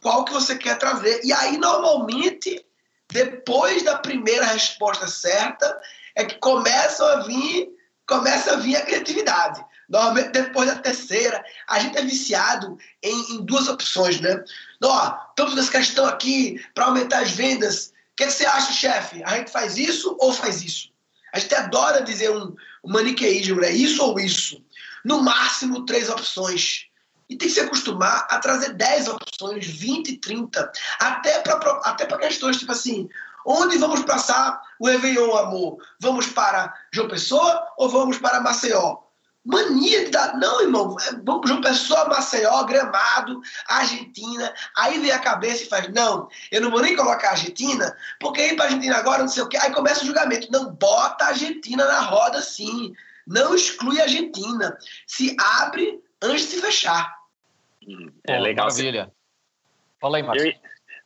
qual 0.00 0.24
que 0.24 0.32
você 0.32 0.56
quer 0.56 0.78
trazer. 0.78 1.20
E 1.24 1.32
aí, 1.32 1.58
normalmente, 1.58 2.64
depois 3.10 3.82
da 3.82 3.98
primeira 3.98 4.46
resposta 4.46 5.08
certa, 5.08 5.80
é 6.16 6.24
que 6.24 6.36
começam 6.36 7.06
a 7.06 7.16
vir, 7.20 7.68
começa 8.06 8.52
a 8.52 8.56
vir 8.56 8.76
a 8.76 8.82
criatividade. 8.82 9.64
Normalmente, 9.88 10.30
depois 10.30 10.68
da 10.68 10.76
terceira, 10.76 11.42
a 11.68 11.80
gente 11.80 11.98
é 11.98 12.02
viciado 12.02 12.78
em, 13.02 13.34
em 13.34 13.44
duas 13.44 13.68
opções, 13.68 14.20
né? 14.20 14.42
Ó, 14.82 15.16
estamos 15.30 15.54
nessa 15.54 15.70
questão 15.70 16.06
aqui 16.06 16.64
para 16.74 16.86
aumentar 16.86 17.20
as 17.20 17.32
vendas. 17.32 17.86
O 18.12 18.16
que, 18.16 18.24
é 18.24 18.26
que 18.26 18.32
você 18.32 18.46
acha, 18.46 18.72
chefe? 18.72 19.22
A 19.24 19.36
gente 19.36 19.50
faz 19.50 19.76
isso 19.76 20.16
ou 20.20 20.32
faz 20.32 20.62
isso? 20.62 20.90
A 21.32 21.38
gente 21.38 21.54
adora 21.54 22.02
dizer 22.02 22.30
um, 22.30 22.54
um 22.84 22.92
maniqueísmo, 22.92 23.60
né? 23.60 23.72
Isso 23.72 24.02
ou 24.02 24.18
isso. 24.18 24.62
No 25.04 25.22
máximo, 25.22 25.84
três 25.84 26.08
opções. 26.08 26.86
E 27.28 27.36
tem 27.36 27.46
que 27.46 27.54
se 27.54 27.60
acostumar 27.60 28.26
a 28.28 28.38
trazer 28.40 28.74
10 28.74 29.08
opções, 29.08 29.64
20, 29.64 30.16
30, 30.16 30.72
até 30.98 31.38
para 31.40 31.54
até 31.84 32.04
questões 32.18 32.58
tipo 32.58 32.72
assim: 32.72 33.08
Onde 33.46 33.78
vamos 33.78 34.02
passar 34.04 34.60
o 34.78 34.86
Réveillon, 34.86 35.36
amor? 35.36 35.78
Vamos 35.98 36.26
para 36.26 36.74
João 36.92 37.08
Pessoa 37.08 37.66
ou 37.76 37.88
vamos 37.88 38.18
para 38.18 38.40
Maceió? 38.40 38.98
Mania 39.44 40.04
de 40.04 40.10
dar. 40.10 40.36
Não, 40.36 40.60
irmão, 40.60 40.96
é, 41.00 41.12
vamos 41.24 41.48
João 41.48 41.60
Pessoa, 41.62 42.08
Maceió, 42.08 42.62
Gramado, 42.64 43.40
Argentina. 43.68 44.52
Aí 44.76 44.98
vem 44.98 45.10
a 45.10 45.18
cabeça 45.18 45.62
e 45.62 45.68
faz: 45.68 45.88
não, 45.92 46.28
eu 46.50 46.60
não 46.60 46.70
vou 46.70 46.82
nem 46.82 46.94
colocar 46.94 47.28
a 47.28 47.32
Argentina, 47.32 47.96
porque 48.20 48.48
ir 48.48 48.56
para 48.56 48.66
a 48.66 48.68
Argentina 48.68 48.96
agora, 48.96 49.22
não 49.22 49.28
sei 49.28 49.42
o 49.42 49.48
quê. 49.48 49.56
Aí 49.56 49.72
começa 49.72 50.02
o 50.02 50.06
julgamento. 50.06 50.52
Não, 50.52 50.72
bota 50.74 51.24
a 51.24 51.28
Argentina 51.28 51.84
na 51.86 52.00
roda 52.00 52.42
sim. 52.42 52.92
Não 53.26 53.54
exclui 53.54 53.98
a 54.00 54.04
Argentina. 54.04 54.76
Se 55.06 55.34
abre 55.38 56.02
antes 56.22 56.46
de 56.46 56.56
se 56.56 56.60
fechar. 56.60 57.16
É 58.26 58.38
legal. 58.38 58.66
Maravilha. 58.66 59.10
Fala 60.00 60.18
aí, 60.18 60.22
Márcio. 60.22 60.54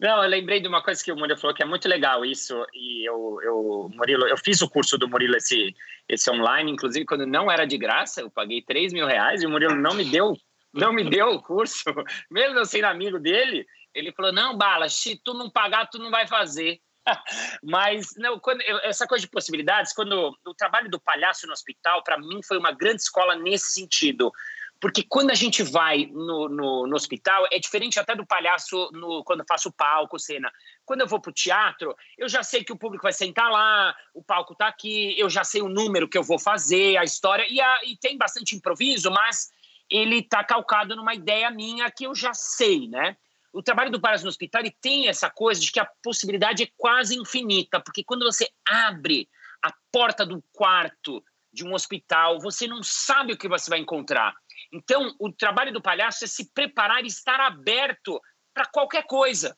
Não, 0.01 0.23
eu 0.23 0.29
lembrei 0.29 0.61
de 0.61 0.69
uma 0.69 0.83
coisa 0.83 1.03
que 1.03 1.13
o 1.13 1.17
Murilo 1.17 1.39
falou 1.39 1.55
que 1.55 1.63
é 1.63 1.67
muito 1.67 1.89
legal 1.89 2.25
isso. 2.25 2.55
E 2.73 3.09
eu, 3.09 3.39
eu 3.43 3.91
Murilo, 3.95 4.27
eu 4.27 4.37
fiz 4.37 4.61
o 4.63 4.69
curso 4.69 4.99
do 4.99 5.09
Murilo 5.09 5.37
esse, 5.37 5.75
esse 6.09 6.31
online, 6.31 6.71
inclusive 6.71 7.07
quando 7.07 7.27
não 7.27 7.51
era 7.51 7.67
de 7.67 7.79
graça, 7.79 8.21
eu 8.21 8.31
paguei 8.31 8.63
3 8.63 8.93
mil 8.93 9.07
reais 9.07 9.43
e 9.43 9.47
o 9.47 9.51
Murilo 9.51 9.75
não 9.75 9.95
me 9.95 10.05
deu, 10.05 10.35
não 10.73 10.93
me 10.93 11.09
deu 11.09 11.29
o 11.29 11.43
curso, 11.43 11.85
mesmo 12.31 12.59
eu 12.59 12.65
sendo 12.65 12.87
amigo 12.87 13.19
dele. 13.19 13.67
Ele 13.95 14.13
falou: 14.13 14.33
não, 14.33 14.57
Bala, 14.57 14.89
se 14.89 15.21
tu 15.23 15.35
não 15.35 15.49
pagar, 15.49 15.87
tu 15.87 15.99
não 15.99 16.11
vai 16.11 16.27
fazer. 16.27 16.81
Mas 17.63 18.15
não, 18.17 18.39
quando, 18.39 18.63
essa 18.83 19.07
coisa 19.07 19.25
de 19.25 19.31
possibilidades, 19.31 19.93
quando 19.93 20.35
o 20.45 20.55
trabalho 20.55 20.91
do 20.91 21.01
palhaço 21.01 21.47
no 21.47 21.53
hospital, 21.53 22.03
para 22.03 22.19
mim, 22.19 22.41
foi 22.43 22.59
uma 22.59 22.73
grande 22.73 23.03
escola 23.03 23.37
nesse 23.37 23.73
sentido. 23.73 24.33
Porque 24.81 25.03
quando 25.03 25.31
a 25.31 25.35
gente 25.35 25.63
vai 25.63 26.07
no, 26.07 26.49
no, 26.49 26.87
no, 26.87 26.97
hospital, 26.97 27.47
é 27.51 27.59
diferente 27.59 27.99
até 27.99 28.15
do 28.15 28.27
palhaço 28.27 28.91
no, 28.93 29.25
quando 29.25 29.41
eu 29.41 29.47
faço 29.49 29.73
palco, 29.73 30.19
cena. 30.19 30.53
Quando 30.85 31.01
eu 31.01 31.07
vou 31.07 31.21
para 31.21 31.31
o 31.31 31.35
teatro, 31.35 31.97
eu 32.19 32.29
já 32.29 32.43
sei 32.43 32.63
que 32.63 32.73
o 32.73 32.77
público 32.77 33.05
vai 33.05 33.13
sentar 33.13 33.51
lá, 33.51 33.97
o 34.13 34.23
palco 34.23 34.53
está 34.53 34.67
aqui, 34.67 35.19
eu 35.19 35.31
já 35.31 35.43
sei 35.43 35.63
o 35.63 35.69
número 35.69 36.09
que 36.09 36.19
eu 36.19 36.23
vou 36.23 36.39
fazer, 36.39 36.97
a 36.97 37.05
história, 37.05 37.47
e, 37.49 37.61
a, 37.61 37.81
e 37.85 37.97
tem 37.97 38.19
bastante 38.19 38.55
improviso, 38.55 39.11
mas 39.11 39.51
ele 39.89 40.19
está 40.19 40.43
calcado 40.45 40.97
numa 40.97 41.15
ideia 41.15 41.51
minha 41.51 41.91
que 41.91 42.05
eu 42.07 42.15
já 42.15 42.35
sei, 42.35 42.89
né? 42.89 43.17
O 43.53 43.63
trabalho 43.63 43.91
do 43.91 44.01
palhaço 44.01 44.25
no 44.25 44.31
hospital 44.31 44.63
ele 44.63 44.77
tem 44.81 45.09
essa 45.09 45.31
coisa 45.31 45.61
de 45.61 45.71
que 45.71 45.79
a 45.79 45.89
possibilidade 46.03 46.65
é 46.65 46.69
quase 46.77 47.17
infinita, 47.17 47.81
porque 47.81 48.03
quando 48.03 48.25
você 48.25 48.51
abre 48.67 49.29
a 49.63 49.73
porta 49.93 50.27
do 50.27 50.43
quarto 50.53 51.25
de 51.53 51.65
um 51.65 51.73
hospital, 51.73 52.41
você 52.41 52.67
não 52.67 52.83
sabe 52.83 53.33
o 53.33 53.39
que 53.39 53.49
você 53.49 53.71
vai 53.71 53.79
encontrar. 53.79 54.35
Então, 54.75 55.15
o 55.21 55.33
trabalho 55.33 55.73
do 55.73 55.81
palhaço 55.81 56.25
é 56.25 56.27
se 56.27 56.53
preparar 56.53 57.05
e 57.05 57.07
estar 57.07 57.39
aberto 57.39 58.21
para 58.53 58.67
qualquer 58.67 59.05
coisa. 59.07 59.57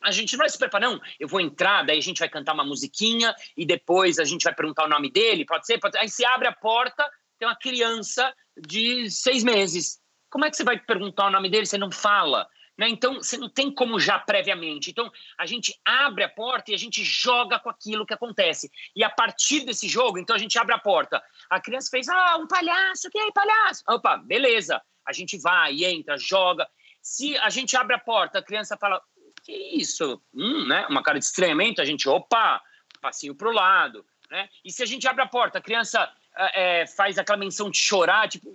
A 0.00 0.12
gente 0.12 0.32
não 0.32 0.38
vai 0.38 0.48
se 0.48 0.56
preparar, 0.56 0.88
não. 0.88 1.00
Eu 1.18 1.26
vou 1.26 1.40
entrar, 1.40 1.82
daí 1.82 1.98
a 1.98 2.02
gente 2.02 2.20
vai 2.20 2.28
cantar 2.28 2.54
uma 2.54 2.64
musiquinha 2.64 3.34
e 3.56 3.66
depois 3.66 4.20
a 4.20 4.24
gente 4.24 4.44
vai 4.44 4.54
perguntar 4.54 4.84
o 4.84 4.88
nome 4.88 5.10
dele, 5.10 5.44
pode 5.44 5.66
ser? 5.66 5.78
Pode. 5.80 5.98
Aí 5.98 6.08
você 6.08 6.24
abre 6.24 6.46
a 6.46 6.52
porta, 6.52 7.04
tem 7.36 7.48
uma 7.48 7.56
criança 7.56 8.32
de 8.56 9.10
seis 9.10 9.42
meses. 9.42 9.98
Como 10.30 10.44
é 10.44 10.50
que 10.50 10.56
você 10.56 10.64
vai 10.64 10.78
perguntar 10.78 11.26
o 11.26 11.30
nome 11.30 11.50
dele? 11.50 11.66
Você 11.66 11.76
não 11.76 11.90
fala. 11.90 12.46
Né? 12.76 12.88
Então, 12.88 13.14
você 13.14 13.36
não 13.36 13.48
tem 13.48 13.72
como 13.72 14.00
já 14.00 14.18
previamente. 14.18 14.90
Então, 14.90 15.10
a 15.38 15.46
gente 15.46 15.78
abre 15.84 16.24
a 16.24 16.28
porta 16.28 16.70
e 16.70 16.74
a 16.74 16.78
gente 16.78 17.04
joga 17.04 17.58
com 17.58 17.70
aquilo 17.70 18.04
que 18.04 18.14
acontece. 18.14 18.70
E 18.94 19.04
a 19.04 19.10
partir 19.10 19.64
desse 19.64 19.88
jogo, 19.88 20.18
então 20.18 20.34
a 20.34 20.38
gente 20.38 20.58
abre 20.58 20.74
a 20.74 20.78
porta. 20.78 21.22
A 21.48 21.60
criança 21.60 21.88
fez, 21.90 22.08
ah, 22.08 22.36
um 22.36 22.46
palhaço, 22.46 23.10
que 23.10 23.18
aí, 23.18 23.32
palhaço? 23.32 23.82
Opa, 23.88 24.16
beleza. 24.16 24.82
A 25.06 25.12
gente 25.12 25.38
vai, 25.38 25.84
entra, 25.84 26.18
joga. 26.18 26.68
Se 27.00 27.36
a 27.38 27.50
gente 27.50 27.76
abre 27.76 27.94
a 27.94 27.98
porta, 27.98 28.38
a 28.38 28.42
criança 28.42 28.76
fala, 28.76 29.00
que 29.44 29.52
isso? 29.52 30.20
Hum, 30.32 30.66
né? 30.66 30.86
Uma 30.88 31.02
cara 31.02 31.18
de 31.18 31.24
estranhamento, 31.24 31.80
a 31.80 31.84
gente, 31.84 32.08
opa, 32.08 32.60
passinho 33.00 33.34
para 33.34 33.48
o 33.48 33.52
lado. 33.52 34.04
Né? 34.30 34.48
E 34.64 34.72
se 34.72 34.82
a 34.82 34.86
gente 34.86 35.06
abre 35.06 35.22
a 35.22 35.26
porta, 35.26 35.58
a 35.58 35.62
criança 35.62 36.10
é, 36.54 36.86
faz 36.86 37.18
aquela 37.18 37.38
menção 37.38 37.70
de 37.70 37.78
chorar, 37.78 38.28
tipo, 38.28 38.50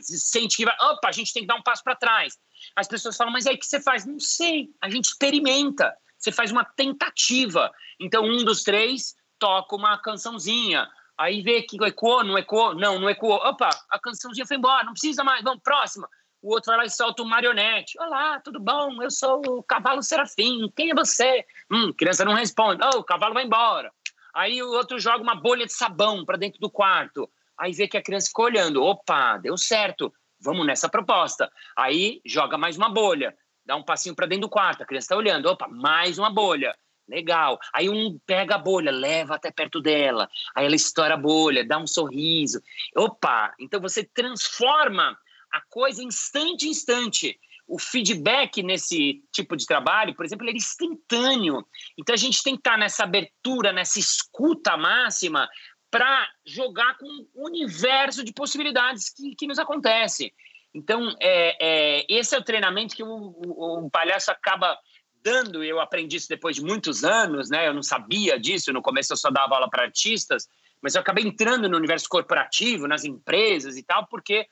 sente 0.00 0.56
que 0.56 0.64
vai, 0.64 0.76
opa, 0.80 1.08
a 1.08 1.12
gente 1.12 1.32
tem 1.32 1.42
que 1.42 1.48
dar 1.48 1.56
um 1.56 1.62
passo 1.62 1.82
para 1.82 1.96
trás. 1.96 2.38
As 2.76 2.88
pessoas 2.88 3.16
falam, 3.16 3.32
mas 3.32 3.46
aí 3.46 3.54
o 3.54 3.58
que 3.58 3.66
você 3.66 3.80
faz? 3.80 4.06
Não 4.06 4.20
sei. 4.20 4.70
A 4.80 4.88
gente 4.88 5.06
experimenta. 5.06 5.94
Você 6.18 6.32
faz 6.32 6.50
uma 6.50 6.64
tentativa. 6.64 7.70
Então, 8.00 8.24
um 8.24 8.44
dos 8.44 8.62
três 8.62 9.14
toca 9.38 9.76
uma 9.76 9.98
cançãozinha. 9.98 10.88
Aí 11.16 11.42
vê 11.42 11.62
que 11.62 11.82
ecoou, 11.84 12.24
não 12.24 12.38
ecoou. 12.38 12.74
Não, 12.74 12.98
não 12.98 13.08
ecoou. 13.08 13.36
Opa, 13.36 13.70
a 13.90 13.98
cançãozinha 13.98 14.46
foi 14.46 14.56
embora, 14.56 14.84
não 14.84 14.92
precisa 14.92 15.24
mais. 15.24 15.42
Vamos, 15.42 15.62
próxima. 15.62 16.08
O 16.40 16.52
outro 16.52 16.70
vai 16.70 16.78
lá 16.78 16.84
e 16.84 16.90
solta 16.90 17.22
um 17.22 17.26
marionete. 17.26 17.98
Olá, 18.00 18.40
tudo 18.40 18.60
bom? 18.60 19.02
Eu 19.02 19.10
sou 19.10 19.42
o 19.48 19.62
cavalo 19.62 20.02
serafim. 20.02 20.72
Quem 20.76 20.90
é 20.90 20.94
você? 20.94 21.44
Hum, 21.70 21.92
criança 21.92 22.24
não 22.24 22.34
responde. 22.34 22.80
Oh, 22.84 22.98
o 22.98 23.04
cavalo 23.04 23.34
vai 23.34 23.44
embora. 23.44 23.92
Aí 24.32 24.62
o 24.62 24.70
outro 24.70 25.00
joga 25.00 25.20
uma 25.20 25.34
bolha 25.34 25.66
de 25.66 25.72
sabão 25.72 26.24
para 26.24 26.36
dentro 26.36 26.60
do 26.60 26.70
quarto. 26.70 27.28
Aí 27.58 27.72
vê 27.72 27.88
que 27.88 27.96
a 27.96 28.02
criança 28.02 28.28
ficou 28.28 28.44
olhando. 28.44 28.80
Opa, 28.84 29.36
deu 29.38 29.56
certo. 29.56 30.14
Vamos 30.40 30.66
nessa 30.66 30.88
proposta. 30.88 31.50
Aí 31.76 32.20
joga 32.24 32.56
mais 32.56 32.76
uma 32.76 32.88
bolha, 32.88 33.36
dá 33.64 33.76
um 33.76 33.82
passinho 33.82 34.14
para 34.14 34.26
dentro 34.26 34.42
do 34.42 34.50
quarto, 34.50 34.82
a 34.82 34.86
criança 34.86 35.06
está 35.06 35.16
olhando, 35.16 35.46
opa, 35.46 35.68
mais 35.68 36.18
uma 36.18 36.30
bolha. 36.30 36.74
Legal. 37.08 37.58
Aí 37.72 37.88
um 37.88 38.18
pega 38.26 38.56
a 38.56 38.58
bolha, 38.58 38.90
leva 38.90 39.36
até 39.36 39.50
perto 39.50 39.80
dela. 39.80 40.28
Aí 40.54 40.66
ela 40.66 40.76
estoura 40.76 41.14
a 41.14 41.16
bolha, 41.16 41.66
dá 41.66 41.78
um 41.78 41.86
sorriso. 41.86 42.60
Opa! 42.94 43.54
Então 43.58 43.80
você 43.80 44.04
transforma 44.04 45.18
a 45.50 45.60
coisa 45.70 46.02
instante 46.02 46.66
a 46.66 46.68
instante. 46.68 47.40
O 47.66 47.78
feedback 47.78 48.62
nesse 48.62 49.22
tipo 49.32 49.56
de 49.56 49.66
trabalho, 49.66 50.14
por 50.14 50.24
exemplo, 50.24 50.44
ele 50.44 50.52
é 50.52 50.56
instantâneo. 50.56 51.66
Então 51.98 52.14
a 52.14 52.18
gente 52.18 52.42
tem 52.42 52.54
que 52.54 52.60
estar 52.60 52.76
nessa 52.76 53.04
abertura, 53.04 53.72
nessa 53.72 53.98
escuta 53.98 54.76
máxima 54.76 55.48
para 55.90 56.28
jogar 56.44 56.96
com 56.98 57.06
um 57.06 57.26
universo 57.34 58.22
de 58.22 58.32
possibilidades 58.32 59.10
que, 59.10 59.34
que 59.34 59.46
nos 59.46 59.58
acontece. 59.58 60.32
Então, 60.74 61.14
é, 61.20 61.56
é, 62.00 62.06
esse 62.08 62.34
é 62.34 62.38
o 62.38 62.44
treinamento 62.44 62.94
que 62.94 63.02
o, 63.02 63.08
o, 63.08 63.86
o, 63.86 63.90
palhaço 63.90 64.30
acaba 64.30 64.78
dando. 65.22 65.64
Eu 65.64 65.80
aprendi 65.80 66.16
isso 66.16 66.28
depois 66.28 66.56
de 66.56 66.62
muitos 66.62 67.04
anos, 67.04 67.48
né? 67.48 67.66
Eu 67.66 67.74
não 67.74 67.82
sabia 67.82 68.38
disso. 68.38 68.72
No 68.72 68.82
começo 68.82 69.12
eu 69.12 69.16
só 69.16 69.30
dava 69.30 69.54
aula 69.54 69.70
para 69.70 69.84
artistas, 69.84 70.46
mas 70.82 70.94
eu 70.94 71.00
acabei 71.00 71.24
entrando 71.24 71.68
no 71.68 71.76
universo 71.76 72.08
corporativo, 72.08 72.86
nas 72.86 73.04
empresas 73.04 73.76
e 73.76 73.82
tal, 73.82 74.06
porque 74.06 74.46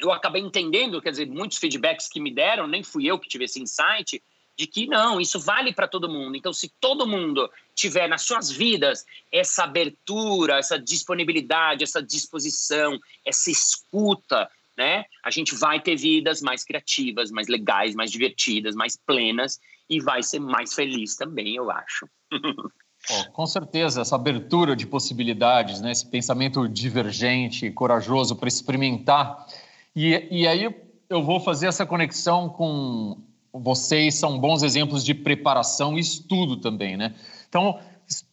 eu 0.00 0.12
acabei 0.12 0.42
entendendo, 0.42 1.00
quer 1.00 1.10
dizer, 1.10 1.26
muitos 1.26 1.58
feedbacks 1.58 2.08
que 2.08 2.20
me 2.20 2.34
deram, 2.34 2.66
nem 2.66 2.82
fui 2.82 3.06
eu 3.06 3.18
que 3.18 3.28
tive 3.28 3.44
esse 3.44 3.60
insight, 3.60 4.22
de 4.56 4.66
que 4.66 4.86
não, 4.86 5.20
isso 5.20 5.38
vale 5.38 5.72
para 5.72 5.86
todo 5.86 6.08
mundo. 6.08 6.36
Então, 6.36 6.52
se 6.52 6.72
todo 6.80 7.06
mundo 7.06 7.50
tiver 7.74 8.08
nas 8.08 8.22
suas 8.22 8.50
vidas 8.50 9.04
essa 9.30 9.64
abertura, 9.64 10.58
essa 10.58 10.78
disponibilidade, 10.78 11.84
essa 11.84 12.02
disposição, 12.02 12.98
essa 13.24 13.50
escuta, 13.50 14.50
né, 14.76 15.04
a 15.22 15.30
gente 15.30 15.54
vai 15.54 15.80
ter 15.80 15.96
vidas 15.96 16.40
mais 16.40 16.64
criativas, 16.64 17.30
mais 17.30 17.48
legais, 17.48 17.94
mais 17.94 18.10
divertidas, 18.10 18.74
mais 18.74 18.96
plenas 18.96 19.60
e 19.88 20.00
vai 20.00 20.22
ser 20.22 20.40
mais 20.40 20.74
feliz 20.74 21.16
também, 21.16 21.56
eu 21.56 21.70
acho. 21.70 22.08
Oh, 23.08 23.30
com 23.30 23.46
certeza, 23.46 24.00
essa 24.00 24.16
abertura 24.16 24.74
de 24.74 24.84
possibilidades, 24.84 25.80
né? 25.80 25.92
esse 25.92 26.04
pensamento 26.04 26.68
divergente, 26.68 27.70
corajoso 27.70 28.34
para 28.34 28.48
experimentar. 28.48 29.46
E, 29.94 30.26
e 30.28 30.44
aí 30.44 30.68
eu 31.08 31.22
vou 31.22 31.38
fazer 31.38 31.68
essa 31.68 31.86
conexão 31.86 32.48
com 32.48 33.22
vocês 33.60 34.14
são 34.14 34.38
bons 34.38 34.62
exemplos 34.62 35.04
de 35.04 35.14
preparação 35.14 35.96
e 35.96 36.00
estudo 36.00 36.56
também, 36.56 36.96
né? 36.96 37.14
Então, 37.48 37.78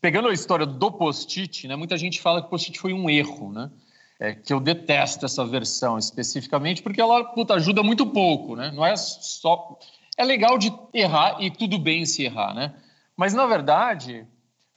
pegando 0.02 0.28
a 0.28 0.34
história 0.34 0.66
do 0.66 0.92
post-it, 0.92 1.68
né, 1.68 1.76
muita 1.76 1.98
gente 1.98 2.22
fala 2.22 2.42
que 2.42 2.48
o 2.48 2.50
post-it 2.50 2.80
foi 2.80 2.94
um 2.94 3.10
erro, 3.10 3.52
né? 3.52 3.72
É, 4.20 4.34
que 4.34 4.54
eu 4.54 4.60
detesto 4.60 5.26
essa 5.26 5.44
versão 5.44 5.98
especificamente 5.98 6.82
porque 6.82 7.02
ela 7.02 7.24
puta, 7.24 7.56
ajuda 7.56 7.82
muito 7.82 8.06
pouco, 8.06 8.56
né? 8.56 8.72
Não 8.74 8.86
é 8.86 8.96
só 8.96 9.78
é 10.18 10.24
legal 10.24 10.58
de 10.58 10.72
errar 10.94 11.42
e 11.42 11.50
tudo 11.50 11.80
bem 11.80 12.06
se 12.06 12.24
errar, 12.24 12.54
né? 12.54 12.74
Mas 13.18 13.34
na 13.34 13.46
verdade, 13.46 14.26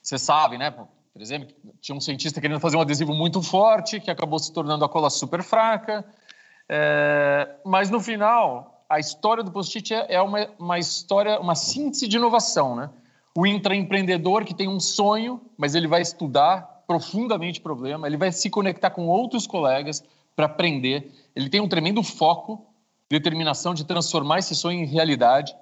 você 0.03 0.19
sabe, 0.19 0.57
né? 0.57 0.71
Por 0.71 1.23
exemplo, 1.23 1.55
tinha 1.81 1.95
um 1.95 2.01
cientista 2.01 2.41
querendo 2.41 2.61
fazer 2.61 2.77
um 2.77 2.81
adesivo 2.81 3.15
muito 3.15 3.43
forte 3.43 4.01
que 4.01 4.11
acabou 4.11 4.39
se 4.39 4.53
tornando 4.53 4.85
a 4.85 4.89
cola 4.89 5.11
super 5.11 5.43
fraca. 5.43 6.05
É, 6.69 7.57
mas 7.65 7.91
no 7.91 8.01
final 8.01 8.76
a 8.89 8.99
história 8.99 9.43
do 9.43 9.51
Post-it 9.51 9.93
é, 9.93 10.15
é 10.15 10.23
uma, 10.23 10.49
uma 10.59 10.79
história, 10.79 11.41
uma 11.41 11.55
síntese 11.55 12.07
de 12.07 12.17
inovação, 12.17 12.77
né? 12.77 12.91
O 13.37 13.47
intraempreendedor 13.47 14.45
que 14.45 14.55
tem 14.55 14.69
um 14.69 14.81
sonho, 14.81 15.41
mas 15.59 15.75
ele 15.75 15.87
vai 15.87 16.01
estudar 16.01 16.85
profundamente 16.87 17.59
o 17.59 17.63
problema, 17.63 18.07
ele 18.07 18.17
vai 18.17 18.33
se 18.33 18.49
conectar 18.49 18.91
com 18.91 19.09
outros 19.09 19.47
colegas 19.47 20.03
para 20.35 20.47
aprender. 20.47 21.13
Ele 21.35 21.51
tem 21.51 21.61
um 21.61 21.69
tremendo 21.69 22.03
foco, 22.03 22.67
determinação 23.11 23.75
de 23.75 23.85
transformar 23.85 24.39
esse 24.39 24.55
sonho 24.55 24.81
em 24.81 24.87
realidade. 24.87 25.55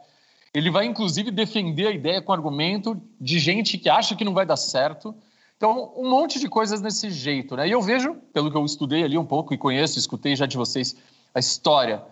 Ele 0.53 0.71
vai, 0.71 0.85
inclusive, 0.85 1.31
defender 1.31 1.89
a 1.89 1.91
ideia 1.91 2.23
com 2.23 2.33
argumento 2.33 3.01
de 3.21 3.39
gente 3.39 3.79
que 3.79 3.89
acha 3.89 4.15
que 4.15 4.25
não 4.25 4.35
vai 4.35 4.47
dar 4.47 4.57
certo. 4.57 5.15
Então, 5.57 5.93
um 5.97 6.09
monte 6.09 6.39
de 6.39 6.49
coisas 6.49 6.81
nesse 6.81 7.11
jeito, 7.11 7.57
né? 7.57 7.67
E 7.67 7.73
eu 7.73 7.81
vejo, 7.81 8.15
pelo 8.33 8.51
que 8.51 8.57
eu 8.57 8.65
estudei 8.65 9.03
ali 9.03 9.17
um 9.17 9.25
pouco 9.25 9.55
e 9.55 9.59
conheço, 9.59 9.99
escutei 9.99 10.37
já 10.37 10.47
de 10.47 10.57
vocês 10.57 10.97
a 11.35 11.41
história 11.41 12.05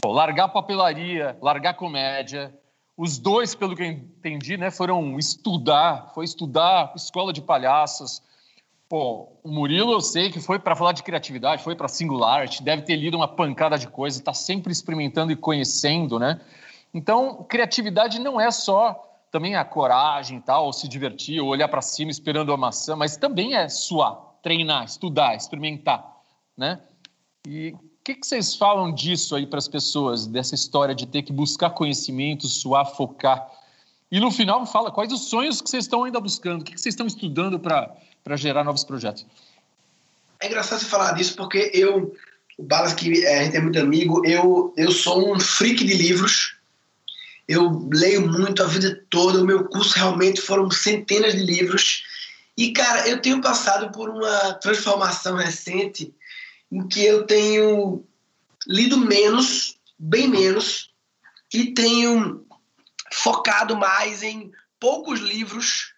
Pô, 0.00 0.12
largar 0.12 0.48
papelaria, 0.48 1.36
largar 1.40 1.74
comédia. 1.74 2.54
Os 2.96 3.18
dois, 3.18 3.54
pelo 3.54 3.76
que 3.76 3.82
eu 3.82 3.86
entendi, 3.86 4.56
né, 4.56 4.70
foram 4.70 5.18
estudar, 5.18 6.10
foi 6.14 6.24
estudar 6.24 6.92
escola 6.96 7.32
de 7.32 7.40
palhaços. 7.40 8.22
Pô, 8.88 9.28
o 9.42 9.50
Murilo 9.50 9.92
eu 9.92 10.00
sei 10.00 10.30
que 10.30 10.40
foi 10.40 10.58
para 10.58 10.74
falar 10.74 10.92
de 10.92 11.02
criatividade, 11.02 11.62
foi 11.62 11.76
para 11.76 11.88
Singularity, 11.88 12.62
deve 12.62 12.82
ter 12.82 12.96
lido 12.96 13.16
uma 13.16 13.28
pancada 13.28 13.78
de 13.78 13.86
coisa, 13.86 14.18
está 14.18 14.32
sempre 14.32 14.72
experimentando 14.72 15.30
e 15.30 15.36
conhecendo, 15.36 16.18
né? 16.18 16.40
Então, 16.92 17.44
criatividade 17.44 18.18
não 18.18 18.40
é 18.40 18.50
só 18.50 19.04
também 19.30 19.56
a 19.56 19.64
coragem, 19.64 20.40
tal, 20.40 20.72
se 20.72 20.88
divertir, 20.88 21.40
ou 21.40 21.48
olhar 21.48 21.68
para 21.68 21.82
cima 21.82 22.10
esperando 22.10 22.52
a 22.52 22.56
maçã, 22.56 22.96
mas 22.96 23.16
também 23.16 23.54
é 23.54 23.68
suar, 23.68 24.16
treinar, 24.42 24.84
estudar, 24.84 25.34
experimentar, 25.34 26.16
né? 26.56 26.80
E 27.46 27.74
que, 28.08 28.14
que 28.14 28.26
vocês 28.26 28.54
falam 28.54 28.92
disso 28.92 29.36
aí 29.36 29.46
para 29.46 29.58
as 29.58 29.68
pessoas, 29.68 30.26
dessa 30.26 30.54
história 30.54 30.94
de 30.94 31.06
ter 31.06 31.22
que 31.22 31.32
buscar 31.32 31.70
conhecimento, 31.70 32.48
suar, 32.48 32.86
focar? 32.86 33.46
E 34.10 34.18
no 34.18 34.30
final, 34.30 34.64
fala 34.64 34.90
quais 34.90 35.12
os 35.12 35.28
sonhos 35.28 35.60
que 35.60 35.68
vocês 35.68 35.84
estão 35.84 36.04
ainda 36.04 36.18
buscando, 36.18 36.62
o 36.62 36.64
que, 36.64 36.72
que 36.72 36.80
vocês 36.80 36.94
estão 36.94 37.06
estudando 37.06 37.60
para 37.60 38.36
gerar 38.36 38.64
novos 38.64 38.82
projetos? 38.82 39.26
É 40.40 40.46
engraçado 40.46 40.80
você 40.80 40.86
falar 40.86 41.12
disso 41.12 41.36
porque 41.36 41.70
eu, 41.74 42.14
o 42.56 42.62
Balas, 42.62 42.94
que 42.94 43.24
é, 43.26 43.40
a 43.40 43.44
gente 43.44 43.56
é 43.56 43.60
muito 43.60 43.78
amigo, 43.78 44.24
eu, 44.24 44.72
eu 44.76 44.90
sou 44.90 45.34
um 45.34 45.38
freak 45.38 45.84
de 45.84 45.94
livros 45.94 46.56
Eu 47.46 47.88
leio 47.92 48.26
muito 48.26 48.62
a 48.62 48.66
vida 48.66 49.04
toda. 49.10 49.42
O 49.42 49.44
meu 49.44 49.64
curso 49.64 49.94
realmente 49.94 50.40
foram 50.40 50.70
centenas 50.70 51.34
de 51.34 51.42
livros. 51.42 52.04
E, 52.56 52.72
cara, 52.72 53.06
eu 53.08 53.20
tenho 53.20 53.40
passado 53.40 53.90
por 53.92 54.08
uma 54.08 54.54
transformação 54.54 55.36
recente 55.36 56.14
em 56.70 56.86
que 56.86 57.04
eu 57.04 57.26
tenho 57.26 58.04
lido 58.66 58.98
menos, 58.98 59.78
bem 59.98 60.28
menos, 60.28 60.90
e 61.52 61.72
tenho 61.72 62.46
focado 63.12 63.76
mais 63.76 64.22
em 64.22 64.52
poucos 64.78 65.20
livros 65.20 65.94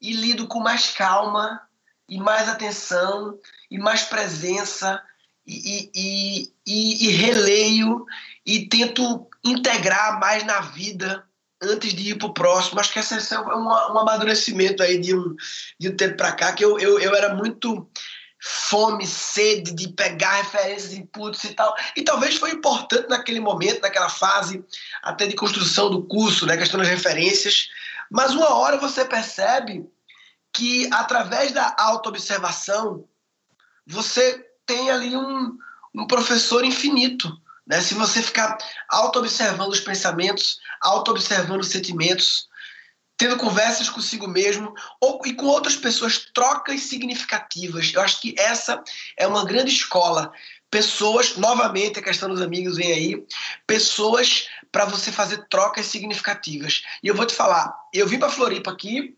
e 0.00 0.12
lido 0.12 0.46
com 0.46 0.60
mais 0.60 0.88
calma 0.88 1.60
e 2.08 2.18
mais 2.18 2.48
atenção 2.48 3.38
e 3.70 3.78
mais 3.78 4.02
presença 4.02 5.02
e, 5.46 5.90
e, 5.94 6.52
e, 6.66 7.06
e 7.06 7.10
releio 7.12 8.04
e 8.44 8.68
tento 8.68 9.26
integrar 9.44 10.20
mais 10.20 10.44
na 10.44 10.60
vida 10.60 11.24
antes 11.62 11.92
de 11.92 12.10
ir 12.10 12.18
para 12.18 12.28
o 12.28 12.34
próximo. 12.34 12.80
Acho 12.80 12.92
que 12.92 12.98
esse 12.98 13.34
é 13.34 13.40
um, 13.40 13.66
um 13.66 13.98
amadurecimento 13.98 14.82
aí 14.82 14.98
de 14.98 15.14
um, 15.14 15.34
de 15.78 15.88
um 15.88 15.96
tempo 15.96 16.16
para 16.16 16.32
cá, 16.32 16.52
que 16.52 16.64
eu, 16.64 16.78
eu, 16.78 16.98
eu 16.98 17.14
era 17.14 17.34
muito 17.34 17.88
fome, 18.40 19.06
sede 19.06 19.72
de 19.72 19.88
pegar 19.88 20.36
referências, 20.36 20.94
inputs 20.94 21.44
e 21.44 21.54
tal. 21.54 21.74
E 21.94 22.02
talvez 22.02 22.36
foi 22.36 22.52
importante 22.52 23.08
naquele 23.08 23.38
momento, 23.38 23.82
naquela 23.82 24.08
fase 24.08 24.64
até 25.02 25.26
de 25.26 25.36
construção 25.36 25.90
do 25.90 26.02
curso, 26.02 26.46
né, 26.46 26.56
questão 26.56 26.80
das 26.80 26.88
referências. 26.88 27.68
Mas 28.10 28.32
uma 28.32 28.54
hora 28.54 28.78
você 28.78 29.04
percebe 29.04 29.86
que 30.52 30.88
através 30.92 31.52
da 31.52 31.76
autoobservação 31.78 33.04
você 33.86 34.46
tem 34.64 34.90
ali 34.90 35.16
um, 35.16 35.56
um 35.94 36.06
professor 36.06 36.64
infinito. 36.64 37.30
Né? 37.66 37.80
Se 37.80 37.94
você 37.94 38.22
ficar 38.22 38.56
auto-observando 38.88 39.70
os 39.70 39.80
pensamentos, 39.80 40.58
auto-observando 40.80 41.60
os 41.60 41.68
sentimentos, 41.68 42.48
tendo 43.20 43.36
conversas 43.36 43.90
consigo 43.90 44.26
mesmo 44.26 44.72
ou, 44.98 45.20
e 45.26 45.34
com 45.34 45.44
outras 45.44 45.76
pessoas, 45.76 46.30
trocas 46.32 46.80
significativas. 46.84 47.92
Eu 47.92 48.00
acho 48.00 48.18
que 48.18 48.34
essa 48.38 48.82
é 49.14 49.26
uma 49.26 49.44
grande 49.44 49.70
escola. 49.70 50.32
Pessoas, 50.70 51.36
novamente, 51.36 51.98
a 51.98 52.02
questão 52.02 52.30
dos 52.30 52.40
amigos 52.40 52.78
vem 52.78 52.90
aí, 52.90 53.26
pessoas 53.66 54.48
para 54.72 54.86
você 54.86 55.12
fazer 55.12 55.46
trocas 55.50 55.84
significativas. 55.84 56.82
E 57.02 57.08
eu 57.08 57.14
vou 57.14 57.26
te 57.26 57.34
falar, 57.34 57.70
eu 57.92 58.08
vim 58.08 58.18
para 58.18 58.30
Floripa 58.30 58.70
aqui 58.70 59.14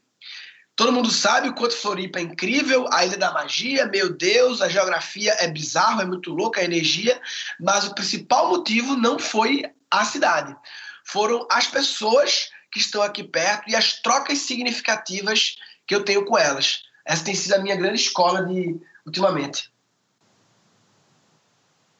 Todo 0.74 0.90
mundo 0.90 1.10
sabe 1.10 1.50
o 1.50 1.54
quanto 1.54 1.76
Floripa 1.76 2.18
é 2.18 2.22
incrível, 2.22 2.88
a 2.90 3.04
Ilha 3.04 3.18
da 3.18 3.30
Magia, 3.30 3.84
meu 3.86 4.10
Deus, 4.10 4.62
a 4.62 4.70
geografia 4.70 5.36
é 5.38 5.46
bizarro, 5.46 6.00
é 6.00 6.04
muito 6.06 6.32
louca, 6.32 6.62
a 6.62 6.64
energia, 6.64 7.20
mas 7.60 7.86
o 7.86 7.94
principal 7.94 8.48
motivo 8.48 8.96
não 8.96 9.18
foi 9.18 9.64
a 9.90 10.02
cidade. 10.06 10.56
Foram 11.04 11.46
as 11.50 11.66
pessoas 11.66 12.48
que 12.72 12.78
estão 12.78 13.02
aqui 13.02 13.22
perto 13.22 13.68
e 13.68 13.76
as 13.76 14.00
trocas 14.00 14.38
significativas 14.38 15.56
que 15.86 15.94
eu 15.94 16.04
tenho 16.04 16.24
com 16.24 16.38
elas. 16.38 16.84
Essa 17.04 17.24
tem 17.24 17.34
sido 17.34 17.52
a 17.52 17.58
minha 17.58 17.76
grande 17.76 18.00
escola 18.00 18.44
de 18.46 18.80
ultimamente. 19.04 19.70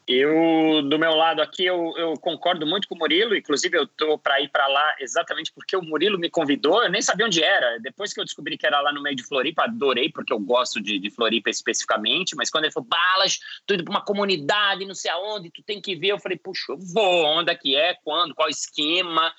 Eu, 0.07 0.83
do 0.83 0.99
meu 0.99 1.15
lado 1.15 1.41
aqui, 1.41 1.65
eu, 1.65 1.95
eu, 1.97 2.15
concordo 2.15 2.67
muito 2.67 2.89
com 2.89 2.95
o 2.97 2.99
Murilo. 2.99 3.37
Inclusive, 3.37 3.79
eu 3.79 3.87
tô 3.87 4.19
para 4.19 4.41
ir 4.41 4.49
para 4.49 4.67
lá 4.67 4.97
exatamente 4.99 5.53
porque 5.53 5.77
o 5.77 5.83
Murilo 5.83 6.19
me 6.19 6.29
convidou. 6.29 6.83
Eu 6.83 6.91
nem 6.91 7.01
sabia 7.01 7.27
onde 7.27 7.43
era. 7.43 7.79
Depois 7.79 8.13
que 8.13 8.21
eu 8.21 8.25
descobri 8.25 8.59
que 8.59 8.67
era 8.67 8.81
lá 8.81 8.93
no 8.93 9.01
meio 9.01 9.15
de 9.15 9.23
Floripa, 9.23 9.63
adorei, 9.63 10.11
porque 10.11 10.33
eu 10.33 10.41
gosto 10.41 10.81
de, 10.83 10.99
de 10.99 11.11
Floripa 11.11 11.51
especificamente. 11.51 12.35
Mas 12.35 12.51
quando 12.51 12.65
ele 12.65 12.73
falou, 12.73 12.89
Balas, 12.89 13.39
tu 13.65 13.75
indo 13.75 13.85
para 13.85 13.93
uma 13.93 14.05
comunidade, 14.05 14.85
não 14.85 14.95
sei 14.95 15.11
aonde, 15.11 15.51
tu 15.51 15.63
tem 15.63 15.81
que 15.81 15.95
ver. 15.95 16.09
Eu 16.09 16.19
falei, 16.19 16.37
puxa, 16.37 16.73
eu 16.73 16.79
vou. 16.79 17.25
Onde 17.25 17.53
é 17.53 17.55
que 17.55 17.77
é? 17.77 17.95
Quando? 18.03 18.35
Qual 18.35 18.49
esquema? 18.49 19.33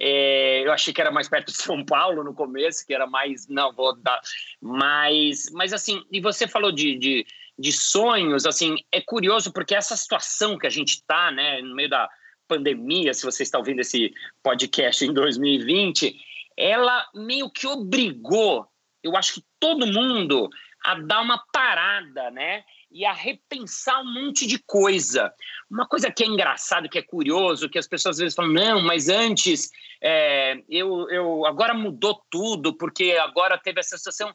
É, 0.00 0.62
eu 0.64 0.72
achei 0.72 0.92
que 0.92 1.00
era 1.00 1.10
mais 1.10 1.28
perto 1.28 1.52
de 1.52 1.56
São 1.58 1.84
Paulo 1.84 2.22
no 2.22 2.34
começo, 2.34 2.86
que 2.86 2.94
era 2.94 3.06
mais. 3.06 3.48
Não, 3.48 3.72
vou 3.72 3.96
dar. 3.96 4.20
Mas, 4.60 5.50
mas 5.52 5.72
assim, 5.72 6.02
e 6.10 6.20
você 6.20 6.46
falou 6.46 6.70
de, 6.70 6.96
de 6.96 7.26
de 7.58 7.72
sonhos, 7.72 8.46
assim, 8.46 8.76
é 8.92 9.00
curioso 9.00 9.52
porque 9.52 9.74
essa 9.74 9.96
situação 9.96 10.56
que 10.56 10.66
a 10.66 10.70
gente 10.70 10.90
está, 10.90 11.30
né, 11.32 11.60
no 11.60 11.74
meio 11.74 11.88
da 11.88 12.08
pandemia, 12.46 13.12
se 13.12 13.24
você 13.24 13.42
está 13.42 13.58
ouvindo 13.58 13.80
esse 13.80 14.14
podcast 14.42 15.04
em 15.04 15.12
2020, 15.12 16.16
ela 16.56 17.06
meio 17.14 17.50
que 17.50 17.66
obrigou, 17.66 18.66
eu 19.02 19.16
acho 19.16 19.34
que 19.34 19.44
todo 19.58 19.86
mundo 19.86 20.48
a 20.84 20.94
dar 20.94 21.20
uma 21.20 21.42
parada, 21.52 22.30
né? 22.30 22.64
E 22.90 23.04
a 23.04 23.12
repensar 23.12 24.00
um 24.00 24.12
monte 24.12 24.46
de 24.46 24.58
coisa. 24.58 25.32
Uma 25.70 25.86
coisa 25.86 26.10
que 26.10 26.24
é 26.24 26.26
engraçado, 26.26 26.88
que 26.88 26.98
é 26.98 27.02
curioso, 27.02 27.68
que 27.68 27.78
as 27.78 27.86
pessoas 27.86 28.16
às 28.16 28.20
vezes 28.20 28.34
falam, 28.34 28.52
não, 28.52 28.82
mas 28.82 29.08
antes 29.08 29.70
é, 30.02 30.62
eu, 30.68 31.08
eu 31.10 31.44
agora 31.44 31.74
mudou 31.74 32.22
tudo, 32.30 32.74
porque 32.76 33.12
agora 33.20 33.58
teve 33.58 33.80
essa 33.80 33.98
situação 33.98 34.32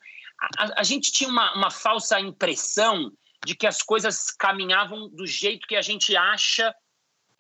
a, 0.58 0.82
a 0.82 0.84
gente 0.84 1.12
tinha 1.12 1.30
uma, 1.30 1.54
uma 1.56 1.72
falsa 1.72 2.20
impressão 2.20 3.12
de 3.46 3.56
que 3.56 3.68
as 3.68 3.82
coisas 3.82 4.32
caminhavam 4.32 5.10
do 5.10 5.26
jeito 5.26 5.68
que 5.68 5.76
a 5.76 5.82
gente 5.82 6.16
acha 6.16 6.74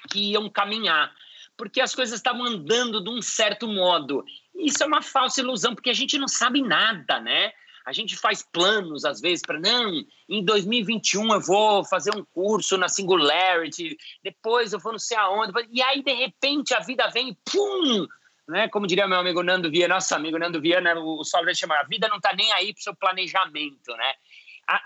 que 0.09 0.31
iam 0.31 0.49
caminhar, 0.49 1.13
porque 1.55 1.79
as 1.79 1.95
coisas 1.95 2.15
estavam 2.15 2.45
andando 2.45 3.01
de 3.01 3.09
um 3.09 3.21
certo 3.21 3.67
modo. 3.67 4.23
Isso 4.53 4.83
é 4.83 4.85
uma 4.85 5.01
falsa 5.01 5.39
ilusão, 5.39 5.73
porque 5.73 5.89
a 5.89 5.93
gente 5.93 6.17
não 6.17 6.27
sabe 6.27 6.61
nada, 6.61 7.19
né? 7.19 7.53
A 7.85 7.91
gente 7.91 8.15
faz 8.15 8.45
planos, 8.51 9.05
às 9.05 9.19
vezes, 9.19 9.41
para 9.41 9.59
não, 9.59 9.91
em 10.29 10.43
2021 10.43 11.33
eu 11.33 11.41
vou 11.41 11.83
fazer 11.83 12.15
um 12.15 12.23
curso 12.23 12.77
na 12.77 12.87
Singularity, 12.87 13.97
depois 14.23 14.73
eu 14.73 14.79
vou 14.79 14.93
não 14.93 14.99
sei 14.99 15.17
aonde, 15.17 15.51
e 15.71 15.81
aí, 15.81 16.01
de 16.01 16.13
repente, 16.13 16.73
a 16.73 16.79
vida 16.79 17.07
vem 17.09 17.29
e 17.29 17.37
pum! 17.51 18.07
né? 18.47 18.67
Como 18.69 18.87
diria 18.87 19.07
meu 19.07 19.19
amigo 19.19 19.43
Nando 19.43 19.69
Viana, 19.69 19.95
nosso 19.95 20.13
amigo 20.15 20.37
Nando 20.37 20.61
Viana, 20.61 20.99
o 20.99 21.23
Salve 21.23 21.55
chama 21.55 21.79
a 21.79 21.83
vida 21.83 22.07
não 22.07 22.17
está 22.17 22.33
nem 22.33 22.51
aí 22.53 22.73
para 22.73 22.79
o 22.79 22.83
seu 22.83 22.95
planejamento, 22.95 23.95
né? 23.95 24.13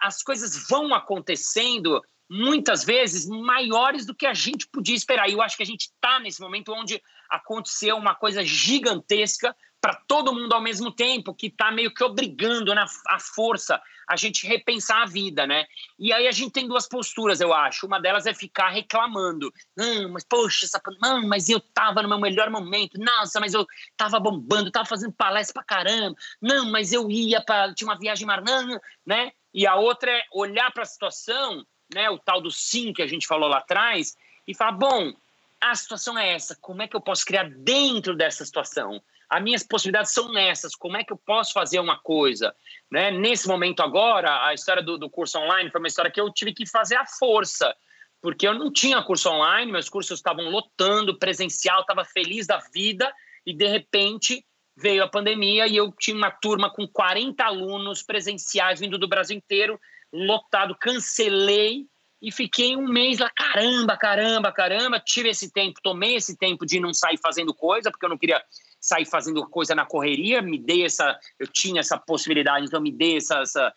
As 0.02 0.24
coisas 0.24 0.68
vão 0.68 0.94
acontecendo 0.94 2.02
muitas 2.30 2.84
vezes 2.84 3.28
maiores 3.28 4.06
do 4.06 4.16
que 4.16 4.26
a 4.26 4.34
gente 4.34 4.68
podia 4.68 4.96
esperar. 4.96 5.30
E 5.30 5.34
eu 5.34 5.42
acho 5.42 5.56
que 5.56 5.64
a 5.64 5.66
gente 5.66 5.84
está 5.84 6.20
nesse 6.20 6.42
momento 6.42 6.74
onde 6.74 7.02
aconteceu 7.30 7.96
uma 7.96 8.16
coisa 8.16 8.44
gigantesca 8.44 9.56
para 9.80 9.96
todo 10.08 10.34
mundo 10.34 10.54
ao 10.54 10.62
mesmo 10.62 10.92
tempo, 10.92 11.34
que 11.34 11.48
está 11.48 11.72
meio 11.72 11.94
que 11.94 12.04
obrigando 12.04 12.74
na 12.74 12.86
a 13.08 13.20
força 13.20 13.82
a 14.08 14.16
gente 14.16 14.48
repensar 14.48 15.04
a 15.04 15.06
vida, 15.06 15.46
né? 15.46 15.66
E 16.00 16.14
aí 16.14 16.28
a 16.28 16.32
gente 16.32 16.54
tem 16.54 16.68
duas 16.68 16.88
posturas, 16.88 17.42
eu 17.42 17.54
acho. 17.54 17.86
Uma 17.86 18.00
delas 18.00 18.26
é 18.26 18.34
ficar 18.34 18.70
reclamando. 18.70 19.54
Não, 19.76 20.10
mas 20.10 20.24
poxa, 20.24 20.66
essa... 20.66 20.82
não, 21.02 21.28
mas 21.28 21.50
eu 21.50 21.60
tava 21.60 22.02
no 22.02 22.08
meu 22.08 22.20
melhor 22.20 22.50
momento. 22.50 22.98
Nossa, 22.98 23.40
mas 23.40 23.54
eu 23.54 23.68
tava 23.98 24.18
bombando, 24.18 24.72
tava 24.72 24.86
fazendo 24.86 25.12
palestra 25.12 25.54
pra 25.56 25.64
caramba. 25.64 26.16
Não, 26.42 26.72
mas 26.72 26.94
eu 26.94 27.12
ia 27.12 27.42
para 27.42 27.74
tinha 27.74 27.90
uma 27.90 28.00
viagem 28.00 28.26
marnã, 28.26 28.80
né? 29.06 29.34
E 29.54 29.68
a 29.68 29.76
outra 29.76 30.10
é 30.10 30.24
olhar 30.32 30.72
para 30.72 30.84
a 30.84 30.86
situação, 30.86 31.66
né, 31.94 32.10
o 32.10 32.18
tal 32.18 32.40
do 32.40 32.52
sim 32.52 32.94
que 32.94 33.02
a 33.02 33.08
gente 33.08 33.28
falou 33.28 33.50
lá 33.50 33.58
atrás 33.58 34.16
e 34.48 34.54
falar, 34.54 34.74
bom, 34.74 35.14
a 35.60 35.76
situação 35.76 36.18
é 36.18 36.34
essa, 36.34 36.56
como 36.62 36.82
é 36.82 36.88
que 36.88 36.96
eu 36.96 37.02
posso 37.02 37.26
criar 37.26 37.50
dentro 37.50 38.16
dessa 38.16 38.46
situação? 38.46 39.02
As 39.30 39.44
minhas 39.44 39.64
possibilidades 39.64 40.14
são 40.14 40.32
nessas, 40.32 40.76
como 40.76 40.98
é 40.98 41.04
que 41.04 41.12
eu 41.12 41.18
posso 41.18 41.52
fazer 41.54 41.80
uma 41.80 42.00
coisa? 42.00 42.56
Né? 42.90 43.12
Nesse 43.12 43.48
momento 43.48 43.82
agora, 43.82 44.46
a 44.46 44.54
história 44.54 44.82
do, 44.82 44.98
do 44.98 45.10
curso 45.10 45.38
online 45.38 45.70
foi 45.70 45.80
uma 45.80 45.88
história 45.88 46.12
que 46.12 46.20
eu 46.20 46.32
tive 46.32 46.54
que 46.54 46.66
fazer 46.66 46.96
à 46.96 47.06
força, 47.06 47.76
porque 48.22 48.48
eu 48.48 48.54
não 48.54 48.72
tinha 48.72 49.04
curso 49.04 49.30
online, 49.30 49.72
meus 49.72 49.90
cursos 49.90 50.20
estavam 50.20 50.50
lotando, 50.50 51.18
presencial, 51.18 51.82
estava 51.82 52.06
feliz 52.06 52.48
da 52.48 52.58
vida, 52.74 53.12
e 53.46 53.54
de 53.54 53.68
repente 53.68 54.46
veio 54.76 55.04
a 55.04 55.08
pandemia 55.08 55.68
e 55.68 55.76
eu 55.76 55.92
tinha 55.92 56.16
uma 56.16 56.30
turma 56.30 56.70
com 56.70 56.88
40 56.88 57.44
alunos 57.44 58.04
presenciais 58.04 58.80
vindo 58.80 58.98
do 58.98 59.08
Brasil 59.08 59.36
inteiro, 59.36 59.80
lotado, 60.14 60.76
cancelei 60.80 61.86
e 62.22 62.32
fiquei 62.32 62.76
um 62.76 62.88
mês 62.88 63.20
lá, 63.20 63.30
caramba, 63.30 63.98
caramba, 63.98 64.52
caramba, 64.52 65.00
tive 65.00 65.30
esse 65.30 65.52
tempo, 65.52 65.80
tomei 65.84 66.16
esse 66.16 66.38
tempo 66.38 66.66
de 66.66 66.80
não 66.80 66.94
sair 66.94 67.18
fazendo 67.18 67.54
coisa, 67.54 67.92
porque 67.92 68.06
eu 68.06 68.10
não 68.10 68.18
queria 68.18 68.42
sair 68.80 69.06
fazendo 69.06 69.48
coisa 69.50 69.76
na 69.76 69.86
correria, 69.86 70.42
me 70.42 70.58
dei 70.58 70.86
essa, 70.86 71.18
eu 71.40 71.48
tinha 71.48 71.80
essa 71.80 71.98
possibilidade, 71.98 72.66
então 72.66 72.82
me 72.82 72.92
dei 72.92 73.18
essa, 73.18 73.40
essa, 73.42 73.74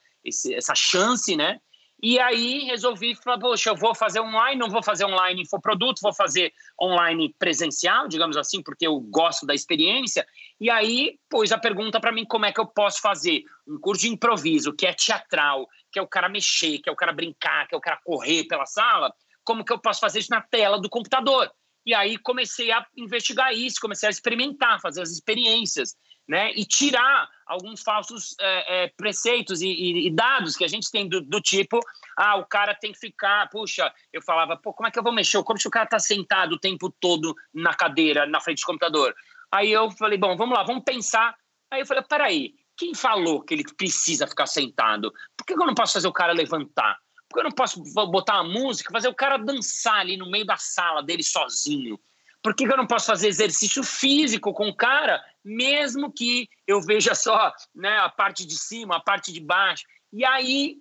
essa 0.52 0.74
chance, 0.74 1.36
né? 1.36 1.58
E 2.02 2.18
aí 2.18 2.64
resolvi 2.64 3.14
falar, 3.14 3.38
poxa, 3.38 3.70
eu 3.70 3.76
vou 3.76 3.94
fazer 3.94 4.20
online, 4.20 4.58
não 4.58 4.70
vou 4.70 4.82
fazer 4.82 5.04
online 5.04 5.42
infoproduto, 5.42 6.00
vou 6.00 6.14
fazer 6.14 6.50
online 6.80 7.34
presencial, 7.38 8.08
digamos 8.08 8.38
assim, 8.38 8.62
porque 8.62 8.86
eu 8.86 8.98
gosto 8.98 9.44
da 9.44 9.54
experiência. 9.54 10.26
E 10.58 10.70
aí 10.70 11.18
pôs 11.28 11.52
a 11.52 11.58
pergunta 11.58 12.00
para 12.00 12.10
mim 12.10 12.24
como 12.24 12.46
é 12.46 12.52
que 12.52 12.60
eu 12.60 12.66
posso 12.66 13.02
fazer 13.02 13.42
um 13.68 13.78
curso 13.78 14.02
de 14.02 14.08
improviso, 14.08 14.72
que 14.72 14.86
é 14.86 14.94
teatral, 14.94 15.68
que 15.92 15.98
é 15.98 16.02
o 16.02 16.08
cara 16.08 16.28
mexer, 16.30 16.78
que 16.78 16.88
é 16.88 16.92
o 16.92 16.96
cara 16.96 17.12
brincar, 17.12 17.68
que 17.68 17.74
é 17.74 17.78
o 17.78 17.82
cara 17.82 18.00
correr 18.02 18.44
pela 18.44 18.64
sala, 18.64 19.12
como 19.44 19.64
que 19.64 19.72
eu 19.72 19.78
posso 19.78 20.00
fazer 20.00 20.20
isso 20.20 20.30
na 20.30 20.40
tela 20.40 20.80
do 20.80 20.88
computador? 20.88 21.50
E 21.84 21.94
aí 21.94 22.18
comecei 22.18 22.70
a 22.70 22.86
investigar 22.96 23.52
isso, 23.52 23.80
comecei 23.80 24.08
a 24.08 24.10
experimentar, 24.10 24.80
fazer 24.80 25.02
as 25.02 25.10
experiências, 25.10 25.96
né? 26.28 26.52
E 26.52 26.64
tirar 26.64 27.28
alguns 27.46 27.82
falsos 27.82 28.36
é, 28.40 28.84
é, 28.84 28.88
preceitos 28.96 29.62
e, 29.62 29.68
e, 29.68 30.06
e, 30.06 30.10
dados 30.14 30.56
que 30.56 30.64
a 30.64 30.68
gente 30.68 30.90
tem 30.90 31.08
do, 31.08 31.20
do, 31.20 31.40
tipo, 31.40 31.80
ah, 32.16 32.36
o 32.36 32.46
cara 32.46 32.74
tem 32.74 32.92
que 32.92 32.98
ficar, 32.98 33.48
puxa, 33.48 33.92
eu 34.12 34.22
falava, 34.22 34.56
pô, 34.56 34.72
como 34.72 34.86
é 34.86 34.90
que 34.90 34.98
eu 34.98 35.02
vou 35.02 35.12
mexer? 35.12 35.42
Como 35.42 35.58
se 35.58 35.66
o 35.66 35.70
cara 35.70 35.86
tá 35.86 35.98
sentado 35.98 36.52
o 36.52 36.60
tempo 36.60 36.94
todo 37.00 37.34
na 37.52 37.74
cadeira, 37.74 38.26
na 38.26 38.40
frente 38.40 38.60
do 38.60 38.66
computador? 38.66 39.14
Aí 39.50 39.72
eu 39.72 39.90
falei, 39.90 40.18
bom, 40.18 40.36
vamos 40.36 40.56
lá, 40.56 40.62
vamos 40.62 40.84
pensar. 40.84 41.34
Aí 41.70 41.80
eu 41.80 41.86
falei, 41.86 42.04
peraí, 42.04 42.54
quem 42.76 42.94
falou 42.94 43.42
que 43.42 43.52
ele 43.52 43.64
precisa 43.76 44.26
ficar 44.26 44.46
sentado? 44.46 45.12
Por 45.36 45.44
que 45.44 45.54
eu 45.54 45.66
não 45.66 45.74
posso 45.74 45.94
fazer 45.94 46.08
o 46.08 46.12
cara 46.12 46.32
levantar? 46.32 46.96
Por 47.30 47.36
que 47.36 47.40
eu 47.40 47.44
não 47.44 47.52
posso 47.52 47.80
botar 48.10 48.42
uma 48.42 48.52
música, 48.52 48.90
fazer 48.90 49.06
o 49.06 49.14
cara 49.14 49.36
dançar 49.36 50.00
ali 50.00 50.16
no 50.16 50.28
meio 50.28 50.44
da 50.44 50.56
sala 50.56 51.00
dele 51.00 51.22
sozinho? 51.22 51.96
Por 52.42 52.56
que 52.56 52.64
eu 52.64 52.76
não 52.76 52.88
posso 52.88 53.06
fazer 53.06 53.28
exercício 53.28 53.84
físico 53.84 54.52
com 54.52 54.68
o 54.68 54.74
cara, 54.74 55.22
mesmo 55.44 56.12
que 56.12 56.48
eu 56.66 56.80
veja 56.80 57.14
só 57.14 57.54
né, 57.72 57.98
a 57.98 58.08
parte 58.08 58.44
de 58.44 58.58
cima, 58.58 58.96
a 58.96 59.00
parte 59.00 59.32
de 59.32 59.38
baixo? 59.38 59.84
E 60.12 60.24
aí 60.24 60.78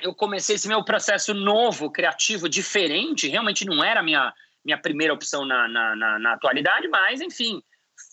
eu 0.00 0.14
comecei 0.14 0.54
esse 0.54 0.68
meu 0.68 0.84
processo 0.84 1.34
novo, 1.34 1.90
criativo, 1.90 2.48
diferente. 2.48 3.26
Realmente 3.26 3.64
não 3.64 3.82
era 3.82 3.98
a 3.98 4.02
minha, 4.02 4.32
minha 4.64 4.78
primeira 4.78 5.12
opção 5.12 5.44
na, 5.44 5.66
na, 5.66 5.96
na, 5.96 6.18
na 6.20 6.32
atualidade, 6.34 6.86
mas, 6.86 7.20
enfim, 7.20 7.60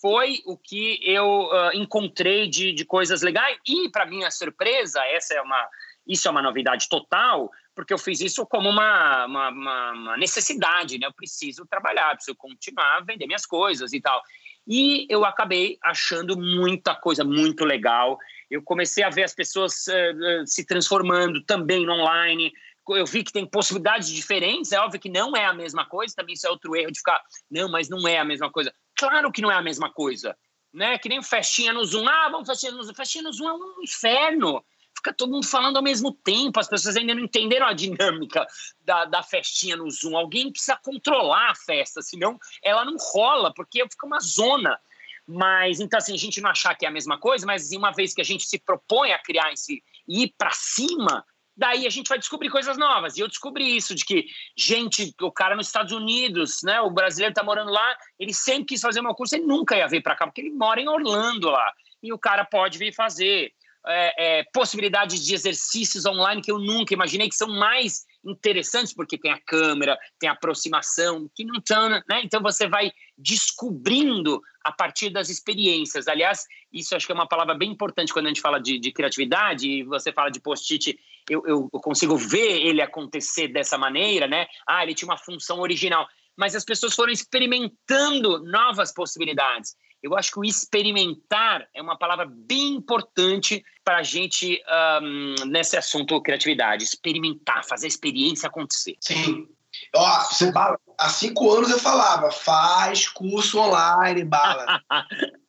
foi 0.00 0.42
o 0.44 0.56
que 0.56 0.98
eu 1.02 1.48
uh, 1.48 1.70
encontrei 1.74 2.48
de, 2.48 2.72
de 2.72 2.84
coisas 2.84 3.22
legais. 3.22 3.56
E, 3.66 3.88
para 3.88 4.04
minha 4.04 4.30
surpresa, 4.32 5.00
essa 5.06 5.34
é 5.34 5.40
uma, 5.40 5.68
isso 6.08 6.26
é 6.26 6.30
uma 6.30 6.40
novidade 6.40 6.88
total, 6.88 7.50
porque 7.74 7.92
eu 7.92 7.98
fiz 7.98 8.20
isso 8.20 8.46
como 8.46 8.68
uma, 8.68 9.26
uma, 9.26 9.50
uma, 9.50 10.16
necessidade, 10.16 10.98
né? 10.98 11.06
Eu 11.06 11.12
preciso 11.12 11.66
trabalhar, 11.66 12.14
preciso 12.14 12.36
continuar 12.36 12.96
a 12.96 13.00
vender 13.00 13.26
minhas 13.26 13.44
coisas 13.44 13.92
e 13.92 14.00
tal. 14.00 14.22
E 14.66 15.06
eu 15.08 15.24
acabei 15.24 15.78
achando 15.82 16.36
muita 16.36 16.94
coisa 16.94 17.22
muito 17.22 17.64
legal. 17.64 18.18
Eu 18.50 18.62
comecei 18.62 19.04
a 19.04 19.10
ver 19.10 19.22
as 19.22 19.34
pessoas 19.34 19.86
uh, 19.86 20.46
se 20.46 20.66
transformando 20.66 21.44
também 21.44 21.84
no 21.84 21.92
online. 21.92 22.52
Eu 22.88 23.06
vi 23.06 23.22
que 23.22 23.32
tem 23.32 23.46
possibilidades 23.46 24.08
diferentes. 24.08 24.72
É 24.72 24.80
óbvio 24.80 25.00
que 25.00 25.10
não 25.10 25.36
é 25.36 25.44
a 25.44 25.52
mesma 25.52 25.84
coisa. 25.84 26.14
Também 26.16 26.34
isso 26.34 26.46
é 26.46 26.50
outro 26.50 26.74
erro 26.74 26.90
de 26.90 26.98
ficar, 26.98 27.22
não, 27.50 27.70
mas 27.70 27.88
não 27.88 28.08
é 28.08 28.18
a 28.18 28.24
mesma 28.24 28.50
coisa. 28.50 28.72
Claro 28.96 29.30
que 29.30 29.42
não 29.42 29.50
é 29.50 29.54
a 29.54 29.62
mesma 29.62 29.92
coisa. 29.92 30.36
Né? 30.72 30.98
Que 30.98 31.08
nem 31.08 31.22
festinha 31.22 31.72
no 31.72 31.84
Zoom. 31.84 32.08
Ah, 32.08 32.28
vamos 32.30 32.48
festinha 32.48 32.72
no 32.72 32.82
Zoom. 32.82 32.94
Festinha 32.94 33.24
no 33.24 33.32
Zoom 33.32 33.48
é 33.48 33.52
um 33.52 33.82
inferno 33.82 34.64
fica 34.98 35.12
todo 35.12 35.32
mundo 35.32 35.46
falando 35.46 35.76
ao 35.76 35.82
mesmo 35.82 36.12
tempo, 36.12 36.60
as 36.60 36.68
pessoas 36.68 36.96
ainda 36.96 37.14
não 37.14 37.22
entenderam 37.22 37.66
a 37.66 37.72
dinâmica 37.72 38.46
da, 38.84 39.04
da 39.06 39.22
festinha 39.22 39.76
no 39.76 39.90
Zoom. 39.90 40.16
Alguém 40.16 40.52
precisa 40.52 40.76
controlar 40.76 41.50
a 41.50 41.54
festa, 41.54 42.02
senão 42.02 42.38
ela 42.62 42.84
não 42.84 42.96
rola, 43.12 43.52
porque 43.54 43.82
fica 43.88 44.06
uma 44.06 44.20
zona. 44.20 44.78
Mas, 45.26 45.80
então, 45.80 45.98
assim, 45.98 46.14
a 46.14 46.18
gente 46.18 46.40
não 46.40 46.50
achar 46.50 46.74
que 46.74 46.84
é 46.84 46.88
a 46.88 46.92
mesma 46.92 47.18
coisa, 47.18 47.46
mas 47.46 47.70
uma 47.72 47.92
vez 47.92 48.14
que 48.14 48.20
a 48.20 48.24
gente 48.24 48.46
se 48.46 48.58
propõe 48.58 49.12
a 49.12 49.18
criar 49.18 49.52
esse 49.52 49.82
ir 50.08 50.34
para 50.38 50.50
cima, 50.52 51.24
daí 51.54 51.86
a 51.86 51.90
gente 51.90 52.08
vai 52.08 52.18
descobrir 52.18 52.48
coisas 52.48 52.78
novas. 52.78 53.16
E 53.16 53.20
eu 53.20 53.28
descobri 53.28 53.76
isso, 53.76 53.94
de 53.94 54.04
que 54.04 54.26
gente, 54.56 55.14
o 55.20 55.30
cara 55.30 55.54
nos 55.54 55.66
Estados 55.66 55.92
Unidos, 55.92 56.60
né, 56.62 56.80
o 56.80 56.90
brasileiro 56.90 57.32
está 57.32 57.42
morando 57.42 57.70
lá, 57.70 57.96
ele 58.18 58.32
sempre 58.32 58.66
quis 58.66 58.80
fazer 58.80 59.00
uma 59.00 59.14
curso, 59.14 59.34
ele 59.34 59.44
nunca 59.44 59.76
ia 59.76 59.86
vir 59.86 60.02
para 60.02 60.16
cá, 60.16 60.26
porque 60.26 60.40
ele 60.40 60.50
mora 60.50 60.80
em 60.80 60.88
Orlando 60.88 61.50
lá. 61.50 61.72
E 62.02 62.12
o 62.12 62.18
cara 62.18 62.44
pode 62.44 62.78
vir 62.78 62.94
fazer 62.94 63.52
é, 63.88 64.38
é, 64.40 64.44
possibilidades 64.52 65.24
de 65.24 65.34
exercícios 65.34 66.04
online 66.04 66.42
que 66.42 66.52
eu 66.52 66.58
nunca 66.58 66.92
imaginei, 66.92 67.28
que 67.28 67.34
são 67.34 67.48
mais 67.48 68.06
interessantes, 68.24 68.92
porque 68.92 69.16
tem 69.16 69.30
a 69.30 69.40
câmera, 69.40 69.98
tem 70.18 70.28
a 70.28 70.32
aproximação, 70.32 71.30
que 71.34 71.44
não 71.44 71.58
estão, 71.58 71.88
né? 71.88 72.20
Então 72.22 72.42
você 72.42 72.68
vai 72.68 72.92
descobrindo 73.16 74.40
a 74.62 74.72
partir 74.72 75.10
das 75.10 75.30
experiências. 75.30 76.06
Aliás, 76.06 76.44
isso 76.72 76.94
acho 76.94 77.06
que 77.06 77.12
é 77.12 77.14
uma 77.14 77.28
palavra 77.28 77.54
bem 77.54 77.70
importante 77.70 78.12
quando 78.12 78.26
a 78.26 78.28
gente 78.28 78.40
fala 78.40 78.60
de, 78.60 78.78
de 78.78 78.92
criatividade, 78.92 79.66
e 79.66 79.82
você 79.84 80.12
fala 80.12 80.30
de 80.30 80.40
post-it, 80.40 80.98
eu, 81.28 81.42
eu, 81.46 81.70
eu 81.72 81.80
consigo 81.80 82.16
ver 82.16 82.66
ele 82.66 82.82
acontecer 82.82 83.48
dessa 83.48 83.78
maneira, 83.78 84.26
né? 84.26 84.46
Ah, 84.66 84.82
ele 84.82 84.94
tinha 84.94 85.08
uma 85.08 85.18
função 85.18 85.60
original. 85.60 86.06
Mas 86.36 86.54
as 86.54 86.64
pessoas 86.64 86.94
foram 86.94 87.12
experimentando 87.12 88.44
novas 88.44 88.92
possibilidades. 88.92 89.74
Eu 90.02 90.16
acho 90.16 90.32
que 90.32 90.38
o 90.38 90.44
experimentar 90.44 91.66
é 91.74 91.82
uma 91.82 91.98
palavra 91.98 92.26
bem 92.26 92.74
importante 92.74 93.64
para 93.84 93.98
a 93.98 94.02
gente 94.02 94.62
um, 95.02 95.34
nesse 95.46 95.76
assunto 95.76 96.20
criatividade. 96.22 96.84
Experimentar, 96.84 97.64
fazer 97.64 97.86
a 97.86 97.88
experiência 97.88 98.46
acontecer. 98.46 98.96
Sim. 99.00 99.48
Ó, 99.94 100.18
você, 100.24 100.52
há 100.98 101.08
cinco 101.08 101.52
anos 101.52 101.70
eu 101.70 101.78
falava, 101.78 102.30
faz 102.30 103.08
curso 103.08 103.58
online, 103.58 104.24
bala. 104.24 104.82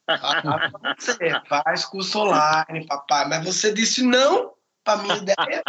você, 0.97 1.41
faz 1.47 1.86
curso 1.86 2.20
online, 2.20 2.86
papai. 2.88 3.28
Mas 3.30 3.45
você 3.45 3.74
disse 3.74 4.04
não 4.04 4.54
para 4.84 5.02
minha 5.04 5.18
ideia. 5.18 5.64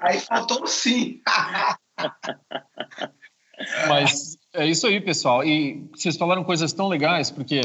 Aí 0.00 0.20
faltou 0.20 0.66
sim. 0.66 1.22
Mas 3.88 4.36
é 4.54 4.66
isso 4.66 4.86
aí, 4.86 5.00
pessoal. 5.00 5.44
E 5.44 5.84
vocês 5.94 6.16
falaram 6.16 6.44
coisas 6.44 6.72
tão 6.72 6.88
legais, 6.88 7.30
porque 7.30 7.60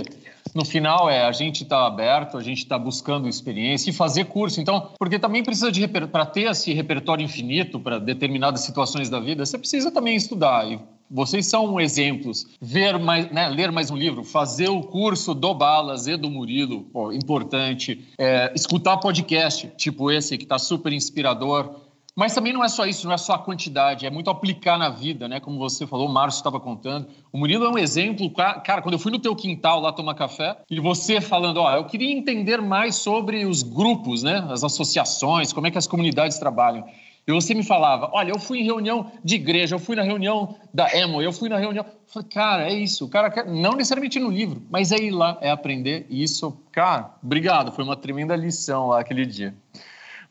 no 0.54 0.66
final 0.66 1.10
é 1.10 1.24
a 1.24 1.32
gente 1.32 1.64
está 1.64 1.86
aberto, 1.86 2.38
a 2.38 2.44
gente 2.44 2.60
está 2.60 2.78
buscando 2.78 3.30
experiência 3.30 3.92
e 3.92 3.94
fazer 3.94 4.26
curso. 4.26 4.60
Então, 4.60 4.90
porque 4.98 5.20
também 5.20 5.44
precisa 5.44 5.72
de 5.72 5.88
para 5.88 6.26
ter 6.26 6.50
esse 6.50 6.74
repertório 6.74 7.24
infinito 7.24 7.80
para 7.80 8.00
determinadas 8.00 8.62
situações 8.62 9.10
da 9.10 9.20
vida, 9.20 9.46
você 9.46 9.58
precisa 9.58 9.92
também 9.92 10.16
estudar. 10.16 10.70
E 10.70 10.80
vocês 11.10 11.48
são 11.48 11.80
exemplos. 11.80 12.48
Ver 12.62 12.98
mais, 12.98 13.32
né, 13.32 13.48
ler 13.50 13.72
mais 13.72 13.90
um 13.92 13.96
livro, 13.96 14.24
fazer 14.24 14.70
o 14.70 14.82
curso 14.82 15.34
do 15.34 15.54
Balas 15.54 16.08
e 16.08 16.18
do 16.18 16.30
Murilo, 16.30 16.84
pô, 16.84 17.12
importante. 17.12 18.06
É, 18.18 18.52
escutar 18.56 18.98
podcast, 18.98 19.72
tipo 19.78 20.12
esse 20.12 20.38
que 20.38 20.44
está 20.44 20.58
super 20.58 20.92
inspirador 20.92 21.89
mas 22.20 22.36
também 22.36 22.52
não 22.52 22.62
é 22.62 22.68
só 22.68 22.86
isso, 22.86 23.08
não 23.08 23.14
é 23.14 23.18
só 23.18 23.36
a 23.36 23.40
quantidade, 23.40 24.06
é 24.06 24.10
muito 24.10 24.30
aplicar 24.30 24.78
na 24.78 24.90
vida, 24.90 25.26
né? 25.26 25.40
Como 25.40 25.58
você 25.58 25.88
falou, 25.88 26.06
o 26.06 26.12
Márcio 26.12 26.40
estava 26.40 26.60
contando. 26.60 27.08
O 27.32 27.38
Murilo 27.38 27.64
é 27.64 27.70
um 27.70 27.78
exemplo. 27.78 28.30
Cara, 28.30 28.82
quando 28.82 28.96
eu 28.96 29.00
fui 29.00 29.10
no 29.10 29.20
teu 29.20 29.34
quintal 29.34 29.80
lá 29.80 29.94
tomar 29.94 30.16
café, 30.16 30.58
e 30.70 30.82
você 30.82 31.22
falando, 31.22 31.62
ó, 31.62 31.78
eu 31.78 31.86
queria 31.86 32.12
entender 32.12 32.62
mais 32.62 32.96
sobre 32.96 33.46
os 33.46 33.64
grupos, 33.64 34.22
né? 34.22 34.46
As 34.50 34.66
associações, 34.66 35.54
como 35.54 35.68
é 35.68 35.72
que 35.72 35.78
as 35.78 35.88
comunidades 35.88 36.38
trabalham. 36.38 36.84
E 37.26 37.32
você 37.32 37.54
me 37.54 37.64
falava, 37.64 38.10
olha, 38.12 38.32
eu 38.32 38.40
fui 38.40 38.60
em 38.60 38.66
reunião 38.66 39.10
de 39.24 39.36
igreja, 39.36 39.76
eu 39.76 39.80
fui 39.80 39.96
na 39.96 40.04
reunião 40.04 40.58
da 40.74 40.94
EMO, 40.94 41.22
eu 41.22 41.32
fui 41.32 41.48
na 41.48 41.58
reunião. 41.58 41.86
Eu 41.86 41.94
falei, 42.06 42.28
cara, 42.28 42.70
é 42.70 42.74
isso. 42.74 43.06
O 43.06 43.08
cara 43.08 43.32
quer, 43.32 43.46
não 43.46 43.72
necessariamente 43.78 44.20
no 44.20 44.30
livro, 44.30 44.62
mas 44.70 44.92
é 44.92 44.98
ir 44.98 45.12
lá, 45.12 45.38
é 45.40 45.50
aprender. 45.50 46.06
E 46.10 46.22
isso, 46.22 46.52
cara, 46.70 47.12
obrigado. 47.24 47.72
Foi 47.72 47.86
uma 47.86 47.96
tremenda 47.96 48.36
lição 48.36 48.88
lá 48.88 49.00
aquele 49.00 49.26
dia. 49.26 49.56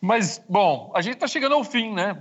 Mas, 0.01 0.43
bom, 0.49 0.93
a 0.95 1.01
gente 1.01 1.15
está 1.15 1.27
chegando 1.27 1.55
ao 1.55 1.65
fim, 1.65 1.93
né? 1.93 2.17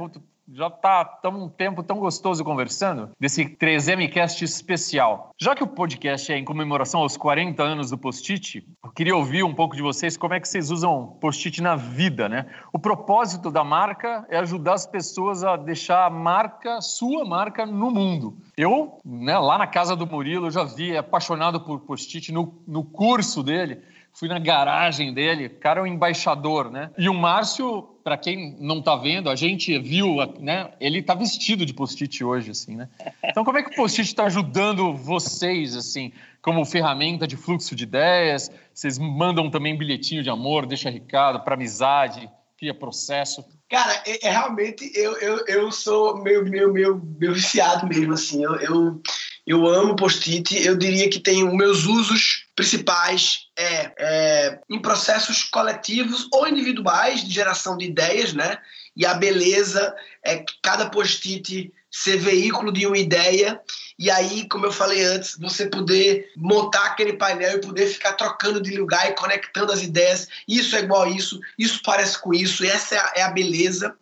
Já 0.53 0.67
está 0.67 1.03
tão, 1.03 1.43
um 1.43 1.49
tempo 1.49 1.83
tão 1.83 1.99
gostoso 1.99 2.41
conversando 2.43 3.09
desse 3.19 3.43
3MCast 3.45 4.41
especial. 4.43 5.31
Já 5.37 5.53
que 5.53 5.61
o 5.61 5.67
podcast 5.67 6.31
é 6.31 6.37
em 6.37 6.45
comemoração 6.45 7.01
aos 7.01 7.17
40 7.17 7.61
anos 7.61 7.89
do 7.89 7.97
Post-it, 7.97 8.65
eu 8.81 8.91
queria 8.91 9.15
ouvir 9.15 9.43
um 9.43 9.53
pouco 9.53 9.75
de 9.75 9.81
vocês 9.81 10.15
como 10.15 10.33
é 10.33 10.39
que 10.39 10.47
vocês 10.47 10.71
usam 10.71 11.17
Post-it 11.19 11.61
na 11.61 11.75
vida, 11.75 12.29
né? 12.29 12.45
O 12.71 12.79
propósito 12.79 13.51
da 13.51 13.63
marca 13.63 14.25
é 14.29 14.37
ajudar 14.37 14.75
as 14.75 14.87
pessoas 14.87 15.43
a 15.43 15.57
deixar 15.57 16.05
a 16.05 16.09
marca, 16.09 16.79
sua 16.79 17.25
marca, 17.25 17.65
no 17.65 17.91
mundo. 17.91 18.37
Eu, 18.55 18.99
né, 19.03 19.37
lá 19.37 19.57
na 19.57 19.67
casa 19.67 19.97
do 19.97 20.07
Murilo, 20.07 20.47
eu 20.47 20.51
já 20.51 20.63
vi, 20.63 20.93
é 20.93 20.99
apaixonado 20.99 21.59
por 21.59 21.81
Post-it 21.81 22.31
no, 22.31 22.57
no 22.65 22.85
curso 22.85 23.43
dele 23.43 23.81
fui 24.17 24.27
na 24.27 24.39
garagem 24.39 25.13
dele, 25.13 25.45
o 25.45 25.59
cara 25.59 25.79
é 25.79 25.83
um 25.83 25.87
embaixador, 25.87 26.71
né? 26.71 26.89
E 26.97 27.07
o 27.07 27.13
Márcio, 27.13 27.83
para 28.03 28.17
quem 28.17 28.57
não 28.59 28.81
tá 28.81 28.95
vendo, 28.95 29.29
a 29.29 29.35
gente 29.35 29.77
viu, 29.77 30.15
né? 30.39 30.71
Ele 30.79 31.03
tá 31.03 31.13
vestido 31.13 31.63
de 31.63 31.71
post-it 31.71 32.23
hoje, 32.23 32.49
assim, 32.49 32.75
né? 32.75 32.89
Então, 33.23 33.45
como 33.45 33.59
é 33.59 33.63
que 33.63 33.69
o 33.69 33.75
post-it 33.75 34.09
está 34.09 34.25
ajudando 34.25 34.91
vocês, 34.91 35.75
assim, 35.75 36.11
como 36.41 36.65
ferramenta 36.65 37.27
de 37.27 37.37
fluxo 37.37 37.75
de 37.75 37.83
ideias? 37.83 38.49
Vocês 38.73 38.97
mandam 38.97 39.51
também 39.51 39.77
bilhetinho 39.77 40.23
de 40.23 40.31
amor, 40.31 40.65
deixa 40.65 40.89
recado 40.89 41.41
para 41.41 41.53
amizade, 41.53 42.27
cria 42.57 42.73
processo? 42.73 43.45
Cara, 43.69 44.01
é, 44.07 44.25
é, 44.25 44.31
realmente 44.31 44.91
eu, 44.95 45.15
eu, 45.17 45.45
eu 45.45 45.71
sou 45.71 46.23
meio, 46.23 46.43
meio, 46.43 46.73
meio, 46.73 47.01
meio 47.19 47.33
viciado 47.35 47.85
mesmo, 47.85 48.13
assim. 48.13 48.43
Eu, 48.43 48.55
eu, 48.55 49.01
eu 49.45 49.67
amo 49.67 49.95
post-it. 49.95 50.57
Eu 50.65 50.75
diria 50.75 51.07
que 51.07 51.19
tem 51.19 51.43
meus 51.55 51.85
usos 51.85 52.46
principais 52.57 53.47
é, 53.57 53.93
é, 53.97 54.59
em 54.69 54.81
processos 54.81 55.43
coletivos 55.43 56.27
ou 56.33 56.45
individuais 56.47 57.23
de 57.23 57.31
geração 57.31 57.77
de 57.77 57.85
ideias, 57.85 58.33
né? 58.33 58.57
E 58.95 59.05
a 59.05 59.13
beleza 59.13 59.95
é 60.25 60.43
cada 60.61 60.89
post-it 60.89 61.71
ser 61.89 62.17
veículo 62.17 62.73
de 62.73 62.85
uma 62.85 62.97
ideia 62.97 63.61
e 63.99 64.11
aí, 64.11 64.47
como 64.47 64.67
eu 64.67 64.71
falei 64.71 65.03
antes, 65.03 65.35
você 65.39 65.65
poder 65.67 66.31
montar 66.37 66.85
aquele 66.85 67.13
painel 67.13 67.57
e 67.57 67.61
poder 67.61 67.87
ficar 67.87 68.13
trocando 68.13 68.61
de 68.61 68.77
lugar 68.77 69.09
e 69.09 69.15
conectando 69.15 69.71
as 69.71 69.81
ideias. 69.81 70.27
Isso 70.47 70.75
é 70.75 70.81
igual 70.81 71.03
a 71.03 71.09
isso, 71.09 71.39
isso 71.57 71.81
parece 71.83 72.21
com 72.21 72.31
isso, 72.31 72.63
essa 72.63 72.95
é 72.95 72.99
a, 72.99 73.13
é 73.17 73.21
a 73.23 73.31
beleza 73.31 73.95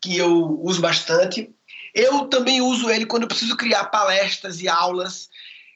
que 0.00 0.16
eu 0.16 0.60
uso 0.62 0.80
bastante. 0.80 1.50
Eu 1.92 2.26
também 2.26 2.60
uso 2.60 2.88
ele 2.90 3.06
quando 3.06 3.22
eu 3.22 3.28
preciso 3.28 3.56
criar 3.56 3.86
palestras 3.86 4.60
e 4.60 4.68
aulas. 4.68 5.28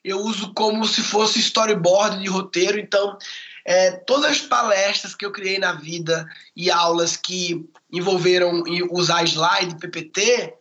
Eu 0.05 0.19
uso 0.19 0.53
como 0.53 0.87
se 0.87 1.03
fosse 1.03 1.39
storyboard 1.41 2.23
de 2.23 2.29
roteiro. 2.29 2.79
Então, 2.79 3.17
é, 3.65 3.93
todas 3.93 4.33
as 4.33 4.41
palestras 4.43 5.15
que 5.15 5.25
eu 5.25 5.33
criei 5.33 5.59
na 5.59 5.73
vida 5.73 6.29
e 6.55 6.71
aulas 6.71 7.17
que 7.17 7.67
envolveram 7.91 8.63
usar 8.91 9.25
slide, 9.25 9.79
PPT, 9.79 10.53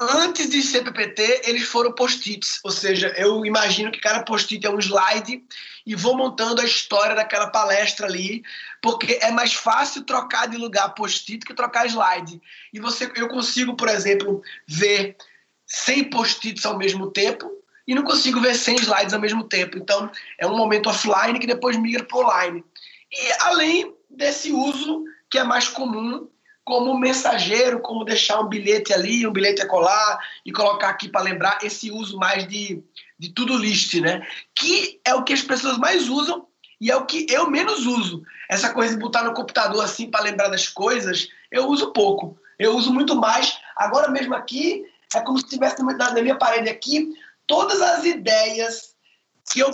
antes 0.00 0.50
de 0.50 0.60
ser 0.62 0.82
PPT, 0.82 1.42
eles 1.44 1.62
foram 1.62 1.94
post-its. 1.94 2.58
Ou 2.64 2.72
seja, 2.72 3.14
eu 3.16 3.46
imagino 3.46 3.92
que 3.92 4.00
cada 4.00 4.24
post-it 4.24 4.66
é 4.66 4.70
um 4.70 4.80
slide 4.80 5.44
e 5.86 5.94
vou 5.94 6.16
montando 6.16 6.60
a 6.60 6.64
história 6.64 7.14
daquela 7.14 7.48
palestra 7.50 8.06
ali, 8.06 8.42
porque 8.82 9.20
é 9.22 9.30
mais 9.30 9.54
fácil 9.54 10.02
trocar 10.02 10.48
de 10.48 10.56
lugar 10.56 10.92
post-it 10.94 11.46
que 11.46 11.54
trocar 11.54 11.86
slide. 11.86 12.40
E 12.72 12.80
você, 12.80 13.10
eu 13.14 13.28
consigo, 13.28 13.76
por 13.76 13.88
exemplo, 13.88 14.42
ver 14.66 15.16
100 15.66 16.10
post-its 16.10 16.66
ao 16.66 16.76
mesmo 16.76 17.12
tempo 17.12 17.48
e 17.86 17.94
não 17.94 18.02
consigo 18.02 18.40
ver 18.40 18.54
100 18.54 18.76
slides 18.76 19.14
ao 19.14 19.20
mesmo 19.20 19.44
tempo. 19.44 19.78
Então, 19.78 20.10
é 20.38 20.46
um 20.46 20.56
momento 20.56 20.88
offline 20.88 21.38
que 21.38 21.46
depois 21.46 21.76
migra 21.76 22.04
para 22.04 22.18
online. 22.18 22.64
E 23.10 23.42
além 23.42 23.94
desse 24.10 24.52
uso 24.52 25.04
que 25.30 25.38
é 25.38 25.44
mais 25.44 25.68
comum 25.68 26.28
como 26.64 26.98
mensageiro, 26.98 27.78
como 27.78 28.04
deixar 28.04 28.40
um 28.40 28.48
bilhete 28.48 28.92
ali, 28.92 29.24
um 29.24 29.32
bilhete 29.32 29.62
a 29.62 29.68
colar 29.68 30.18
e 30.44 30.50
colocar 30.50 30.88
aqui 30.88 31.08
para 31.08 31.22
lembrar 31.22 31.58
esse 31.62 31.92
uso 31.92 32.18
mais 32.18 32.46
de, 32.48 32.82
de 33.16 33.28
tudo 33.28 33.56
list, 33.56 33.94
né? 34.00 34.26
Que 34.52 35.00
é 35.04 35.14
o 35.14 35.22
que 35.22 35.32
as 35.32 35.42
pessoas 35.42 35.78
mais 35.78 36.08
usam 36.08 36.44
e 36.80 36.90
é 36.90 36.96
o 36.96 37.06
que 37.06 37.24
eu 37.30 37.48
menos 37.48 37.86
uso. 37.86 38.22
Essa 38.50 38.72
coisa 38.72 38.94
de 38.94 39.00
botar 39.00 39.22
no 39.22 39.32
computador 39.32 39.84
assim 39.84 40.10
para 40.10 40.24
lembrar 40.24 40.48
das 40.48 40.68
coisas, 40.68 41.28
eu 41.52 41.68
uso 41.68 41.92
pouco. 41.92 42.36
Eu 42.58 42.76
uso 42.76 42.92
muito 42.92 43.14
mais. 43.14 43.56
Agora 43.76 44.10
mesmo 44.10 44.34
aqui, 44.34 44.84
é 45.14 45.20
como 45.20 45.38
se 45.38 45.46
tivesse 45.46 45.80
na 45.80 46.20
minha 46.20 46.36
parede 46.36 46.68
aqui 46.68 47.14
todas 47.46 47.80
as 47.80 48.04
ideias 48.04 48.94
que 49.52 49.60
eu 49.60 49.70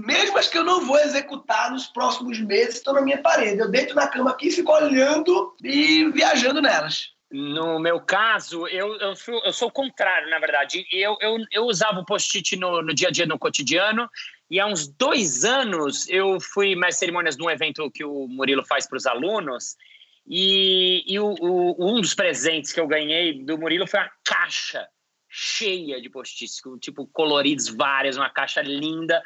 mesmo 0.00 0.38
as 0.38 0.48
que 0.48 0.56
eu 0.56 0.64
não 0.64 0.86
vou 0.86 0.98
executar 0.98 1.70
nos 1.70 1.86
próximos 1.86 2.40
meses, 2.40 2.76
estão 2.76 2.94
na 2.94 3.02
minha 3.02 3.20
parede. 3.20 3.58
Eu 3.58 3.70
deito 3.70 3.94
na 3.94 4.08
cama 4.08 4.30
aqui, 4.30 4.50
fico 4.50 4.72
olhando 4.72 5.54
e 5.62 6.10
viajando 6.10 6.62
nelas. 6.62 7.10
No 7.30 7.78
meu 7.78 8.00
caso, 8.00 8.66
eu, 8.66 8.96
eu, 8.96 9.14
sou, 9.14 9.40
eu 9.44 9.52
sou 9.52 9.68
o 9.68 9.72
contrário, 9.72 10.28
na 10.30 10.38
verdade. 10.38 10.84
Eu, 10.90 11.16
eu, 11.20 11.36
eu 11.52 11.64
usava 11.64 12.00
o 12.00 12.04
post-it 12.04 12.56
no, 12.56 12.82
no 12.82 12.92
dia 12.94 13.08
a 13.08 13.10
dia, 13.10 13.26
no 13.26 13.38
cotidiano, 13.38 14.08
e 14.50 14.58
há 14.58 14.66
uns 14.66 14.88
dois 14.88 15.44
anos 15.44 16.08
eu 16.08 16.40
fui 16.40 16.74
mais 16.74 16.96
cerimônias 16.96 17.36
num 17.36 17.48
evento 17.48 17.90
que 17.90 18.04
o 18.04 18.26
Murilo 18.26 18.64
faz 18.64 18.88
para 18.88 18.96
os 18.96 19.06
alunos, 19.06 19.76
e, 20.26 21.04
e 21.06 21.20
o, 21.20 21.34
o, 21.40 21.76
um 21.78 22.00
dos 22.00 22.14
presentes 22.14 22.72
que 22.72 22.80
eu 22.80 22.88
ganhei 22.88 23.44
do 23.44 23.56
Murilo 23.56 23.86
foi 23.86 24.00
uma 24.00 24.10
caixa 24.24 24.88
cheia 25.30 26.00
de 26.00 26.10
post-its, 26.10 26.60
tipo 26.80 27.06
coloridos 27.06 27.68
vários, 27.68 28.16
uma 28.16 28.28
caixa 28.28 28.60
linda. 28.60 29.22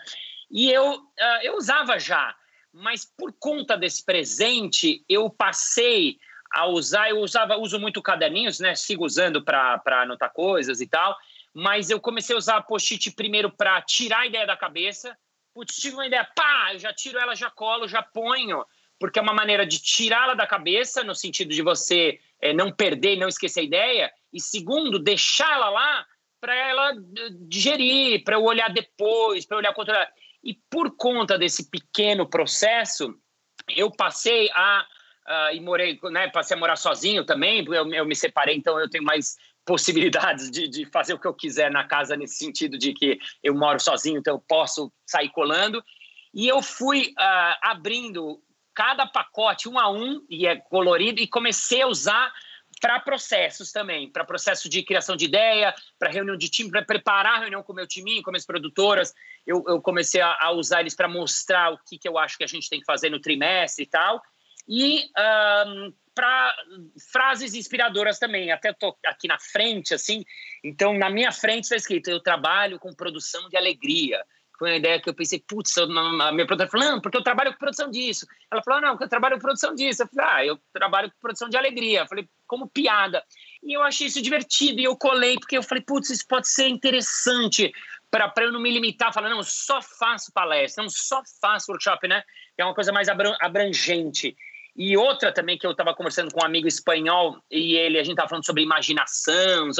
E 0.50 0.70
eu, 0.70 0.96
uh, 0.96 1.40
eu 1.42 1.56
usava 1.56 1.98
já, 1.98 2.36
mas 2.70 3.04
por 3.04 3.32
conta 3.32 3.76
desse 3.76 4.04
presente, 4.04 5.02
eu 5.08 5.30
passei 5.30 6.18
a 6.52 6.66
usar, 6.66 7.08
eu 7.08 7.20
usava, 7.20 7.56
uso 7.56 7.80
muito 7.80 8.02
caderninhos, 8.02 8.60
né? 8.60 8.74
Sigo 8.74 9.04
usando 9.04 9.42
para 9.42 10.02
anotar 10.02 10.30
coisas 10.32 10.80
e 10.80 10.86
tal, 10.86 11.16
mas 11.54 11.88
eu 11.88 11.98
comecei 11.98 12.34
a 12.34 12.38
usar 12.38 12.62
post-it 12.62 13.10
primeiro 13.12 13.50
para 13.50 13.80
tirar 13.80 14.20
a 14.20 14.26
ideia 14.26 14.46
da 14.46 14.56
cabeça. 14.56 15.16
Putz, 15.54 15.76
tive 15.76 15.94
uma 15.94 16.06
ideia, 16.06 16.28
pá, 16.36 16.70
eu 16.72 16.78
já 16.78 16.92
tiro 16.92 17.18
ela, 17.18 17.34
já 17.34 17.50
colo, 17.50 17.88
já 17.88 18.02
ponho, 18.02 18.64
porque 18.98 19.18
é 19.18 19.22
uma 19.22 19.32
maneira 19.32 19.64
de 19.64 19.80
tirá-la 19.80 20.34
da 20.34 20.46
cabeça, 20.46 21.02
no 21.02 21.14
sentido 21.14 21.50
de 21.50 21.62
você 21.62 22.20
é, 22.40 22.52
não 22.52 22.70
perder 22.70 23.16
não 23.16 23.28
esquecer 23.28 23.60
a 23.60 23.64
ideia, 23.64 24.12
e 24.34 24.40
segundo, 24.40 24.98
deixá-la 24.98 25.70
lá 25.70 26.06
para 26.40 26.54
ela 26.54 26.90
eh, 26.90 27.30
digerir, 27.48 28.24
para 28.24 28.36
eu 28.36 28.42
olhar 28.42 28.68
depois, 28.68 29.46
para 29.46 29.56
olhar 29.56 29.72
contra. 29.72 30.12
E 30.42 30.58
por 30.68 30.94
conta 30.96 31.38
desse 31.38 31.70
pequeno 31.70 32.28
processo, 32.28 33.14
eu 33.68 33.90
passei 33.90 34.50
a. 34.52 34.86
Uh, 35.26 35.54
e 35.54 35.60
morei, 35.60 35.98
né, 36.10 36.28
passei 36.28 36.54
a 36.54 36.60
morar 36.60 36.76
sozinho 36.76 37.24
também, 37.24 37.64
eu, 37.64 37.90
eu 37.94 38.04
me 38.04 38.14
separei, 38.14 38.54
então 38.54 38.78
eu 38.78 38.90
tenho 38.90 39.02
mais 39.02 39.38
possibilidades 39.64 40.50
de, 40.50 40.68
de, 40.68 40.84
fazer 40.84 41.14
o 41.14 41.18
que 41.18 41.26
eu 41.26 41.32
quiser 41.32 41.70
na 41.70 41.82
casa, 41.84 42.14
nesse 42.14 42.36
sentido 42.36 42.76
de 42.76 42.92
que 42.92 43.18
eu 43.42 43.54
moro 43.54 43.80
sozinho, 43.80 44.18
então 44.18 44.34
eu 44.34 44.44
posso 44.46 44.92
sair 45.06 45.30
colando. 45.30 45.82
E 46.34 46.46
eu 46.46 46.60
fui 46.60 47.14
uh, 47.18 47.56
abrindo 47.62 48.38
cada 48.74 49.06
pacote 49.06 49.66
um 49.66 49.78
a 49.78 49.90
um, 49.90 50.22
e 50.28 50.46
é 50.46 50.56
colorido, 50.56 51.22
e 51.22 51.26
comecei 51.26 51.80
a 51.80 51.86
usar 51.86 52.30
para 52.84 53.00
processos 53.00 53.72
também, 53.72 54.10
para 54.10 54.26
processo 54.26 54.68
de 54.68 54.82
criação 54.82 55.16
de 55.16 55.24
ideia, 55.24 55.74
para 55.98 56.10
reunião 56.10 56.36
de 56.36 56.50
time, 56.50 56.70
para 56.70 56.84
preparar 56.84 57.36
a 57.36 57.40
reunião 57.40 57.62
com 57.62 57.72
o 57.72 57.74
meu 57.74 57.86
time, 57.86 58.22
com 58.22 58.36
as 58.36 58.44
produtoras. 58.44 59.14
Eu, 59.46 59.64
eu 59.66 59.80
comecei 59.80 60.20
a, 60.20 60.36
a 60.38 60.50
usar 60.52 60.80
eles 60.80 60.94
para 60.94 61.08
mostrar 61.08 61.72
o 61.72 61.78
que, 61.78 61.96
que 61.96 62.06
eu 62.06 62.18
acho 62.18 62.36
que 62.36 62.44
a 62.44 62.46
gente 62.46 62.68
tem 62.68 62.80
que 62.80 62.84
fazer 62.84 63.08
no 63.08 63.18
trimestre 63.18 63.84
e 63.84 63.86
tal. 63.86 64.22
E 64.68 65.06
um, 65.66 65.94
para 66.14 66.54
frases 67.10 67.54
inspiradoras 67.54 68.18
também. 68.18 68.52
Até 68.52 68.68
estou 68.68 68.98
aqui 69.06 69.28
na 69.28 69.38
frente, 69.38 69.94
assim. 69.94 70.22
Então, 70.62 70.92
na 70.92 71.08
minha 71.08 71.32
frente 71.32 71.64
está 71.64 71.76
escrito: 71.76 72.10
eu 72.10 72.20
trabalho 72.20 72.78
com 72.78 72.92
produção 72.92 73.48
de 73.48 73.56
alegria 73.56 74.22
foi 74.58 74.70
uma 74.70 74.76
ideia 74.76 75.00
que 75.00 75.08
eu 75.08 75.14
pensei, 75.14 75.42
putz, 75.46 75.76
a 75.78 75.86
minha 76.32 76.46
produtora 76.46 76.70
falou, 76.70 76.86
não, 76.86 77.00
porque 77.00 77.16
eu 77.16 77.22
trabalho 77.22 77.52
com 77.52 77.58
produção 77.58 77.90
disso. 77.90 78.26
Ela 78.50 78.62
falou, 78.62 78.80
não, 78.80 78.90
porque 78.90 79.04
eu 79.04 79.08
trabalho 79.08 79.34
com 79.34 79.42
produção 79.42 79.74
disso. 79.74 80.02
Eu 80.02 80.08
falei, 80.08 80.30
ah, 80.30 80.46
eu 80.46 80.60
trabalho 80.72 81.10
com 81.10 81.18
produção 81.20 81.48
de 81.48 81.56
alegria. 81.56 82.00
Eu 82.00 82.06
falei, 82.06 82.28
como 82.46 82.68
piada. 82.68 83.24
E 83.62 83.76
eu 83.76 83.82
achei 83.82 84.06
isso 84.06 84.22
divertido 84.22 84.80
e 84.80 84.84
eu 84.84 84.96
colei, 84.96 85.36
porque 85.36 85.58
eu 85.58 85.62
falei, 85.62 85.82
putz, 85.82 86.10
isso 86.10 86.24
pode 86.28 86.48
ser 86.48 86.68
interessante 86.68 87.72
para 88.10 88.32
eu 88.44 88.52
não 88.52 88.60
me 88.60 88.70
limitar, 88.70 89.12
falar, 89.12 89.28
não, 89.28 89.42
só 89.42 89.82
faço 89.82 90.32
palestra, 90.32 90.84
não 90.84 90.88
só 90.88 91.20
faço 91.40 91.72
workshop, 91.72 92.06
né? 92.06 92.22
É 92.56 92.64
uma 92.64 92.74
coisa 92.74 92.92
mais 92.92 93.08
abrangente. 93.08 94.36
E 94.76 94.96
outra 94.96 95.32
também 95.32 95.58
que 95.58 95.66
eu 95.66 95.72
estava 95.72 95.92
conversando 95.94 96.32
com 96.32 96.40
um 96.40 96.46
amigo 96.46 96.68
espanhol 96.68 97.42
e 97.50 97.76
ele, 97.76 97.98
a 97.98 98.04
gente 98.04 98.12
estava 98.12 98.28
falando 98.28 98.46
sobre 98.46 98.62
imaginação, 98.62 99.70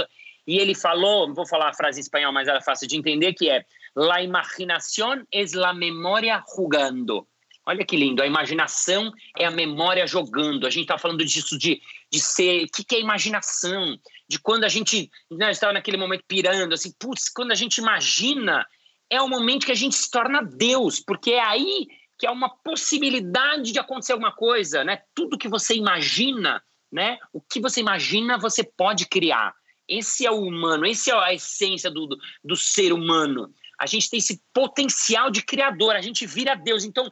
e 0.47 0.59
ele 0.59 0.75
falou, 0.75 1.33
vou 1.33 1.47
falar 1.47 1.71
a 1.71 1.75
frase 1.75 2.01
em 2.01 2.03
espanhol, 2.03 2.33
mas 2.33 2.49
ela 2.49 2.59
é 2.59 2.63
fácil 2.63 2.87
de 2.87 2.97
entender, 2.97 3.33
que 3.33 3.49
é 3.49 3.65
La 3.95 4.21
imaginación 4.23 5.27
es 5.31 5.55
la 5.55 5.73
memória 5.73 6.43
jugando. 6.45 7.29
Olha 7.67 7.85
que 7.85 7.97
lindo, 7.97 8.23
a 8.23 8.27
imaginação 8.27 9.13
é 9.39 9.47
a 9.47 9.51
memória 9.51 10.07
jogando. 10.07 10.67
A 10.67 10.71
gente 10.71 10.83
está 10.83 10.99
falando 10.99 11.25
disso 11.25 11.57
de, 11.57 11.81
de 12.11 12.21
ser. 12.21 12.65
O 12.65 12.67
que, 12.67 12.85
que 12.85 12.97
é 12.97 13.01
imaginação? 13.01 13.97
De 14.29 14.39
quando 14.39 14.65
a 14.65 14.69
gente 14.69 15.11
né, 15.31 15.51
estava 15.51 15.73
naquele 15.73 15.97
momento 15.97 16.25
pirando, 16.27 16.75
assim, 16.75 16.93
putz, 16.99 17.31
quando 17.31 17.53
a 17.53 17.55
gente 17.55 17.79
imagina, 17.79 18.67
é 19.09 19.21
o 19.23 19.29
momento 19.29 19.65
que 19.65 19.73
a 19.73 19.77
gente 19.77 19.95
se 19.95 20.11
torna 20.11 20.43
Deus, 20.43 21.01
porque 21.01 21.33
é 21.33 21.41
aí 21.41 21.87
que 22.19 22.27
há 22.27 22.33
uma 22.33 22.49
possibilidade 22.49 23.73
de 23.73 23.79
acontecer 23.79 24.13
alguma 24.13 24.33
coisa, 24.33 24.85
né? 24.85 25.03
Tudo 25.15 25.39
que 25.39 25.49
você 25.49 25.75
imagina, 25.75 26.63
né? 26.93 27.19
O 27.33 27.41
que 27.41 27.61
você 27.61 27.81
imagina, 27.81 28.39
você 28.39 28.63
pode 28.63 29.07
criar. 29.07 29.55
Esse 29.89 30.27
é 30.27 30.31
o 30.31 30.41
humano, 30.41 30.85
esse 30.85 31.11
é 31.11 31.15
a 31.15 31.33
essência 31.33 31.91
do, 31.91 32.07
do, 32.07 32.19
do 32.43 32.57
ser 32.57 32.93
humano 32.93 33.55
a 33.79 33.87
gente 33.87 34.09
tem 34.11 34.19
esse 34.19 34.41
potencial 34.53 35.31
de 35.31 35.43
criador, 35.43 35.97
a 35.97 36.01
gente 36.01 36.27
vira 36.27 36.55
Deus. 36.55 36.85
Então, 36.85 37.09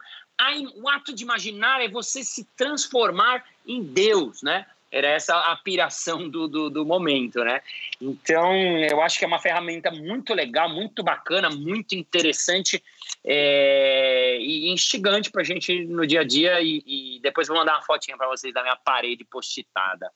o 0.75 0.89
ato 0.89 1.13
de 1.13 1.23
imaginar 1.23 1.81
é 1.81 1.87
você 1.87 2.23
se 2.23 2.45
transformar 2.57 3.43
em 3.65 3.83
Deus, 3.83 4.41
né? 4.41 4.65
Era 4.91 5.07
essa 5.07 5.35
a 5.35 5.55
piração 5.55 6.29
do, 6.29 6.47
do, 6.47 6.69
do, 6.69 6.85
momento, 6.85 7.43
né? 7.43 7.61
Então, 7.99 8.53
eu 8.77 9.01
acho 9.01 9.17
que 9.17 9.25
é 9.25 9.27
uma 9.27 9.39
ferramenta 9.39 9.89
muito 9.89 10.35
legal, 10.35 10.69
muito 10.69 11.01
bacana, 11.01 11.49
muito 11.49 11.95
interessante 11.95 12.83
é, 13.25 14.37
e 14.39 14.71
instigante 14.71 15.31
para 15.31 15.41
a 15.41 15.43
gente 15.43 15.83
no 15.85 16.05
dia 16.05 16.21
a 16.21 16.23
dia. 16.23 16.61
E, 16.61 16.83
e 16.85 17.19
depois 17.21 17.47
vou 17.47 17.57
mandar 17.57 17.73
uma 17.73 17.81
fotinha 17.81 18.15
para 18.15 18.27
vocês 18.27 18.53
da 18.53 18.61
minha 18.61 18.75
parede 18.75 19.23
postitada. 19.23 20.11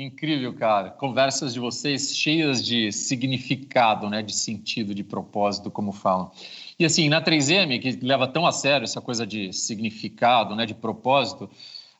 Incrível, 0.00 0.54
cara. 0.54 0.90
Conversas 0.90 1.52
de 1.52 1.58
vocês 1.58 2.16
cheias 2.16 2.64
de 2.64 2.92
significado, 2.92 4.08
né? 4.08 4.22
De 4.22 4.32
sentido, 4.32 4.94
de 4.94 5.02
propósito, 5.02 5.72
como 5.72 5.90
falam. 5.90 6.30
E 6.78 6.84
assim, 6.84 7.08
na 7.08 7.20
3M, 7.20 7.80
que 7.80 7.98
leva 8.04 8.28
tão 8.28 8.46
a 8.46 8.52
sério 8.52 8.84
essa 8.84 9.00
coisa 9.00 9.26
de 9.26 9.52
significado, 9.52 10.54
né? 10.54 10.64
De 10.64 10.74
propósito, 10.74 11.50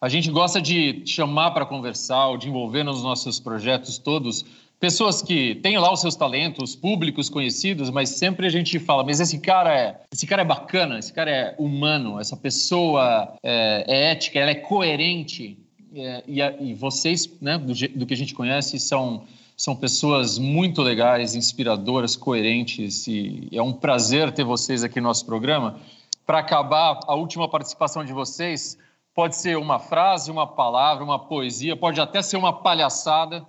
a 0.01 0.09
gente 0.09 0.31
gosta 0.31 0.63
de 0.63 1.03
chamar 1.05 1.51
para 1.51 1.67
conversar, 1.67 2.37
de 2.39 2.49
envolver 2.49 2.85
nos 2.85 3.03
nossos 3.03 3.41
projetos 3.41 3.99
todos 3.99 4.45
pessoas 4.79 5.21
que 5.21 5.57
têm 5.57 5.77
lá 5.77 5.93
os 5.93 6.01
seus 6.01 6.15
talentos, 6.15 6.77
públicos 6.77 7.29
conhecidos, 7.29 7.91
mas 7.91 8.11
sempre 8.11 8.47
a 8.47 8.51
gente 8.51 8.79
fala, 8.79 9.03
mas 9.03 9.19
esse 9.19 9.41
cara 9.41 9.77
é, 9.77 10.01
esse 10.13 10.25
cara 10.25 10.43
é 10.43 10.45
bacana, 10.45 11.01
esse 11.01 11.13
cara 11.13 11.29
é 11.29 11.57
humano, 11.59 12.21
essa 12.21 12.37
pessoa 12.37 13.35
é, 13.43 13.85
é 13.89 14.11
ética, 14.13 14.39
ela 14.39 14.53
é 14.53 14.55
coerente 14.55 15.59
é, 15.95 16.23
e, 16.27 16.41
e, 16.41 16.75
vocês, 16.75 17.29
né, 17.41 17.59
do, 17.59 17.73
do, 17.73 18.07
que 18.07 18.15
a 18.15 18.17
gente 18.17 18.35
conhece, 18.35 18.79
são, 18.79 19.25
são 19.57 19.75
pessoas 19.75 20.39
muito 20.39 20.83
legais, 20.83 21.35
inspiradoras, 21.35 22.17
coerentes, 22.17 23.07
e 23.07 23.49
é 23.53 23.63
um 23.63 23.73
prazer 23.73 24.33
ter 24.33 24.45
vocês 24.45 24.85
aqui 24.85 25.01
no 25.01 25.09
nosso 25.09 25.25
programa. 25.25 25.81
Para 26.27 26.41
acabar, 26.41 27.01
a 27.07 27.15
última 27.15 27.49
participação 27.49 28.05
de 28.05 28.13
vocês 28.13 28.77
pode 29.15 29.37
ser 29.37 29.57
uma 29.57 29.79
frase, 29.79 30.31
uma 30.31 30.47
palavra, 30.47 31.03
uma 31.03 31.19
poesia, 31.19 31.77
pode 31.77 32.01
até 32.01 32.23
ser 32.23 32.37
uma 32.37 32.53
palhaçada. 32.53 33.47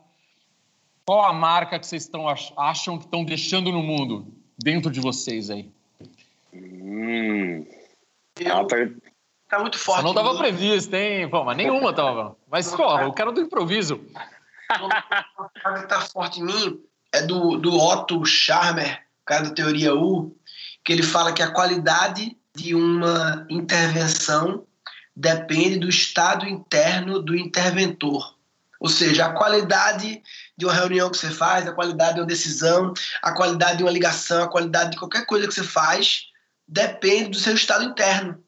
Qual 1.06 1.26
a 1.26 1.34
marca 1.34 1.78
que 1.78 1.86
vocês 1.86 2.04
estão, 2.04 2.26
acham 2.56 2.98
que 2.98 3.06
estão 3.06 3.24
deixando 3.24 3.72
no 3.72 3.84
mundo, 3.84 4.28
dentro 4.58 4.92
de 4.92 5.00
vocês 5.00 5.50
aí? 5.50 5.70
Hum, 6.54 7.66
eu, 8.40 8.68
Tá 9.50 9.58
muito 9.58 9.80
forte. 9.80 9.98
Só 9.98 10.04
não 10.04 10.12
estava 10.12 10.38
previsto, 10.38 10.94
hein? 10.94 11.28
Mas 11.46 11.58
nenhuma 11.58 11.92
tava. 11.92 12.38
Mas, 12.50 12.74
porra, 12.74 13.08
o 13.08 13.14
cara 13.14 13.32
do 13.32 13.42
improviso. 13.42 14.00
Uma 14.80 15.50
frase 15.60 15.82
que 15.82 15.90
tá 15.90 16.02
forte 16.02 16.40
em 16.40 16.44
mim 16.44 16.80
é 17.12 17.24
do, 17.24 17.58
do 17.58 17.76
Otto 17.76 18.24
Scharmer, 18.24 19.02
cara 19.26 19.46
da 19.46 19.50
teoria 19.50 19.96
U, 19.96 20.38
que 20.86 20.94
ele 20.94 21.02
fala 21.02 21.34
que 21.34 21.42
a 21.42 21.52
qualidade 21.52 22.38
de 22.56 22.76
uma 22.76 23.48
intervenção 23.50 24.64
depende 25.16 25.80
do 25.80 25.90
estado 25.90 26.48
interno 26.48 27.20
do 27.20 27.36
interventor. 27.36 28.36
Ou 28.80 28.88
seja, 28.88 29.26
a 29.26 29.34
qualidade 29.34 30.22
de 30.56 30.66
uma 30.66 30.74
reunião 30.74 31.10
que 31.10 31.18
você 31.18 31.32
faz, 31.32 31.68
a 31.68 31.74
qualidade 31.74 32.14
de 32.14 32.20
uma 32.22 32.28
decisão, 32.28 32.94
a 33.22 33.32
qualidade 33.32 33.80
de 33.80 33.84
uma 33.84 33.92
ligação, 33.92 34.44
a 34.44 34.48
qualidade 34.48 34.92
de 34.92 34.98
qualquer 34.98 35.26
coisa 35.26 35.48
que 35.48 35.54
você 35.54 35.64
faz, 35.64 36.28
depende 36.68 37.32
do 37.32 37.40
seu 37.40 37.56
estado 37.56 37.84
interno. 37.84 38.42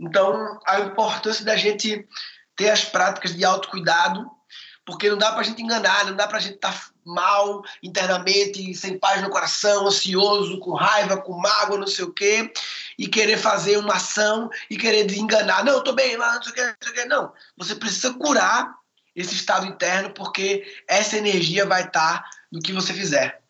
Então, 0.00 0.58
a 0.66 0.80
importância 0.80 1.44
da 1.44 1.56
gente 1.56 2.08
ter 2.56 2.70
as 2.70 2.84
práticas 2.84 3.34
de 3.34 3.44
autocuidado, 3.44 4.28
porque 4.84 5.10
não 5.10 5.18
dá 5.18 5.30
para 5.30 5.40
a 5.40 5.44
gente 5.44 5.62
enganar, 5.62 6.06
não 6.06 6.16
dá 6.16 6.26
para 6.26 6.38
a 6.38 6.40
gente 6.40 6.54
estar 6.54 6.72
tá 6.72 6.90
mal 7.04 7.62
internamente, 7.82 8.74
sem 8.74 8.98
paz 8.98 9.20
no 9.20 9.28
coração, 9.28 9.86
ansioso, 9.86 10.58
com 10.58 10.72
raiva, 10.72 11.18
com 11.18 11.38
mágoa, 11.38 11.78
não 11.78 11.86
sei 11.86 12.06
o 12.06 12.12
quê, 12.12 12.50
e 12.98 13.06
querer 13.06 13.36
fazer 13.36 13.76
uma 13.76 13.94
ação 13.94 14.48
e 14.70 14.76
querer 14.78 15.10
enganar. 15.12 15.64
Não, 15.64 15.74
eu 15.74 15.84
tô 15.84 15.92
bem, 15.92 16.16
não 16.16 16.42
sei 16.42 16.52
o 16.52 16.54
quê, 16.54 16.62
não 16.62 16.74
sei 16.82 16.92
o 16.92 16.94
quê. 16.94 17.04
Não, 17.04 17.32
você 17.56 17.74
precisa 17.74 18.14
curar 18.14 18.74
esse 19.14 19.34
estado 19.34 19.66
interno, 19.66 20.10
porque 20.14 20.64
essa 20.88 21.16
energia 21.16 21.66
vai 21.66 21.84
estar 21.84 22.24
no 22.50 22.60
que 22.60 22.72
você 22.72 22.94
fizer. 22.94 23.40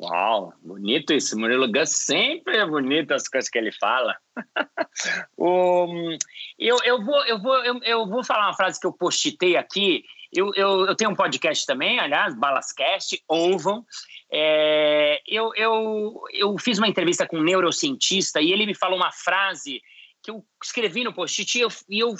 Uau, 0.00 0.54
bonito 0.62 1.12
isso. 1.12 1.38
Murilo 1.38 1.70
Gus 1.70 1.90
sempre 1.90 2.56
é 2.56 2.64
bonito 2.64 3.12
as 3.12 3.28
coisas 3.28 3.50
que 3.50 3.58
ele 3.58 3.70
fala. 3.70 4.16
um, 5.38 6.16
eu, 6.58 6.78
eu, 6.84 7.04
vou, 7.04 7.26
eu, 7.26 7.38
vou, 7.38 7.56
eu, 7.62 7.80
eu, 7.82 8.06
vou 8.08 8.24
falar 8.24 8.46
uma 8.46 8.56
frase 8.56 8.80
que 8.80 8.86
eu 8.86 8.92
postitei 8.94 9.58
aqui. 9.58 10.02
Eu, 10.32 10.52
eu, 10.54 10.86
eu 10.86 10.96
tenho 10.96 11.10
um 11.10 11.14
podcast 11.14 11.66
também, 11.66 12.00
aliás, 12.00 12.34
Balascast, 12.34 13.22
ouvam. 13.28 13.84
É, 14.32 15.20
eu, 15.26 15.52
eu, 15.54 16.22
eu 16.32 16.56
fiz 16.58 16.78
uma 16.78 16.88
entrevista 16.88 17.26
com 17.26 17.36
um 17.36 17.44
neurocientista 17.44 18.40
e 18.40 18.52
ele 18.52 18.64
me 18.64 18.74
falou 18.74 18.96
uma 18.96 19.12
frase 19.12 19.82
eu 20.30 20.44
escrevi 20.62 21.04
no 21.04 21.12
post-it 21.12 21.58
e 21.58 21.60
eu, 21.60 21.68
eu 21.88 22.16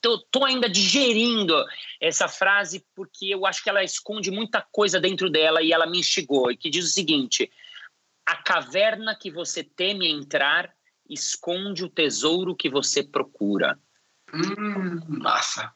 tô, 0.00 0.18
tô, 0.30 0.44
ainda 0.44 0.68
digerindo 0.68 1.54
essa 2.00 2.28
frase 2.28 2.84
porque 2.94 3.26
eu 3.26 3.44
acho 3.44 3.62
que 3.62 3.68
ela 3.68 3.84
esconde 3.84 4.30
muita 4.30 4.64
coisa 4.72 5.00
dentro 5.00 5.28
dela 5.28 5.62
e 5.62 5.72
ela 5.72 5.86
me 5.86 5.98
instigou, 5.98 6.50
e 6.50 6.56
que 6.56 6.70
diz 6.70 6.84
o 6.84 6.92
seguinte, 6.92 7.50
a 8.24 8.36
caverna 8.36 9.14
que 9.14 9.30
você 9.30 9.62
teme 9.62 10.08
entrar 10.08 10.72
esconde 11.08 11.84
o 11.84 11.90
tesouro 11.90 12.54
que 12.54 12.70
você 12.70 13.02
procura. 13.02 13.78
Hum, 14.32 15.00
massa. 15.08 15.72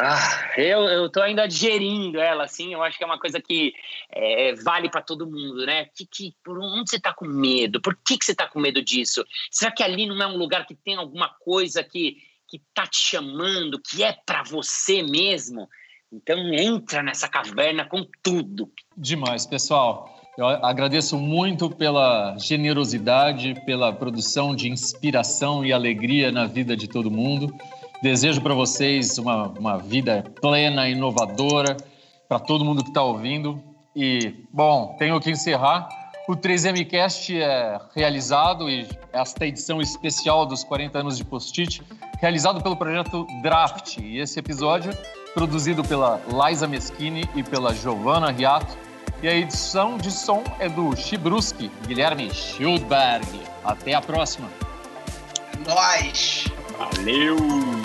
Ah, 0.00 0.54
eu, 0.56 0.80
eu 0.84 1.10
tô 1.10 1.20
ainda 1.20 1.46
digerindo 1.46 2.18
ela, 2.18 2.44
assim, 2.44 2.72
eu 2.72 2.82
acho 2.82 2.96
que 2.96 3.04
é 3.04 3.06
uma 3.06 3.18
coisa 3.18 3.38
que 3.38 3.74
é, 4.10 4.54
vale 4.54 4.88
para 4.88 5.02
todo 5.02 5.26
mundo, 5.26 5.66
né? 5.66 5.84
Que, 5.94 6.06
que, 6.06 6.34
por 6.42 6.58
onde 6.58 6.90
você 6.90 6.98
tá 6.98 7.12
com 7.12 7.26
medo? 7.26 7.82
Por 7.82 7.94
que, 7.94 8.16
que 8.16 8.24
você 8.24 8.34
tá 8.34 8.46
com 8.46 8.58
medo 8.58 8.82
disso? 8.82 9.24
Será 9.50 9.70
que 9.70 9.82
ali 9.82 10.06
não 10.06 10.20
é 10.22 10.26
um 10.26 10.38
lugar 10.38 10.66
que 10.66 10.74
tem 10.74 10.96
alguma 10.96 11.28
coisa 11.28 11.84
que, 11.84 12.16
que 12.48 12.62
tá 12.72 12.86
te 12.86 12.96
chamando, 12.96 13.78
que 13.78 14.02
é 14.02 14.16
para 14.24 14.42
você 14.42 15.02
mesmo? 15.02 15.68
Então 16.10 16.38
entra 16.54 17.02
nessa 17.02 17.28
caverna 17.28 17.84
com 17.84 18.06
tudo. 18.22 18.72
Demais, 18.96 19.44
pessoal. 19.44 20.18
Eu 20.36 20.46
agradeço 20.46 21.18
muito 21.18 21.68
pela 21.70 22.36
generosidade, 22.38 23.54
pela 23.66 23.92
produção 23.92 24.56
de 24.56 24.68
inspiração 24.68 25.64
e 25.64 25.72
alegria 25.72 26.32
na 26.32 26.46
vida 26.46 26.76
de 26.76 26.88
todo 26.88 27.10
mundo. 27.10 27.54
Desejo 28.04 28.42
para 28.42 28.52
vocês 28.52 29.16
uma, 29.16 29.48
uma 29.48 29.78
vida 29.78 30.22
plena, 30.38 30.86
inovadora, 30.86 31.74
para 32.28 32.38
todo 32.38 32.62
mundo 32.62 32.82
que 32.82 32.90
está 32.90 33.02
ouvindo. 33.02 33.64
E, 33.96 34.44
bom, 34.52 34.94
tenho 34.98 35.18
que 35.18 35.30
encerrar. 35.30 35.88
O 36.28 36.36
3MCast 36.36 37.34
é 37.34 37.80
realizado, 37.96 38.68
e 38.68 38.86
esta 39.10 39.46
edição 39.46 39.80
especial 39.80 40.44
dos 40.44 40.62
40 40.62 40.98
anos 40.98 41.16
de 41.16 41.24
Post-it, 41.24 41.80
realizado 42.20 42.62
pelo 42.62 42.76
projeto 42.76 43.26
Draft. 43.42 43.96
E 43.96 44.18
esse 44.18 44.38
episódio, 44.38 44.92
produzido 45.32 45.82
pela 45.82 46.20
Liza 46.28 46.68
Meschini 46.68 47.26
e 47.34 47.42
pela 47.42 47.72
Giovanna 47.72 48.30
Riato. 48.30 48.76
E 49.22 49.28
a 49.28 49.34
edição 49.34 49.96
de 49.96 50.10
som 50.10 50.44
é 50.58 50.68
do 50.68 50.94
Chibruski, 50.94 51.70
Guilherme 51.86 52.28
Schildberg. 52.34 53.26
Até 53.64 53.94
a 53.94 54.02
próxima. 54.02 54.50
Nós. 55.66 56.44
Valeu! 56.76 57.83